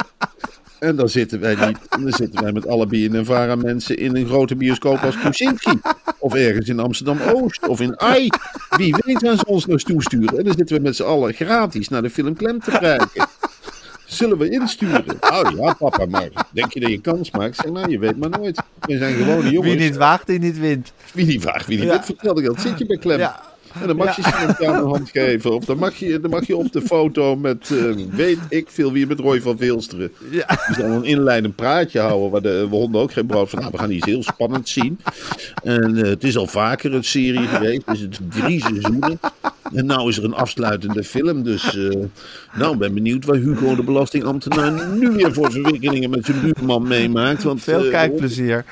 En 0.81 0.95
dan 0.95 1.09
zitten 1.09 1.39
wij 1.39 1.55
niet, 1.65 1.77
dan 1.89 2.11
zitten 2.11 2.43
wij 2.43 2.51
met 2.51 2.67
alle 2.67 2.85
BNNVARA 2.87 3.55
mensen 3.55 3.97
in 3.97 4.15
een 4.15 4.25
grote 4.25 4.55
bioscoop 4.55 4.97
als 5.03 5.19
Kusinski. 5.19 5.79
Of 6.17 6.33
ergens 6.33 6.67
in 6.67 6.79
Amsterdam-Oost 6.79 7.67
of 7.67 7.81
in 7.81 7.99
AI. 7.99 8.29
Wie 8.77 8.95
weet 9.05 9.21
waar 9.21 9.37
ze 9.37 9.45
ons 9.45 9.65
nou 9.65 9.79
toesturen. 9.79 10.37
En 10.37 10.43
dan 10.43 10.53
zitten 10.57 10.75
we 10.75 10.81
met 10.81 10.95
z'n 10.95 11.03
allen 11.03 11.33
gratis 11.33 11.87
naar 11.89 12.01
de 12.01 12.09
film 12.09 12.35
Klem 12.35 12.59
te 12.59 12.71
kijken. 12.71 13.27
Zullen 14.05 14.37
we 14.37 14.49
insturen? 14.49 15.17
Oh 15.19 15.51
ja, 15.57 15.73
papa, 15.73 16.05
maar 16.05 16.29
denk 16.51 16.73
je 16.73 16.79
dat 16.79 16.89
je 16.89 17.01
kans 17.01 17.31
maakt? 17.31 17.55
Zeg 17.55 17.71
nou, 17.71 17.89
je 17.89 17.99
weet 17.99 18.17
maar 18.17 18.29
nooit. 18.29 18.61
We 18.79 18.97
zijn 18.97 19.15
gewone 19.15 19.49
jongens. 19.49 19.73
Wie 19.73 19.81
niet 19.81 19.97
waagt, 19.97 20.27
die 20.27 20.39
niet 20.39 20.59
wint. 20.59 20.93
Wie 21.13 21.25
niet 21.25 21.41
vraagt, 21.41 21.67
wie 21.67 21.77
niet 21.77 21.87
Ja. 21.87 21.91
weet, 21.93 22.05
vertel 22.05 22.37
ik 22.39 22.45
dat. 22.45 22.61
Zit 22.61 22.77
je 22.77 22.85
bij 22.85 22.97
Klem? 22.97 23.19
Ja. 23.19 23.41
En 23.81 23.87
dan 23.87 23.95
mag 23.95 24.15
je 24.15 24.21
Samantha 24.21 24.77
een 24.79 24.85
hand 24.85 25.09
geven. 25.09 25.53
Of 25.55 25.65
dan 25.65 25.77
mag 25.77 25.95
je, 25.95 26.19
dan 26.19 26.29
mag 26.31 26.47
je 26.47 26.55
op 26.57 26.71
de 26.71 26.81
foto 26.81 27.35
met, 27.35 27.71
eh, 27.71 28.05
weet 28.11 28.37
ik 28.49 28.67
veel 28.69 28.91
wie, 28.91 29.07
met 29.07 29.19
Roy 29.19 29.41
van 29.41 29.57
Veelsteren. 29.57 30.11
Ja. 30.29 30.45
Die 30.67 30.75
zal 30.75 30.85
een 30.85 31.03
inleidend 31.03 31.55
praatje 31.55 31.99
houden 31.99 32.31
waar 32.31 32.41
de 32.41 32.67
honden 32.69 33.01
ook 33.01 33.11
geen 33.13 33.25
brood 33.25 33.49
van. 33.49 33.59
Nou, 33.59 33.71
we 33.71 33.77
gaan 33.77 33.91
iets 33.91 34.05
heel 34.05 34.23
spannends 34.23 34.71
zien. 34.73 34.99
En 35.63 35.97
eh, 35.97 36.09
het 36.09 36.23
is 36.23 36.37
al 36.37 36.47
vaker 36.47 36.93
een 36.93 37.03
serie 37.03 37.47
geweest. 37.47 37.81
Dus 37.85 37.99
het 37.99 38.11
is 38.11 38.39
drie 38.41 38.59
seizoenen. 38.61 39.19
En 39.73 39.85
nou 39.85 40.09
is 40.09 40.17
er 40.17 40.23
een 40.23 40.33
afsluitende 40.33 41.03
film. 41.03 41.43
Dus 41.43 41.77
eh, 41.77 41.97
nou, 42.53 42.73
ik 42.73 42.79
ben 42.79 42.93
benieuwd 42.93 43.25
waar 43.25 43.35
Hugo 43.37 43.75
de 43.75 43.83
belastingambtenaar 43.83 44.87
nu 44.97 45.09
weer 45.11 45.33
voor 45.33 45.51
verwikkelingen 45.51 46.09
met 46.09 46.25
zijn 46.25 46.41
buurman 46.41 46.87
meemaakt. 46.87 47.43
Want, 47.43 47.61
Veel 47.63 47.89
kijkplezier. 47.89 48.65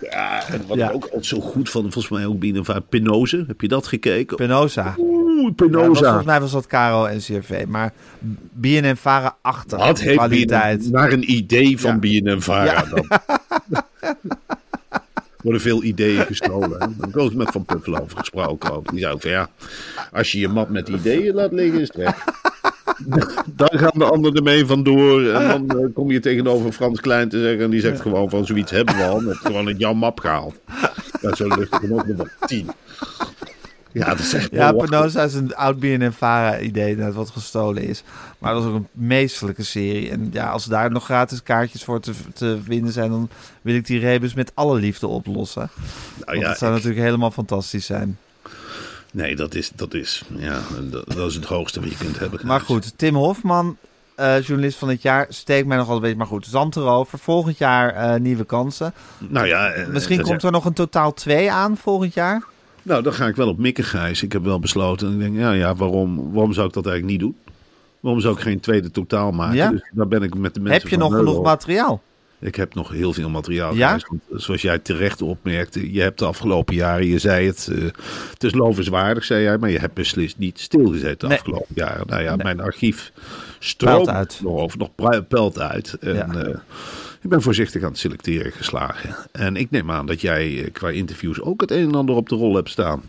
Ja, 0.00 0.48
en 0.48 0.62
wat 0.66 0.76
Ja. 0.76 0.88
ik 0.88 0.94
ook 0.94 1.04
altijd 1.04 1.26
zo 1.26 1.40
goed 1.40 1.70
van, 1.70 1.82
volgens 1.82 2.08
mij 2.08 2.26
ook 2.26 2.38
binnen 2.38 2.64
van 2.64 2.84
Penose. 2.88 3.44
Heb 3.46 3.60
je 3.60 3.68
dat 3.68 3.86
gekeken? 3.86 4.17
Penosa. 4.24 4.94
Oeh, 4.98 5.26
Ja, 5.36 5.42
was- 5.44 5.52
Penosa. 5.56 6.02
volgens 6.04 6.24
mij 6.24 6.40
was 6.40 6.50
dat 6.52 6.66
Caro 6.66 7.04
en 7.04 7.18
CRV. 7.18 7.64
Maar 7.68 7.92
BNN 8.52 8.96
varen 8.96 9.34
achter 9.42 9.80
heeft 9.84 10.02
kwaliteit. 10.12 10.78
BNN 10.82 10.90
naar 10.90 11.12
een 11.12 11.30
idee 11.32 11.80
van 11.80 11.90
Ja. 11.90 12.20
BNN-Vara 12.20 12.64
Ja. 12.64 12.84
dan. 12.90 13.06
Er 14.10 15.44
worden 15.44 15.60
veel 15.60 15.82
ideeën 15.82 16.24
gestolen. 16.26 16.70
Daar 16.70 16.88
heb 17.00 17.08
ik 17.08 17.16
ook 17.16 17.34
met 17.34 17.50
Van 17.50 17.64
Puffel 17.64 17.96
over 17.96 18.18
gesproken. 18.18 18.72
Ook. 18.72 18.90
Die 18.90 19.00
zei 19.00 19.12
ook 19.12 19.20
van 19.20 19.30
ja, 19.30 19.48
als 20.12 20.32
je 20.32 20.38
je 20.40 20.48
mat 20.48 20.68
met 20.70 20.88
ideeën 20.88 21.34
laat 21.34 21.52
liggen, 21.52 21.80
is 21.80 21.88
het 21.88 21.96
weg. 21.96 22.24
Dan 23.56 23.68
gaan 23.78 23.92
de 23.94 24.04
anderen 24.04 24.36
ermee 24.36 24.66
vandoor. 24.66 25.22
En 25.28 25.66
dan 25.66 25.78
eh, 25.80 25.86
kom 25.94 26.10
je 26.10 26.20
tegenover 26.20 26.72
Frans 26.72 27.00
Klein 27.00 27.28
te 27.28 27.40
zeggen. 27.40 27.60
En 27.64 27.70
die 27.70 27.80
zegt 27.80 28.00
gewoon 28.00 28.30
van 28.30 28.46
zoiets 28.46 28.70
hebben 28.70 28.96
we 28.96 29.02
al. 29.04 29.20
Met 29.20 29.36
gewoon 29.36 29.66
het 29.66 29.78
jouw 29.78 29.92
map 29.92 30.20
gehaald. 30.20 30.54
Ja, 31.20 31.34
zo 31.34 31.48
lukt 31.48 31.72
er 31.82 31.88
nog 31.88 32.04
wel 32.06 32.26
tien. 32.46 32.70
Ja, 33.98 34.08
dat 34.08 34.18
is 34.18 34.34
echt 34.34 34.48
Ja, 34.50 34.72
Penosa 34.72 35.22
is 35.22 35.34
een 35.34 35.54
oud 35.56 35.78
BNN-Vara-idee 35.78 36.96
dat 36.96 37.14
wat 37.14 37.30
gestolen 37.30 37.82
is. 37.82 38.02
Maar 38.38 38.54
dat 38.54 38.62
is 38.62 38.68
ook 38.68 38.74
een 38.74 38.88
meestelijke 38.92 39.62
serie. 39.62 40.10
En 40.10 40.28
ja, 40.32 40.50
als 40.50 40.64
daar 40.64 40.90
nog 40.90 41.04
gratis 41.04 41.42
kaartjes 41.42 41.84
voor 41.84 42.00
te, 42.00 42.12
te 42.34 42.58
winnen 42.64 42.92
zijn... 42.92 43.10
dan 43.10 43.28
wil 43.62 43.74
ik 43.74 43.86
die 43.86 44.00
rebus 44.00 44.34
met 44.34 44.52
alle 44.54 44.78
liefde 44.80 45.06
oplossen. 45.06 45.70
Nou 45.74 46.24
Want 46.24 46.40
ja, 46.40 46.48
dat 46.48 46.58
zou 46.58 46.70
ik- 46.70 46.76
natuurlijk 46.76 47.04
helemaal 47.06 47.30
fantastisch 47.30 47.86
zijn. 47.86 48.18
Nee, 49.12 49.36
dat 49.36 49.54
is, 49.54 49.70
dat 49.74 49.94
is, 49.94 50.22
ja, 50.36 50.60
dat, 50.90 51.04
dat 51.16 51.28
is 51.28 51.34
het 51.34 51.44
hoogste 51.44 51.80
wat 51.80 51.90
je 51.90 51.96
kunt 51.96 52.18
hebben. 52.18 52.40
Maar 52.46 52.60
goed, 52.60 52.92
Tim 52.98 53.14
Hofman, 53.14 53.76
eh, 54.14 54.40
journalist 54.42 54.78
van 54.78 54.88
het 54.88 55.02
jaar, 55.02 55.26
steekt 55.28 55.66
mij 55.66 55.76
nog 55.76 55.88
altijd 55.88 55.96
een 56.12 56.18
beetje. 56.18 56.30
Maar 56.30 56.40
goed, 56.40 56.46
zand 56.50 56.76
erover. 56.76 57.18
Volgend 57.18 57.58
jaar 57.58 57.94
eh, 57.94 58.20
nieuwe 58.20 58.44
kansen. 58.44 58.92
Nou 59.18 59.46
ja, 59.46 59.70
eh, 59.70 59.86
Misschien 59.86 60.22
komt 60.22 60.42
er 60.42 60.50
nog 60.52 60.64
een 60.64 60.72
totaal 60.72 61.14
twee 61.14 61.50
aan 61.52 61.76
volgend 61.76 62.14
jaar. 62.14 62.42
Nou, 62.88 63.02
dan 63.02 63.12
ga 63.12 63.26
ik 63.26 63.36
wel 63.36 63.48
op 63.48 63.58
mikken, 63.58 63.84
Gijs. 63.84 64.22
Ik 64.22 64.32
heb 64.32 64.42
wel 64.42 64.58
besloten. 64.58 65.12
Ik 65.12 65.18
denk, 65.18 65.36
ja, 65.36 65.52
ja 65.52 65.74
waarom, 65.74 66.32
waarom 66.32 66.52
zou 66.52 66.66
ik 66.66 66.72
dat 66.72 66.86
eigenlijk 66.86 67.18
niet 67.18 67.20
doen? 67.20 67.54
Waarom 68.00 68.20
zou 68.20 68.34
ik 68.34 68.40
geen 68.40 68.60
tweede 68.60 68.90
totaal 68.90 69.32
maken? 69.32 69.56
Ja? 69.56 69.70
Dus 69.70 69.90
daar 69.92 70.08
ben 70.08 70.22
ik 70.22 70.34
met 70.34 70.54
de 70.54 70.60
mensen 70.60 70.80
Heb 70.80 70.90
je 70.90 70.96
nog 70.96 71.14
genoeg 71.14 71.42
materiaal? 71.42 72.02
Ik 72.40 72.54
heb 72.54 72.74
nog 72.74 72.90
heel 72.90 73.12
veel 73.12 73.28
materiaal. 73.28 73.74
Ja? 73.74 73.98
Want 74.08 74.42
zoals 74.42 74.62
jij 74.62 74.78
terecht 74.78 75.22
opmerkte, 75.22 75.92
je 75.92 76.00
hebt 76.00 76.18
de 76.18 76.24
afgelopen 76.24 76.74
jaren, 76.74 77.06
je 77.06 77.18
zei 77.18 77.46
het, 77.46 77.68
eh, 77.72 77.82
het 78.30 78.44
is 78.44 78.54
lovenswaardig, 78.54 79.24
zei 79.24 79.42
jij, 79.42 79.58
maar 79.58 79.70
je 79.70 79.78
hebt 79.78 79.94
beslist 79.94 80.38
niet 80.38 80.60
stilgezeten 80.60 81.18
de 81.18 81.26
Nee. 81.26 81.36
afgelopen 81.36 81.74
jaren. 81.74 82.06
Nou 82.06 82.22
ja, 82.22 82.36
mijn 82.36 82.60
archief 82.60 83.12
stroomt 83.58 84.08
uit. 84.08 84.40
nog 84.42 84.56
over, 84.56 84.78
nog 84.78 84.90
pelt 85.28 85.58
uit. 85.58 85.96
En, 86.00 86.14
Ja. 86.14 86.26
eh, 86.34 86.56
ik 87.22 87.30
ben 87.30 87.42
voorzichtig 87.42 87.82
aan 87.82 87.88
het 87.90 87.98
selecteren 87.98 88.52
geslagen. 88.52 89.16
En 89.32 89.56
ik 89.56 89.70
neem 89.70 89.90
aan 89.90 90.06
dat 90.06 90.20
jij 90.20 90.64
eh, 90.64 90.72
qua 90.72 90.88
interviews 90.90 91.40
ook 91.40 91.60
het 91.60 91.70
een 91.70 91.88
en 91.88 91.94
ander 91.94 92.14
op 92.14 92.28
de 92.28 92.34
rol 92.34 92.54
hebt 92.54 92.70
staan. 92.70 93.02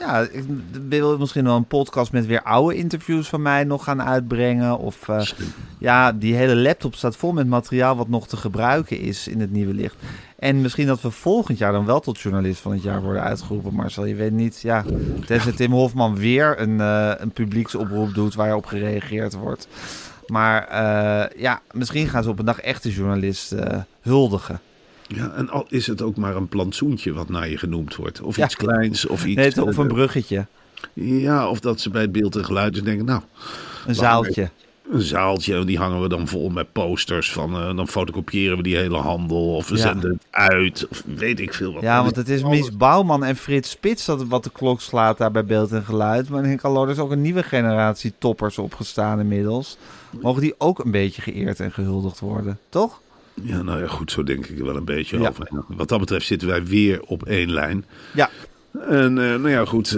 Ja, 0.00 0.20
ik 0.20 0.44
wil 0.88 1.18
misschien 1.18 1.44
wel 1.44 1.56
een 1.56 1.64
podcast 1.64 2.12
met 2.12 2.26
weer 2.26 2.42
oude 2.42 2.76
interviews 2.76 3.28
van 3.28 3.42
mij 3.42 3.64
nog 3.64 3.84
gaan 3.84 4.02
uitbrengen. 4.02 4.78
Of 4.78 5.08
eh, 5.08 5.26
ja, 5.78 6.12
die 6.12 6.34
hele 6.34 6.56
laptop 6.56 6.94
staat 6.94 7.16
vol 7.16 7.32
met 7.32 7.46
materiaal 7.46 7.96
wat 7.96 8.08
nog 8.08 8.28
te 8.28 8.36
gebruiken 8.36 9.00
is 9.00 9.28
in 9.28 9.40
het 9.40 9.52
nieuwe 9.52 9.74
licht. 9.74 9.96
En 10.38 10.60
misschien 10.60 10.86
dat 10.86 11.00
we 11.00 11.10
volgend 11.10 11.58
jaar 11.58 11.72
dan 11.72 11.86
wel 11.86 12.00
tot 12.00 12.18
journalist 12.20 12.60
van 12.60 12.72
het 12.72 12.82
jaar 12.82 13.02
worden 13.02 13.22
uitgeroepen. 13.22 13.74
Marcel, 13.74 14.04
je 14.04 14.14
weet 14.14 14.32
niet, 14.32 14.60
ja, 14.60 14.84
tenzij 15.26 15.52
Tim 15.52 15.72
Hofman 15.72 16.16
weer 16.16 16.60
een, 16.60 16.80
eh, 16.80 17.12
een 17.16 17.30
publieksoproep 17.30 18.14
doet 18.14 18.34
waar 18.34 18.54
op 18.54 18.66
gereageerd 18.66 19.34
wordt. 19.34 19.68
Maar 20.26 20.68
eh, 20.68 21.40
ja, 21.40 21.60
misschien 21.70 22.08
gaan 22.08 22.22
ze 22.22 22.28
op 22.28 22.38
een 22.38 22.44
dag 22.44 22.60
echte 22.60 22.90
journalist 22.92 23.52
eh, 23.52 23.78
huldigen. 24.00 24.60
Ja, 25.14 25.32
en 25.32 25.50
al 25.50 25.66
is 25.68 25.86
het 25.86 26.02
ook 26.02 26.16
maar 26.16 26.36
een 26.36 26.48
plantsoentje 26.48 27.12
wat 27.12 27.28
naar 27.28 27.48
je 27.48 27.58
genoemd 27.58 27.96
wordt. 27.96 28.20
Of 28.20 28.36
Ja. 28.36 28.44
iets 28.44 28.56
kleins, 28.56 29.06
of 29.06 29.24
iets... 29.24 29.56
Nee, 29.56 29.66
of 29.66 29.76
een 29.76 29.88
eh, 29.88 29.92
bruggetje, 29.94 30.46
Ja, 30.94 31.48
of 31.48 31.60
dat 31.60 31.80
ze 31.80 31.90
bij 31.90 32.02
het 32.02 32.12
beeld 32.12 32.36
en 32.36 32.44
geluid 32.44 32.72
dus 32.74 32.82
denken, 32.82 33.04
nou, 33.04 33.20
een 33.86 33.94
zaaltje. 33.94 34.50
een 34.92 35.00
zaaltje, 35.00 35.54
en 35.56 35.66
die 35.66 35.78
hangen 35.78 36.02
we 36.02 36.08
dan 36.08 36.28
vol 36.28 36.48
met 36.48 36.72
posters 36.72 37.32
van, 37.32 37.54
eh, 37.54 37.76
dan 37.76 37.88
fotocopiëren 37.88 38.56
we 38.56 38.62
die 38.62 38.76
hele 38.76 38.96
handel, 38.96 39.54
of 39.54 39.68
we 39.68 39.76
Ja. 39.76 39.80
zenden 39.82 40.10
het 40.10 40.26
uit, 40.30 40.86
of 40.90 41.02
weet 41.14 41.40
ik 41.40 41.54
veel 41.54 41.72
wat. 41.72 41.82
Ja, 41.82 42.02
want 42.02 42.16
het 42.16 42.28
is 42.28 42.42
Mies 42.42 42.76
Bouwman 42.76 43.24
en 43.24 43.36
Frits 43.36 43.70
Spits 43.70 44.04
dat 44.04 44.24
wat 44.26 44.44
de 44.44 44.50
klok 44.50 44.80
slaat 44.80 45.18
daar 45.18 45.30
bij 45.30 45.44
beeld 45.44 45.72
en 45.72 45.84
geluid. 45.84 46.28
Maar 46.28 46.44
ik 46.44 46.60
hallo, 46.60 46.84
er 46.84 46.90
is 46.90 46.98
ook 46.98 47.10
een 47.10 47.22
nieuwe 47.22 47.42
generatie 47.42 48.12
toppers 48.18 48.58
opgestaan 48.58 49.20
inmiddels. 49.20 49.76
Mogen 50.20 50.42
die 50.42 50.54
ook 50.58 50.78
een 50.84 50.90
beetje 50.90 51.22
geëerd 51.22 51.60
en 51.60 51.72
gehuldigd 51.72 52.20
worden, 52.20 52.58
toch? 52.68 53.00
Ja, 53.42 53.62
nou 53.62 53.80
ja, 53.80 53.86
goed, 53.86 54.10
zo 54.10 54.22
denk 54.22 54.46
ik 54.46 54.58
er 54.58 54.64
wel 54.64 54.76
een 54.76 54.84
beetje 54.84 55.18
Ja. 55.20 55.28
over. 55.28 55.48
Wat 55.68 55.88
dat 55.88 55.98
betreft 56.00 56.26
zitten 56.26 56.48
wij 56.48 56.64
weer 56.64 57.00
op 57.02 57.26
één 57.26 57.52
lijn. 57.52 57.84
Ja, 58.14 58.30
En 58.88 59.18
eh, 59.18 59.24
nou 59.28 59.48
ja, 59.50 59.64
goed. 59.64 59.94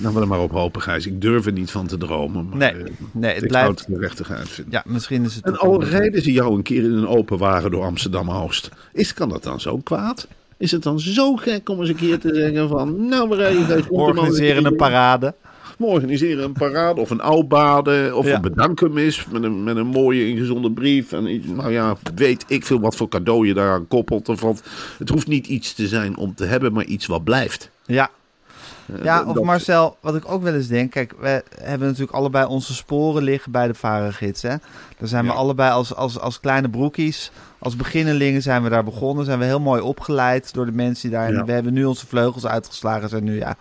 Nou, 0.00 0.14
we 0.14 0.20
er 0.20 0.26
maar 0.28 0.40
op 0.40 0.50
hopen, 0.52 0.82
Gijs. 0.82 1.06
Ik 1.06 1.20
durf 1.20 1.46
er 1.46 1.52
niet 1.52 1.70
van 1.70 1.86
te 1.86 1.96
dromen. 1.98 2.48
Maar, 2.48 2.58
Nee, 2.58 2.70
eh, 2.84 2.90
nee, 3.12 3.34
het 3.34 3.42
ik 3.42 3.48
blijft- 3.48 3.78
zou 3.80 3.92
het 3.92 4.00
rechtig 4.02 4.30
uitvinden. 4.30 4.72
Ja, 4.72 4.82
misschien 4.86 5.24
is 5.24 5.34
het... 5.34 5.44
En 5.44 5.56
al 5.58 5.84
rijden 5.84 6.22
ze 6.22 6.32
jou 6.32 6.54
een 6.54 6.62
keer 6.62 6.82
in 6.82 6.92
een 6.92 7.06
open 7.08 7.38
wagen 7.38 7.70
door 7.70 7.82
Amsterdam-Oost. 7.84 8.68
Is, 8.92 9.14
kan 9.14 9.28
dat 9.28 9.42
dan 9.42 9.60
zo 9.60 9.76
kwaad? 9.78 10.28
Is 10.56 10.70
het 10.70 10.82
dan 10.82 11.00
zo 11.00 11.36
gek 11.36 11.68
om 11.68 11.80
eens 11.80 11.88
een 11.88 11.94
keer 11.94 12.18
te 12.18 12.34
zeggen 12.34 12.68
van... 12.68 13.08
Nou, 13.08 13.28
we 13.28 13.36
rijden 13.36 13.76
eens 13.76 13.88
organiseren 13.88 14.64
een 14.64 14.76
parade. 14.76 15.34
We 15.78 15.84
organiseren 15.84 16.44
een 16.44 16.52
parade 16.52 17.00
of 17.00 17.10
een 17.10 17.20
oudbaden 17.20 18.16
of 18.16 18.26
Ja. 18.26 18.34
een 18.34 18.40
bedankenmis 18.40 19.26
met 19.26 19.42
een, 19.42 19.64
met 19.64 19.76
een 19.76 19.86
mooie 19.86 20.28
ingezonde 20.28 20.70
brief. 20.70 21.12
En 21.12 21.54
nou 21.56 21.72
ja, 21.72 21.96
weet 22.14 22.44
ik 22.48 22.64
veel 22.66 22.80
wat 22.80 22.96
voor 22.96 23.08
cadeau 23.08 23.46
je 23.46 23.54
daaraan 23.54 23.88
koppelt. 23.88 24.28
Of 24.28 24.40
wat. 24.40 24.62
Het 24.98 25.08
hoeft 25.08 25.26
niet 25.26 25.46
iets 25.46 25.72
te 25.74 25.88
zijn 25.88 26.16
om 26.16 26.34
te 26.34 26.44
hebben, 26.44 26.72
maar 26.72 26.84
iets 26.84 27.06
wat 27.06 27.24
blijft. 27.24 27.70
Ja. 27.84 28.10
Ja, 29.02 29.24
dat- 29.24 29.36
of 29.38 29.44
Marcel, 29.44 29.96
wat 30.00 30.14
ik 30.16 30.30
ook 30.32 30.42
wel 30.42 30.54
eens 30.54 30.66
denk. 30.66 30.90
Kijk, 30.90 31.14
we 31.20 31.42
hebben 31.60 31.86
natuurlijk 31.88 32.16
allebei 32.16 32.46
onze 32.46 32.74
sporen 32.74 33.22
liggen 33.22 33.52
bij 33.52 33.66
de 33.66 33.74
varengids. 33.74 34.42
Hè? 34.42 34.48
Daar 34.98 35.08
zijn 35.08 35.24
we 35.24 35.30
Ja. 35.30 35.36
allebei 35.36 35.70
als, 35.72 35.94
als, 35.94 36.18
als 36.18 36.40
kleine 36.40 36.68
broekies. 36.70 37.30
Als 37.58 37.76
beginnelingen 37.76 38.42
zijn 38.42 38.62
we 38.62 38.68
daar 38.68 38.84
begonnen. 38.84 39.24
Zijn 39.24 39.38
we 39.38 39.44
heel 39.44 39.60
mooi 39.60 39.80
opgeleid 39.80 40.54
door 40.54 40.66
de 40.66 40.72
mensen 40.72 41.08
die 41.10 41.18
daar. 41.18 41.32
Ja. 41.32 41.44
We 41.44 41.52
hebben 41.52 41.72
nu 41.72 41.84
onze 41.84 42.06
vleugels 42.06 42.46
uitgeslagen. 42.46 43.08
Zijn 43.08 43.24
nu 43.24 43.36
ja, 43.38 43.56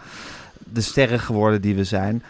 de 0.74 0.82
sterren 0.82 1.20
geworden 1.20 1.62
die 1.62 1.76
we 1.76 1.84
zijn. 1.84 2.24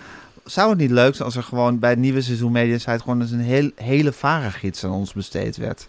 Zou 0.45 0.69
het 0.69 0.79
niet 0.79 0.91
leuk 0.91 1.13
zijn 1.13 1.25
als 1.27 1.35
er 1.35 1.43
gewoon 1.43 1.79
bij 1.79 1.89
het 1.89 1.99
nieuwe 1.99 2.21
seizoen 2.21 2.51
Media 2.51 2.77
Site 2.77 2.99
gewoon 2.99 3.21
eens 3.21 3.31
een 3.31 3.39
heel, 3.39 3.71
hele 3.75 4.11
varengids 4.11 4.83
aan 4.83 4.91
ons 4.91 5.13
besteed 5.13 5.57
werd? 5.57 5.87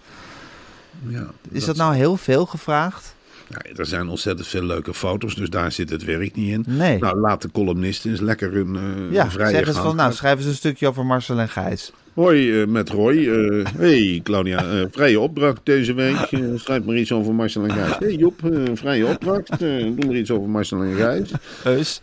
Ja, 1.07 1.27
Is 1.51 1.65
dat, 1.65 1.77
nou 1.77 1.95
heel 1.95 2.17
veel 2.17 2.47
gevraagd? 2.47 3.15
Ja, 3.49 3.59
er 3.77 3.87
zijn 3.87 4.09
ontzettend 4.09 4.49
veel 4.49 4.63
leuke 4.63 4.95
foto's, 4.95 5.35
dus 5.35 5.51
daar 5.51 5.73
zit 5.73 5.91
het 5.91 6.05
werk 6.05 6.35
niet 6.35 6.51
in. 6.51 6.65
Nee. 6.67 6.99
Nou, 6.99 7.19
laat 7.19 7.43
de 7.43 7.51
columnisten 7.51 8.11
eens 8.11 8.21
lekker 8.21 8.57
een, 8.57 8.77
eh, 8.77 9.13
ja, 9.13 9.31
vrije 9.31 9.51
zeg 9.51 9.67
eens 9.67 9.77
van, 9.77 9.97
nou, 9.97 10.13
schrijf 10.13 10.39
eens 10.39 10.47
een 10.47 10.55
stukje 10.55 10.89
over 10.89 11.07
Marcel 11.07 11.39
en 11.39 11.49
Gijs. 11.49 11.93
Hoi, 12.15 12.61
eh, 12.61 12.67
met 12.67 12.89
Roy. 12.89 13.29
Eh, 13.29 13.65
hey, 13.77 14.21
Claudia. 14.23 14.59
eh, 14.65 14.85
vrije 14.91 15.21
opdracht 15.21 15.61
deze 15.65 15.95
week. 15.95 16.17
Schrijf 16.55 16.85
maar 16.85 16.97
iets 16.97 17.13
over 17.13 17.35
Marcel 17.35 17.63
en 17.65 17.71
Gijs. 17.71 17.97
Hey 17.99 18.15
Joep, 18.15 18.41
vrije 18.75 19.07
opdracht. 19.07 19.59
Doe 19.59 19.95
maar 20.07 20.15
iets 20.17 20.31
over 20.31 20.49
Marcel 20.49 20.83
en 20.83 20.95
Gijs. 20.95 21.31
Heus. 21.63 22.01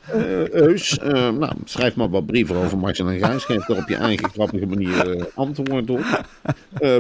Eus, 0.51 0.97
eh, 0.99 1.12
nou, 1.30 1.51
schrijf 1.66 1.95
maar 1.95 2.10
wat 2.10 2.26
brieven 2.26 2.55
over 2.55 2.78
Marcel 2.78 3.07
en 3.10 3.20
Gijs. 3.20 3.43
Geef 3.43 3.70
er 3.70 3.78
op 3.78 3.88
je 3.89 3.95
eigen 3.95 4.30
grappige 4.30 4.66
manier 4.66 5.28
antwoord 5.36 5.89
op. 5.89 6.24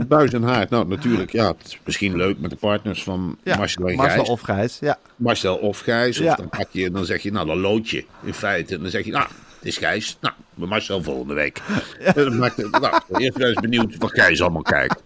Buis 0.07 0.33
en 0.33 0.43
Haard, 0.43 0.69
nou 0.69 0.87
natuurlijk, 0.87 1.31
ja, 1.31 1.47
het 1.47 1.65
is 1.67 1.79
misschien 1.85 2.15
leuk 2.15 2.39
met 2.39 2.49
de 2.49 2.55
partners 2.55 3.03
van 3.03 3.37
Ja, 3.43 3.57
Marcel 3.57 3.87
en 3.87 3.95
Marcel 3.95 4.15
Gijs. 4.17 4.29
of 4.29 4.41
Gijs, 4.41 4.77
ja. 4.81 4.97
Marcel 5.15 5.55
of 5.55 5.79
Gijs. 5.79 6.17
Of 6.19 6.23
Ja. 6.25 6.35
dan, 6.35 6.49
pak 6.49 6.67
je, 6.71 6.91
dan 6.91 7.05
zeg 7.05 7.21
je, 7.21 7.31
nou, 7.31 7.47
dan 7.47 7.59
lood 7.59 7.89
je 7.89 8.03
in 8.23 8.33
feite. 8.33 8.75
En 8.75 8.81
dan 8.81 8.89
zeg 8.89 9.05
je, 9.05 9.11
nou, 9.11 9.27
is 9.61 9.77
Gijs. 9.77 10.17
Nou, 10.21 10.33
bij 10.53 10.67
Marcel 10.67 11.03
volgende 11.03 11.33
week. 11.33 11.61
En 11.99 12.13
dan 12.13 12.37
maakt 12.37 12.57
het, 12.57 12.71
nou, 12.71 13.01
eerst 13.17 13.37
eens 13.39 13.59
benieuwd 13.59 13.95
wat 13.97 14.11
Gijs 14.11 14.41
allemaal 14.41 14.61
kijkt. 14.61 15.03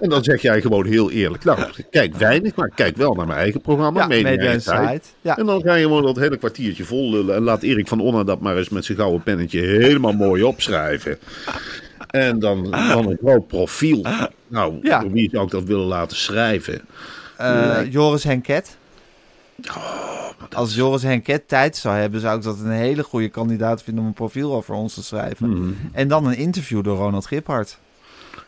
En 0.00 0.08
dan 0.08 0.24
zeg 0.24 0.42
jij 0.42 0.60
gewoon 0.60 0.86
heel 0.86 1.10
eerlijk, 1.10 1.44
nou, 1.44 1.70
kijk 1.90 2.14
weinig, 2.14 2.54
maar 2.54 2.66
ik 2.66 2.72
kijk 2.74 2.96
wel 2.96 3.14
naar 3.14 3.26
mijn 3.26 3.38
eigen 3.38 3.60
programma. 3.60 4.00
Ja, 4.00 4.06
Media 4.06 4.58
ja. 5.20 5.36
En 5.36 5.46
dan 5.46 5.62
ga 5.62 5.74
je 5.74 5.82
gewoon 5.84 6.02
dat 6.02 6.16
hele 6.16 6.36
kwartiertje 6.36 6.84
vol 6.84 7.10
lullen. 7.10 7.34
En 7.34 7.42
laat 7.42 7.62
Erik 7.62 7.88
van 7.88 8.00
Onna 8.00 8.24
dat 8.24 8.40
maar 8.40 8.56
eens 8.56 8.68
met 8.68 8.84
zijn 8.84 8.98
gouden 8.98 9.22
pennetje 9.22 9.60
helemaal 9.60 10.12
mooi 10.12 10.42
opschrijven. 10.42 11.18
En 12.10 12.38
dan, 12.38 12.70
dan 12.70 13.06
een 13.10 13.18
groot 13.22 13.46
profiel. 13.46 14.06
Nou, 14.48 14.78
Ja. 14.82 15.08
wie 15.08 15.28
zou 15.32 15.44
ik 15.44 15.50
dat 15.50 15.64
willen 15.64 15.86
laten 15.86 16.16
schrijven? 16.16 16.80
Eh, 17.36 17.80
Joris 17.90 18.24
Henket. 18.24 18.76
Oh, 19.68 20.28
Als 20.52 20.74
Joris 20.74 21.02
Henket 21.02 21.48
tijd 21.48 21.76
zou 21.76 21.96
hebben, 21.96 22.20
zou 22.20 22.36
ik 22.36 22.42
dat 22.42 22.58
een 22.58 22.70
hele 22.70 23.02
goede 23.02 23.28
kandidaat 23.28 23.82
vinden 23.82 24.02
om 24.02 24.08
een 24.08 24.14
profiel 24.14 24.54
over 24.54 24.74
ons 24.74 24.94
te 24.94 25.02
schrijven. 25.02 25.48
Mhm. 25.48 25.72
En 25.92 26.08
dan 26.08 26.26
een 26.26 26.36
interview 26.36 26.84
door 26.84 26.96
Ronald 26.96 27.26
Giphart. 27.26 27.78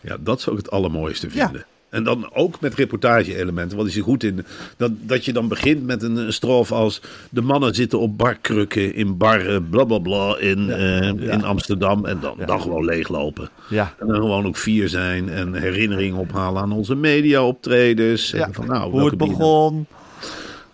Ja, 0.00 0.16
dat 0.20 0.40
zou 0.40 0.57
ik 0.57 0.62
het 0.64 0.72
allermooiste 0.72 1.28
Ja. 1.32 1.44
vinden. 1.44 1.66
En 1.88 2.04
dan 2.04 2.30
ook 2.34 2.61
met 2.61 2.74
reportage-elementen. 2.74 3.76
Wat 3.76 3.86
is 3.86 3.96
er 3.96 4.02
goed 4.02 4.22
in? 4.24 4.44
Dat, 4.76 4.90
dat 5.00 5.24
je 5.24 5.32
dan 5.32 5.48
begint 5.48 5.86
met 5.86 6.02
een, 6.02 6.16
een 6.16 6.32
strofe 6.32 6.74
als... 6.74 7.00
De 7.30 7.42
mannen 7.42 7.74
zitten 7.74 7.98
op 8.00 8.18
barkrukken 8.18 8.94
in 8.94 9.16
barren, 9.16 9.68
bla 9.68 9.84
bla 9.84 9.98
bla, 9.98 10.36
in, 10.38 10.70
eh, 10.70 11.07
in 11.09 11.44
Amsterdam. 11.44 12.04
En 12.07 12.20
dan, 12.20 12.36
dan 12.46 12.61
gewoon 12.61 12.84
leeglopen. 12.84 13.48
Ja. 13.68 13.94
En 14.00 14.07
dan 14.07 14.16
gewoon 14.16 14.46
ook 14.46 14.57
vier 14.57 14.88
zijn 14.88 15.28
en 15.28 15.54
herinneringen 15.54 16.18
ophalen 16.18 16.62
aan 16.62 16.72
onze 16.72 16.94
media-optredens. 16.94 18.30
Ja. 18.30 18.48
Van, 18.52 18.66
nou, 18.66 18.90
Hoe 18.90 19.04
het 19.04 19.16
bieden- 19.18 19.28
begon. 19.38 19.86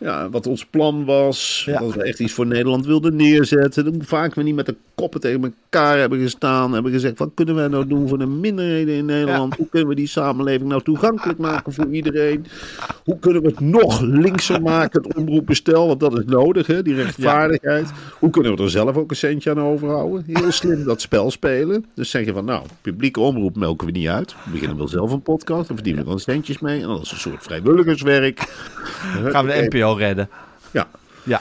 Ja, 0.02 0.30
wat 0.30 0.46
ons 0.46 0.66
plan 0.66 1.04
was. 1.04 1.62
Ja. 1.66 1.78
Dat 1.78 1.94
we 1.94 2.02
echt 2.02 2.20
iets 2.20 2.32
voor 2.32 2.46
Nederland 2.46 2.86
wilden 2.86 3.16
neerzetten. 3.16 3.86
Hoe 3.86 4.02
vaak 4.04 4.34
we 4.34 4.42
niet 4.42 4.54
met 4.54 4.66
de 4.66 4.76
koppen 5.02 5.20
tegen 5.20 5.54
elkaar 5.70 5.98
hebben 5.98 6.20
gestaan. 6.20 6.72
Hebben 6.72 6.92
gezegd, 6.92 7.18
wat 7.18 7.30
kunnen 7.34 7.54
wij 7.54 7.68
nou 7.68 7.86
doen 7.86 8.08
voor 8.08 8.18
de 8.18 8.26
minderheden 8.26 8.94
in 8.94 9.04
Nederland? 9.04 9.56
Hoe 9.56 9.68
kunnen 9.68 9.88
we 9.88 9.94
die 9.94 10.06
samenleving 10.06 10.68
nou 10.68 10.82
toegankelijk 10.82 11.38
maken 11.38 11.72
voor 11.72 11.86
iedereen? 11.86 12.46
Hoe 13.04 13.18
kunnen 13.18 13.42
we 13.42 13.48
het 13.48 13.60
nog 13.60 14.00
linkser 14.00 14.62
maken, 14.62 15.02
het 15.02 15.16
omroepbestel? 15.16 15.86
Want 15.86 16.00
dat 16.00 16.18
is 16.18 16.24
nodig, 16.24 16.66
hè? 16.66 16.82
die 16.82 16.94
rechtvaardigheid. 16.94 17.90
Hoe 18.18 18.30
kunnen 18.30 18.56
we 18.56 18.62
er 18.62 18.70
zelf 18.70 18.96
ook 18.96 19.10
een 19.10 19.16
centje 19.16 19.50
aan 19.50 19.60
overhouden? 19.60 20.24
Heel 20.26 20.52
slim 20.52 20.84
dat 20.84 21.00
spel 21.00 21.30
spelen. 21.30 21.84
Dus 21.94 22.10
zeg 22.10 22.24
je 22.24 22.32
van, 22.32 22.44
nou, 22.44 22.66
publieke 22.80 23.20
omroep 23.20 23.56
melken 23.56 23.86
we 23.86 23.92
niet 23.92 24.08
uit. 24.08 24.34
We 24.44 24.50
beginnen 24.50 24.76
wel 24.76 24.88
zelf 24.88 25.12
een 25.12 25.22
podcast. 25.22 25.66
Dan 25.66 25.76
verdienen 25.76 26.04
we 26.04 26.08
dan 26.10 26.20
centjes 26.20 26.58
mee. 26.58 26.82
En 26.82 26.88
dat 26.88 27.02
is 27.02 27.10
een 27.10 27.18
soort 27.18 27.42
vrijwilligerswerk. 27.42 28.38
Gaan 29.24 29.46
we 29.46 29.52
de 29.52 29.76
NPO 29.76 29.92
redden. 29.92 30.28
Ja, 30.70 30.88
Ja. 31.22 31.40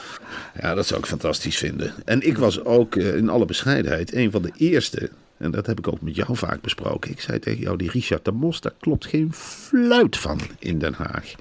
ja, 0.62 0.74
dat 0.76 0.88
zou 0.88 1.00
ik 1.00 1.06
fantastisch 1.06 1.58
vinden. 1.58 1.94
En 2.06 2.28
ik 2.28 2.38
was 2.38 2.64
ook 2.64 2.96
eh, 2.96 3.16
in 3.16 3.30
alle 3.30 3.46
bescheidenheid 3.46 4.14
een 4.14 4.32
van 4.32 4.42
de 4.42 4.52
eerste. 4.58 5.10
En 5.42 5.52
dat 5.52 5.66
heb 5.66 5.78
ik 5.78 5.88
ook 5.88 6.02
met 6.02 6.16
jou 6.16 6.38
vaak 6.38 6.62
besproken. 6.62 7.12
Ik 7.12 7.22
zei 7.22 7.40
tegen 7.40 7.62
jou, 7.62 7.78
die 7.78 7.90
Richard 7.90 8.26
de 8.26 8.32
Mos, 8.32 8.62
daar 8.62 8.74
klopt 8.80 9.06
geen 9.06 9.34
fluit 9.34 10.18
van 10.18 10.40
in 10.60 10.80
Den 10.80 10.94
Haag. 10.94 11.34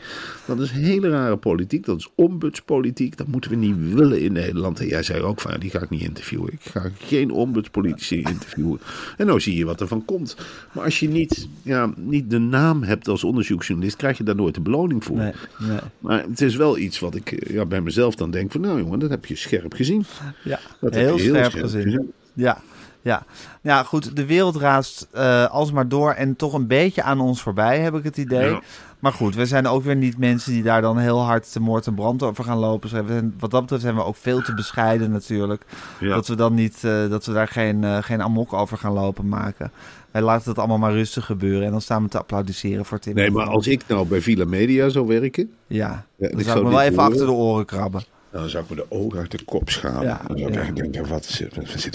Dat 0.46 0.60
is 0.60 0.70
hele 0.70 1.08
rare 1.08 1.36
politiek. 1.36 1.84
Dat 1.84 1.98
is 1.98 2.08
ombudspolitiek. 2.14 3.16
Dat 3.16 3.26
moeten 3.26 3.50
we 3.50 3.56
niet 3.56 3.76
willen 3.92 4.20
in 4.20 4.32
Nederland. 4.32 4.80
En 4.80 4.86
jij 4.86 5.02
zei 5.02 5.22
ook 5.22 5.40
van, 5.40 5.60
die 5.60 5.70
ga 5.70 5.80
ik 5.80 5.90
niet 5.90 6.02
interviewen. 6.02 6.52
Ik 6.52 6.60
ga 6.60 6.90
geen 6.98 7.30
ombudspolitici 7.30 8.16
interviewen. 8.16 8.80
En 9.16 9.26
nou 9.26 9.40
zie 9.40 9.56
je 9.56 9.64
wat 9.64 9.80
er 9.80 9.88
van 9.88 10.04
komt. 10.04 10.36
Maar 10.72 10.84
als 10.84 11.00
je 11.00 11.08
niet, 11.08 11.48
ja, 11.62 11.92
niet 11.96 12.30
de 12.30 12.38
naam 12.38 12.82
hebt 12.82 13.08
als 13.08 13.24
onderzoeksjournalist, 13.24 13.96
krijg 13.96 14.18
je 14.18 14.24
daar 14.24 14.36
nooit 14.36 14.54
de 14.54 14.60
beloning 14.60 15.04
voor. 15.04 15.16
Nee, 15.16 15.32
nee. 15.58 15.78
Maar 15.98 16.24
het 16.28 16.40
is 16.40 16.56
wel 16.56 16.78
iets 16.78 16.98
wat 16.98 17.14
ik 17.14 17.32
eh, 17.32 17.54
ja, 17.54 17.64
bij 17.64 17.80
mezelf 17.80 18.14
dan 18.14 18.30
denk 18.30 18.52
van... 18.52 18.60
nou 18.60 18.78
jongen, 18.78 18.98
dat 18.98 19.10
heb 19.10 19.26
je 19.26 19.36
scherp 19.36 19.74
gezien. 19.74 20.04
Ja, 20.44 20.60
Dat 20.80 20.94
heel, 20.94 21.16
je 21.16 21.22
heel 21.22 21.34
scherp 21.34 21.50
scherp 21.50 21.64
gezien. 21.64 21.82
gezien. 21.82 22.12
Ja, 22.34 22.62
ja. 23.02 23.22
Ja, 23.62 23.82
goed, 23.82 24.16
de 24.16 24.26
wereld 24.26 24.56
raast 24.56 25.06
eh, 25.12 25.46
alsmaar 25.50 25.88
door 25.88 26.12
en 26.12 26.36
toch 26.36 26.52
een 26.52 26.66
beetje 26.66 27.02
aan 27.02 27.20
ons 27.20 27.42
voorbij, 27.42 27.78
heb 27.80 27.94
ik 27.94 28.04
het 28.04 28.16
idee. 28.16 28.50
Ja. 28.50 28.60
Maar 28.98 29.12
goed, 29.12 29.34
we 29.34 29.46
zijn 29.46 29.66
ook 29.66 29.82
weer 29.82 29.96
niet 29.96 30.18
mensen 30.18 30.52
die 30.52 30.62
daar 30.62 30.80
dan 30.82 30.98
heel 30.98 31.20
hard 31.20 31.52
te 31.52 31.60
moord 31.60 31.86
en 31.86 31.94
brand 31.94 32.22
over 32.22 32.44
gaan 32.44 32.58
lopen. 32.58 32.88
Zijn- 32.88 33.34
Wat 33.38 33.50
dat 33.50 33.60
betreft 33.60 33.82
zijn 33.82 33.94
we 33.94 34.04
ook 34.04 34.16
veel 34.16 34.42
te 34.42 34.54
bescheiden 34.54 35.10
natuurlijk. 35.10 35.64
Ja. 36.00 36.14
Dat 36.14 36.26
we 36.28 36.34
dan 36.34 36.54
niet, 36.54 36.84
eh, 36.84 37.08
dat 37.08 37.26
we 37.26 37.32
daar 37.32 37.48
geen, 37.48 37.84
eh, 37.84 37.98
geen 38.02 38.22
amok 38.22 38.52
over 38.52 38.78
gaan 38.78 38.92
lopen 38.92 39.28
maken. 39.28 39.72
Wij 40.10 40.22
laten 40.22 40.48
het 40.50 40.58
allemaal 40.58 40.78
maar 40.78 40.92
rustig 40.92 41.24
gebeuren 41.24 41.64
en 41.66 41.70
dan 41.70 41.80
staan 41.80 42.02
we 42.02 42.08
te 42.08 42.18
applaudisseren 42.18 42.84
voor 42.84 42.98
Tim. 42.98 43.14
Nee, 43.14 43.30
maar 43.30 43.46
als 43.46 43.66
ik 43.66 43.82
nou 43.86 44.06
bij 44.06 44.20
Villa 44.20 44.44
Media 44.44 44.88
zou 44.88 45.06
werken... 45.06 45.50
Ja, 45.66 46.04
Ja, 46.16 46.28
dan 46.28 46.28
zou 46.28 46.40
ik 46.40 46.46
zou 46.46 46.64
me 46.64 46.70
wel 46.70 46.80
even 46.80 46.94
horen. 46.94 47.10
achter 47.12 47.26
de 47.26 47.32
oren 47.32 47.64
krabben. 47.66 48.02
dan 48.32 48.48
zou 48.48 48.64
ik 48.64 48.70
me 48.70 48.76
de 48.76 48.86
ogen 48.88 49.18
uit 49.18 49.30
de 49.30 49.44
kop 49.44 49.70
schalen. 49.70 50.02
Ja, 50.02 50.20
dan 50.26 50.38
zou 50.38 50.48
ik 50.50 50.54
ja. 50.54 50.60
echt 50.60 50.76
denken, 50.76 51.00
wat, 51.00 51.10
wat 51.10 51.24
zitten 51.24 51.50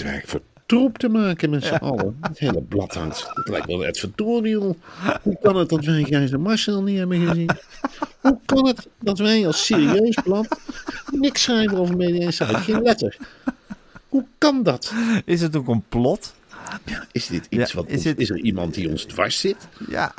we 0.06 0.12
eigenlijk 0.12 0.28
voor 0.28 0.40
troep 0.66 0.98
te 0.98 1.08
maken 1.08 1.50
met 1.50 1.64
z'n 1.64 1.74
allen? 1.74 2.16
Het 2.20 2.38
hele 2.38 2.62
blad 2.62 2.94
hangt. 2.94 3.26
Het 3.34 3.48
lijkt 3.48 3.66
wel 3.66 3.82
een 3.82 3.88
advertorial. 3.88 4.76
Hoe 5.22 5.38
kan 5.42 5.56
het 5.56 5.68
dat 5.68 5.84
wij 5.84 6.02
Gijs 6.04 6.30
en 6.30 6.40
Marcel 6.40 6.82
niet 6.82 6.98
hebben 6.98 7.26
gezien? 7.28 7.50
Hoe 8.20 8.38
kan 8.44 8.66
het 8.66 8.88
dat 9.00 9.18
wij 9.18 9.46
als 9.46 9.66
serieus 9.66 10.18
blad 10.24 10.58
niks 11.10 11.42
schrijven 11.42 11.78
over 11.78 11.96
Media 11.96 12.20
Insight? 12.20 12.56
Geen 12.56 12.82
letter. 12.82 13.16
Hoe 14.08 14.24
kan 14.38 14.62
dat? 14.62 14.92
Is 15.24 15.40
het 15.40 15.54
een 15.54 15.64
complot? 15.64 16.34
Is 17.12 17.26
dit 17.26 17.46
iets 17.48 17.72
Ja, 17.72 17.76
wat 17.78 17.86
is 17.88 17.94
ons- 17.94 18.02
dit- 18.02 18.18
is 18.18 18.30
er 18.30 18.38
iemand 18.38 18.74
die 18.74 18.88
ons 18.88 19.04
dwars 19.04 19.40
zit? 19.40 19.56
Ja. 19.88 20.14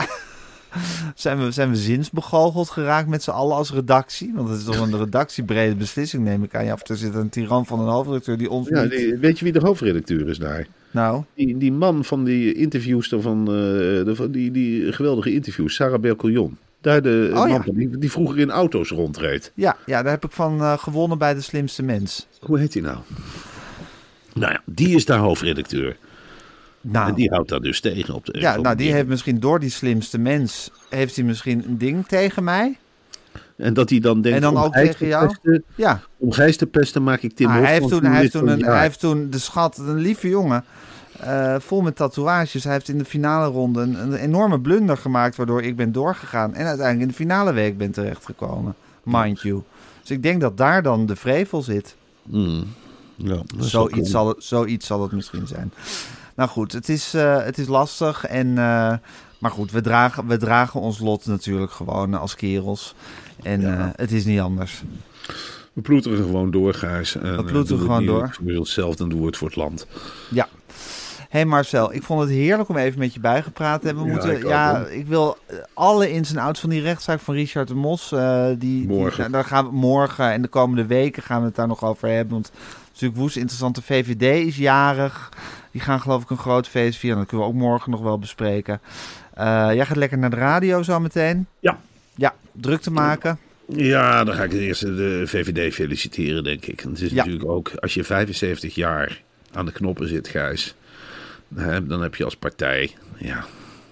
Zijn 1.15 1.43
we, 1.43 1.51
zijn 1.51 1.69
we 1.69 1.75
zinsbegoocheld 1.75 2.69
geraakt 2.69 3.07
met 3.07 3.23
z'n 3.23 3.29
allen 3.29 3.55
als 3.55 3.71
redactie? 3.71 4.31
Want 4.35 4.49
het 4.49 4.57
is 4.57 4.63
toch 4.63 4.79
een 4.79 4.97
redactiebrede 5.05 5.75
beslissing, 5.75 6.23
neem 6.23 6.43
ik 6.43 6.55
aan. 6.55 6.65
Ja, 6.65 6.73
of 6.73 6.87
er 6.87 6.97
zit 6.97 7.15
een 7.15 7.29
tiran 7.29 7.65
van 7.65 7.79
een 7.79 7.87
hoofdredacteur 7.87 8.37
die 8.37 8.49
ons 8.49 8.67
Ja, 8.69 8.81
niet... 8.81 8.91
die- 8.91 9.17
weet 9.17 9.37
je 9.39 9.43
wie 9.43 9.53
de 9.53 9.59
hoofdredacteur 9.59 10.29
is 10.29 10.37
daar? 10.37 10.67
Nou, 10.91 11.23
Die, 11.33 11.57
die 11.57 11.71
man 11.71 12.05
van 12.05 12.23
die 12.23 12.53
interviewster 12.53 13.21
van, 13.21 13.39
eh, 13.39 13.53
de, 14.05 14.11
van 14.13 14.31
die, 14.31 14.51
die 14.51 14.91
geweldige 14.93 15.33
interviews, 15.33 15.75
Sarah 15.75 15.99
Bercoljon. 15.99 16.57
Daar 16.81 17.01
de 17.01 17.29
Oh, 17.33 17.47
ja. 17.47 17.53
man 17.53 17.63
van 17.63 17.75
die, 17.75 17.97
die 17.97 18.11
vroeger 18.11 18.39
in 18.39 18.51
auto's 18.51 18.89
rondreed. 18.89 19.51
ja, 19.55 19.77
ja 19.85 20.01
daar 20.03 20.11
heb 20.11 20.25
ik 20.25 20.31
van 20.31 20.59
eh, 20.61 20.77
gewonnen 20.77 21.17
bij 21.17 21.33
De 21.33 21.41
Slimste 21.41 21.83
Mens. 21.83 22.27
Hoe 22.41 22.59
heet 22.59 22.73
die 22.73 22.81
nou? 22.81 22.97
Nou 24.33 24.51
ja, 24.51 24.61
die 24.65 24.95
is 24.95 25.05
daar 25.05 25.19
hoofdredacteur. 25.19 25.97
En 26.87 26.93
Nou, 26.93 27.13
die 27.15 27.29
houdt 27.29 27.49
daar 27.49 27.59
dus 27.59 27.79
tegen 27.81 28.13
op 28.13 28.25
de 28.25 28.39
ja, 28.39 28.57
nou, 28.57 28.75
die 28.75 28.91
heeft 28.93 29.07
misschien 29.07 29.39
door 29.39 29.59
Die 29.59 29.69
Slimste 29.69 30.17
Mens... 30.17 30.71
heeft 30.89 31.15
hij 31.15 31.25
misschien 31.25 31.63
een 31.67 31.77
ding 31.77 32.07
tegen 32.07 32.43
mij? 32.43 32.77
En 33.57 33.73
dat 33.73 33.89
hij 33.89 33.99
dan 33.99 34.21
denkt, 34.21 34.37
En 34.37 34.53
dan 34.53 34.63
ook 34.63 34.73
tegen 34.73 34.95
te 34.97 35.07
jou? 35.07 35.27
pesten- 35.27 35.63
Ja. 35.75 36.01
om 36.17 36.31
Gijs 36.31 36.57
te 36.57 36.65
pesten 36.65 37.03
maak 37.03 37.21
ik 37.21 37.35
Tim 37.35 37.47
Ah, 37.47 37.53
hij, 37.53 37.71
heeft 37.73 37.87
toen, 37.87 38.03
hij, 38.05 38.19
heeft 38.19 38.31
toen 38.31 38.47
een, 38.47 38.63
hij 38.63 38.81
heeft 38.81 38.99
toen 38.99 39.29
de 39.29 39.39
schat, 39.39 39.77
een 39.77 39.95
lieve 39.97 40.29
jongen, 40.29 40.63
eh, 41.19 41.55
vol 41.59 41.81
met 41.81 41.95
tatoeages. 41.95 42.63
Hij 42.63 42.73
heeft 42.73 42.89
in 42.89 42.97
de 42.97 43.05
finale 43.05 43.47
ronde 43.47 43.81
een, 43.81 44.01
een 44.01 44.13
enorme 44.13 44.59
blunder 44.59 44.97
gemaakt, 44.97 45.35
waardoor 45.35 45.61
ik 45.61 45.75
ben 45.75 45.91
doorgegaan. 45.91 46.53
En 46.53 46.65
uiteindelijk 46.65 47.01
in 47.01 47.07
de 47.07 47.13
finale 47.13 47.53
week 47.53 47.77
ben 47.77 47.91
terechtgekomen. 47.91 48.75
Mind 49.03 49.41
you. 49.41 49.61
Dus 50.01 50.11
ik 50.11 50.23
denk 50.23 50.41
dat 50.41 50.57
daar 50.57 50.83
dan 50.83 51.05
de 51.05 51.15
vrevel 51.15 51.61
zit. 51.61 51.95
Mm. 52.23 52.63
Ja, 53.15 53.41
Zoiets 53.59 54.09
zal, 54.11 54.27
het, 54.27 54.43
zoiets 54.43 54.87
zal 54.87 55.01
het 55.01 55.11
misschien 55.11 55.47
zijn. 55.47 55.71
Nou 56.37 56.49
goed, 56.49 56.71
het 56.71 56.89
is, 56.89 57.13
eh, 57.13 57.43
het 57.43 57.57
is 57.57 57.67
lastig. 57.67 58.25
En, 58.25 58.47
eh, 58.47 58.93
maar 59.39 59.51
goed, 59.51 59.71
we 59.71 59.81
dragen, 59.81 60.27
we 60.27 60.37
dragen 60.37 60.79
ons 60.79 60.99
lot 60.99 61.25
natuurlijk 61.25 61.71
gewoon 61.71 62.13
als 62.13 62.35
kerels. 62.35 62.95
En 63.43 63.61
Ja. 63.61 63.77
eh, 63.77 63.85
het 63.95 64.11
is 64.11 64.25
niet 64.25 64.39
anders. 64.39 64.83
We 65.73 65.81
ploeteren 65.81 66.17
gewoon 66.17 66.51
door, 66.51 66.73
Gijs. 66.73 67.13
We 67.13 67.43
ploeteren 67.45 67.81
gewoon 67.81 68.05
door. 68.05 68.35
Onszelf, 68.57 68.95
dan 68.95 69.09
doen 69.09 69.19
we 69.19 69.25
het 69.25 69.37
voor 69.37 69.47
het 69.47 69.55
land. 69.57 69.87
Ja. 70.29 70.47
hey 71.29 71.45
Marcel, 71.45 71.93
ik 71.93 72.03
vond 72.03 72.19
het 72.21 72.29
heerlijk 72.29 72.69
om 72.69 72.77
even 72.77 72.99
met 72.99 73.13
je 73.13 73.19
bijgepraat 73.19 73.79
te 73.81 73.87
hebben. 73.87 74.03
We 74.05 74.09
Ja, 74.09 74.15
moeten, 74.15 74.37
ik 74.37 74.47
ja, 74.47 74.85
ik 74.85 75.07
wil 75.07 75.37
alle 75.73 76.11
ins 76.11 76.29
en 76.31 76.37
outs 76.37 76.59
van 76.59 76.69
die 76.69 76.81
rechtszaak 76.81 77.19
van 77.19 77.33
Richard 77.35 77.67
de 77.67 77.75
Mos. 77.75 78.09
die, 78.09 78.57
die, 78.57 78.87
Morgen. 78.87 79.19
nou, 79.19 79.31
daar 79.31 79.45
gaan 79.45 79.65
we 79.65 79.71
morgen 79.75 80.31
en 80.31 80.41
de 80.41 80.47
komende 80.47 80.85
weken 80.85 81.23
gaan 81.23 81.39
we 81.39 81.45
het 81.45 81.55
daar 81.55 81.67
nog 81.67 81.83
over 81.83 82.07
hebben. 82.09 82.33
Want 82.33 82.51
natuurlijk 82.91 83.19
woest 83.19 83.35
interessant. 83.35 83.75
De 83.75 83.81
VVD 83.81 84.45
is 84.47 84.57
jarig. 84.57 85.29
Die 85.77 85.85
gaan 85.85 86.01
geloof 86.01 86.21
ik 86.23 86.29
een 86.29 86.37
groot 86.37 86.67
feest 86.67 86.99
vieren. 86.99 87.19
Dat 87.19 87.27
kunnen 87.27 87.47
we 87.47 87.53
ook 87.53 87.59
morgen 87.59 87.91
nog 87.91 88.01
wel 88.01 88.19
bespreken. 88.19 88.79
Eh, 89.33 89.45
jij 89.73 89.85
gaat 89.85 89.97
lekker 89.97 90.17
naar 90.17 90.29
de 90.29 90.35
radio 90.35 90.81
zo 90.83 90.99
meteen. 90.99 91.47
Ja. 91.59 91.79
Ja, 92.15 92.33
druk 92.51 92.81
te 92.81 92.91
maken. 92.91 93.39
Ja, 93.65 94.23
dan 94.23 94.35
ga 94.35 94.43
ik 94.43 94.53
eerst 94.53 94.81
de 94.81 95.23
VVD 95.25 95.73
feliciteren, 95.73 96.43
denk 96.43 96.65
ik. 96.65 96.79
Het 96.79 97.01
is 97.01 97.09
Ja. 97.09 97.15
natuurlijk 97.15 97.49
ook, 97.49 97.71
als 97.79 97.93
je 97.93 98.03
75 98.03 98.75
jaar 98.75 99.21
aan 99.53 99.65
de 99.65 99.71
knoppen 99.71 100.07
zit, 100.07 100.27
Gijs, 100.27 100.75
dan 101.83 102.01
heb 102.01 102.15
je 102.15 102.23
als 102.23 102.35
partij, 102.37 102.95
ja, 103.17 103.35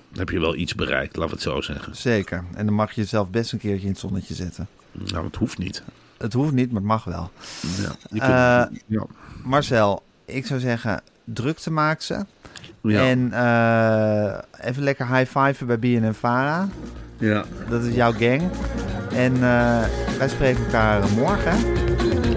dan 0.10 0.20
heb 0.20 0.30
je 0.30 0.40
wel 0.40 0.56
iets 0.56 0.76
bereikt, 0.76 1.16
laten 1.16 1.38
we 1.38 1.44
het 1.44 1.54
zo 1.54 1.62
zeggen. 1.74 1.96
Zeker. 1.96 2.44
En 2.56 2.66
dan 2.66 2.76
mag 2.76 2.92
je 2.92 3.02
jezelf 3.02 3.30
best 3.30 3.52
een 3.52 3.60
keertje 3.60 3.86
in 3.86 3.92
het 3.92 4.00
zonnetje 4.00 4.34
zetten. 4.34 4.68
Nou, 4.92 5.26
het 5.26 5.36
hoeft 5.36 5.58
niet. 5.58 5.84
Het 6.18 6.34
hoeft 6.34 6.54
niet, 6.54 6.68
maar 6.72 6.82
het 6.82 6.90
mag 6.90 7.04
wel. 7.04 7.32
Ja, 8.12 8.66
Eh, 8.66 8.78
ja. 8.86 9.06
Marcel, 9.44 10.04
ik 10.26 10.46
zou 10.46 10.60
zeggen, 10.60 11.02
druk 11.26 11.58
te 11.58 11.72
maken 11.72 12.04
ze. 12.04 12.26
Ja. 12.82 13.06
En 13.08 13.34
eh, 13.34 14.38
even 14.70 14.84
lekker 14.84 15.08
high 15.16 15.38
five 15.40 15.66
bij 15.66 15.80
BNN 15.80 16.14
Vara. 16.14 16.68
ja, 17.18 17.46
Dat 17.70 17.84
is 17.84 17.96
jouw 17.96 18.12
gang. 18.12 18.42
En 19.14 19.34
eh, 19.34 19.84
wij 20.18 20.30
spreken 20.30 20.64
elkaar 20.66 21.04
morgen. 21.16 21.52
hè? 21.52 21.58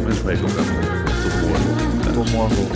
we 0.05 0.14
spreken 0.14 0.45
elkaar 0.49 0.64
morgen. 0.64 1.05
Tot 1.22 1.41
morgen. 1.49 2.12
Tot 2.12 2.32
morgen. 2.32 2.66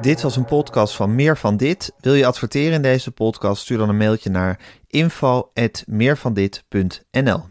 Dit 0.00 0.22
was 0.22 0.36
een 0.36 0.44
podcast 0.44 0.96
van 0.96 1.14
Meer 1.14 1.36
van 1.36 1.56
Dit. 1.56 1.92
Wil 2.00 2.14
je 2.14 2.26
adverteren 2.26 2.72
in 2.72 2.82
deze 2.82 3.10
podcast? 3.10 3.62
Stuur 3.62 3.78
dan 3.78 3.88
een 3.88 3.96
mailtje 3.96 4.30
naar 4.30 4.58
info@meervandit.nl. 4.86 7.50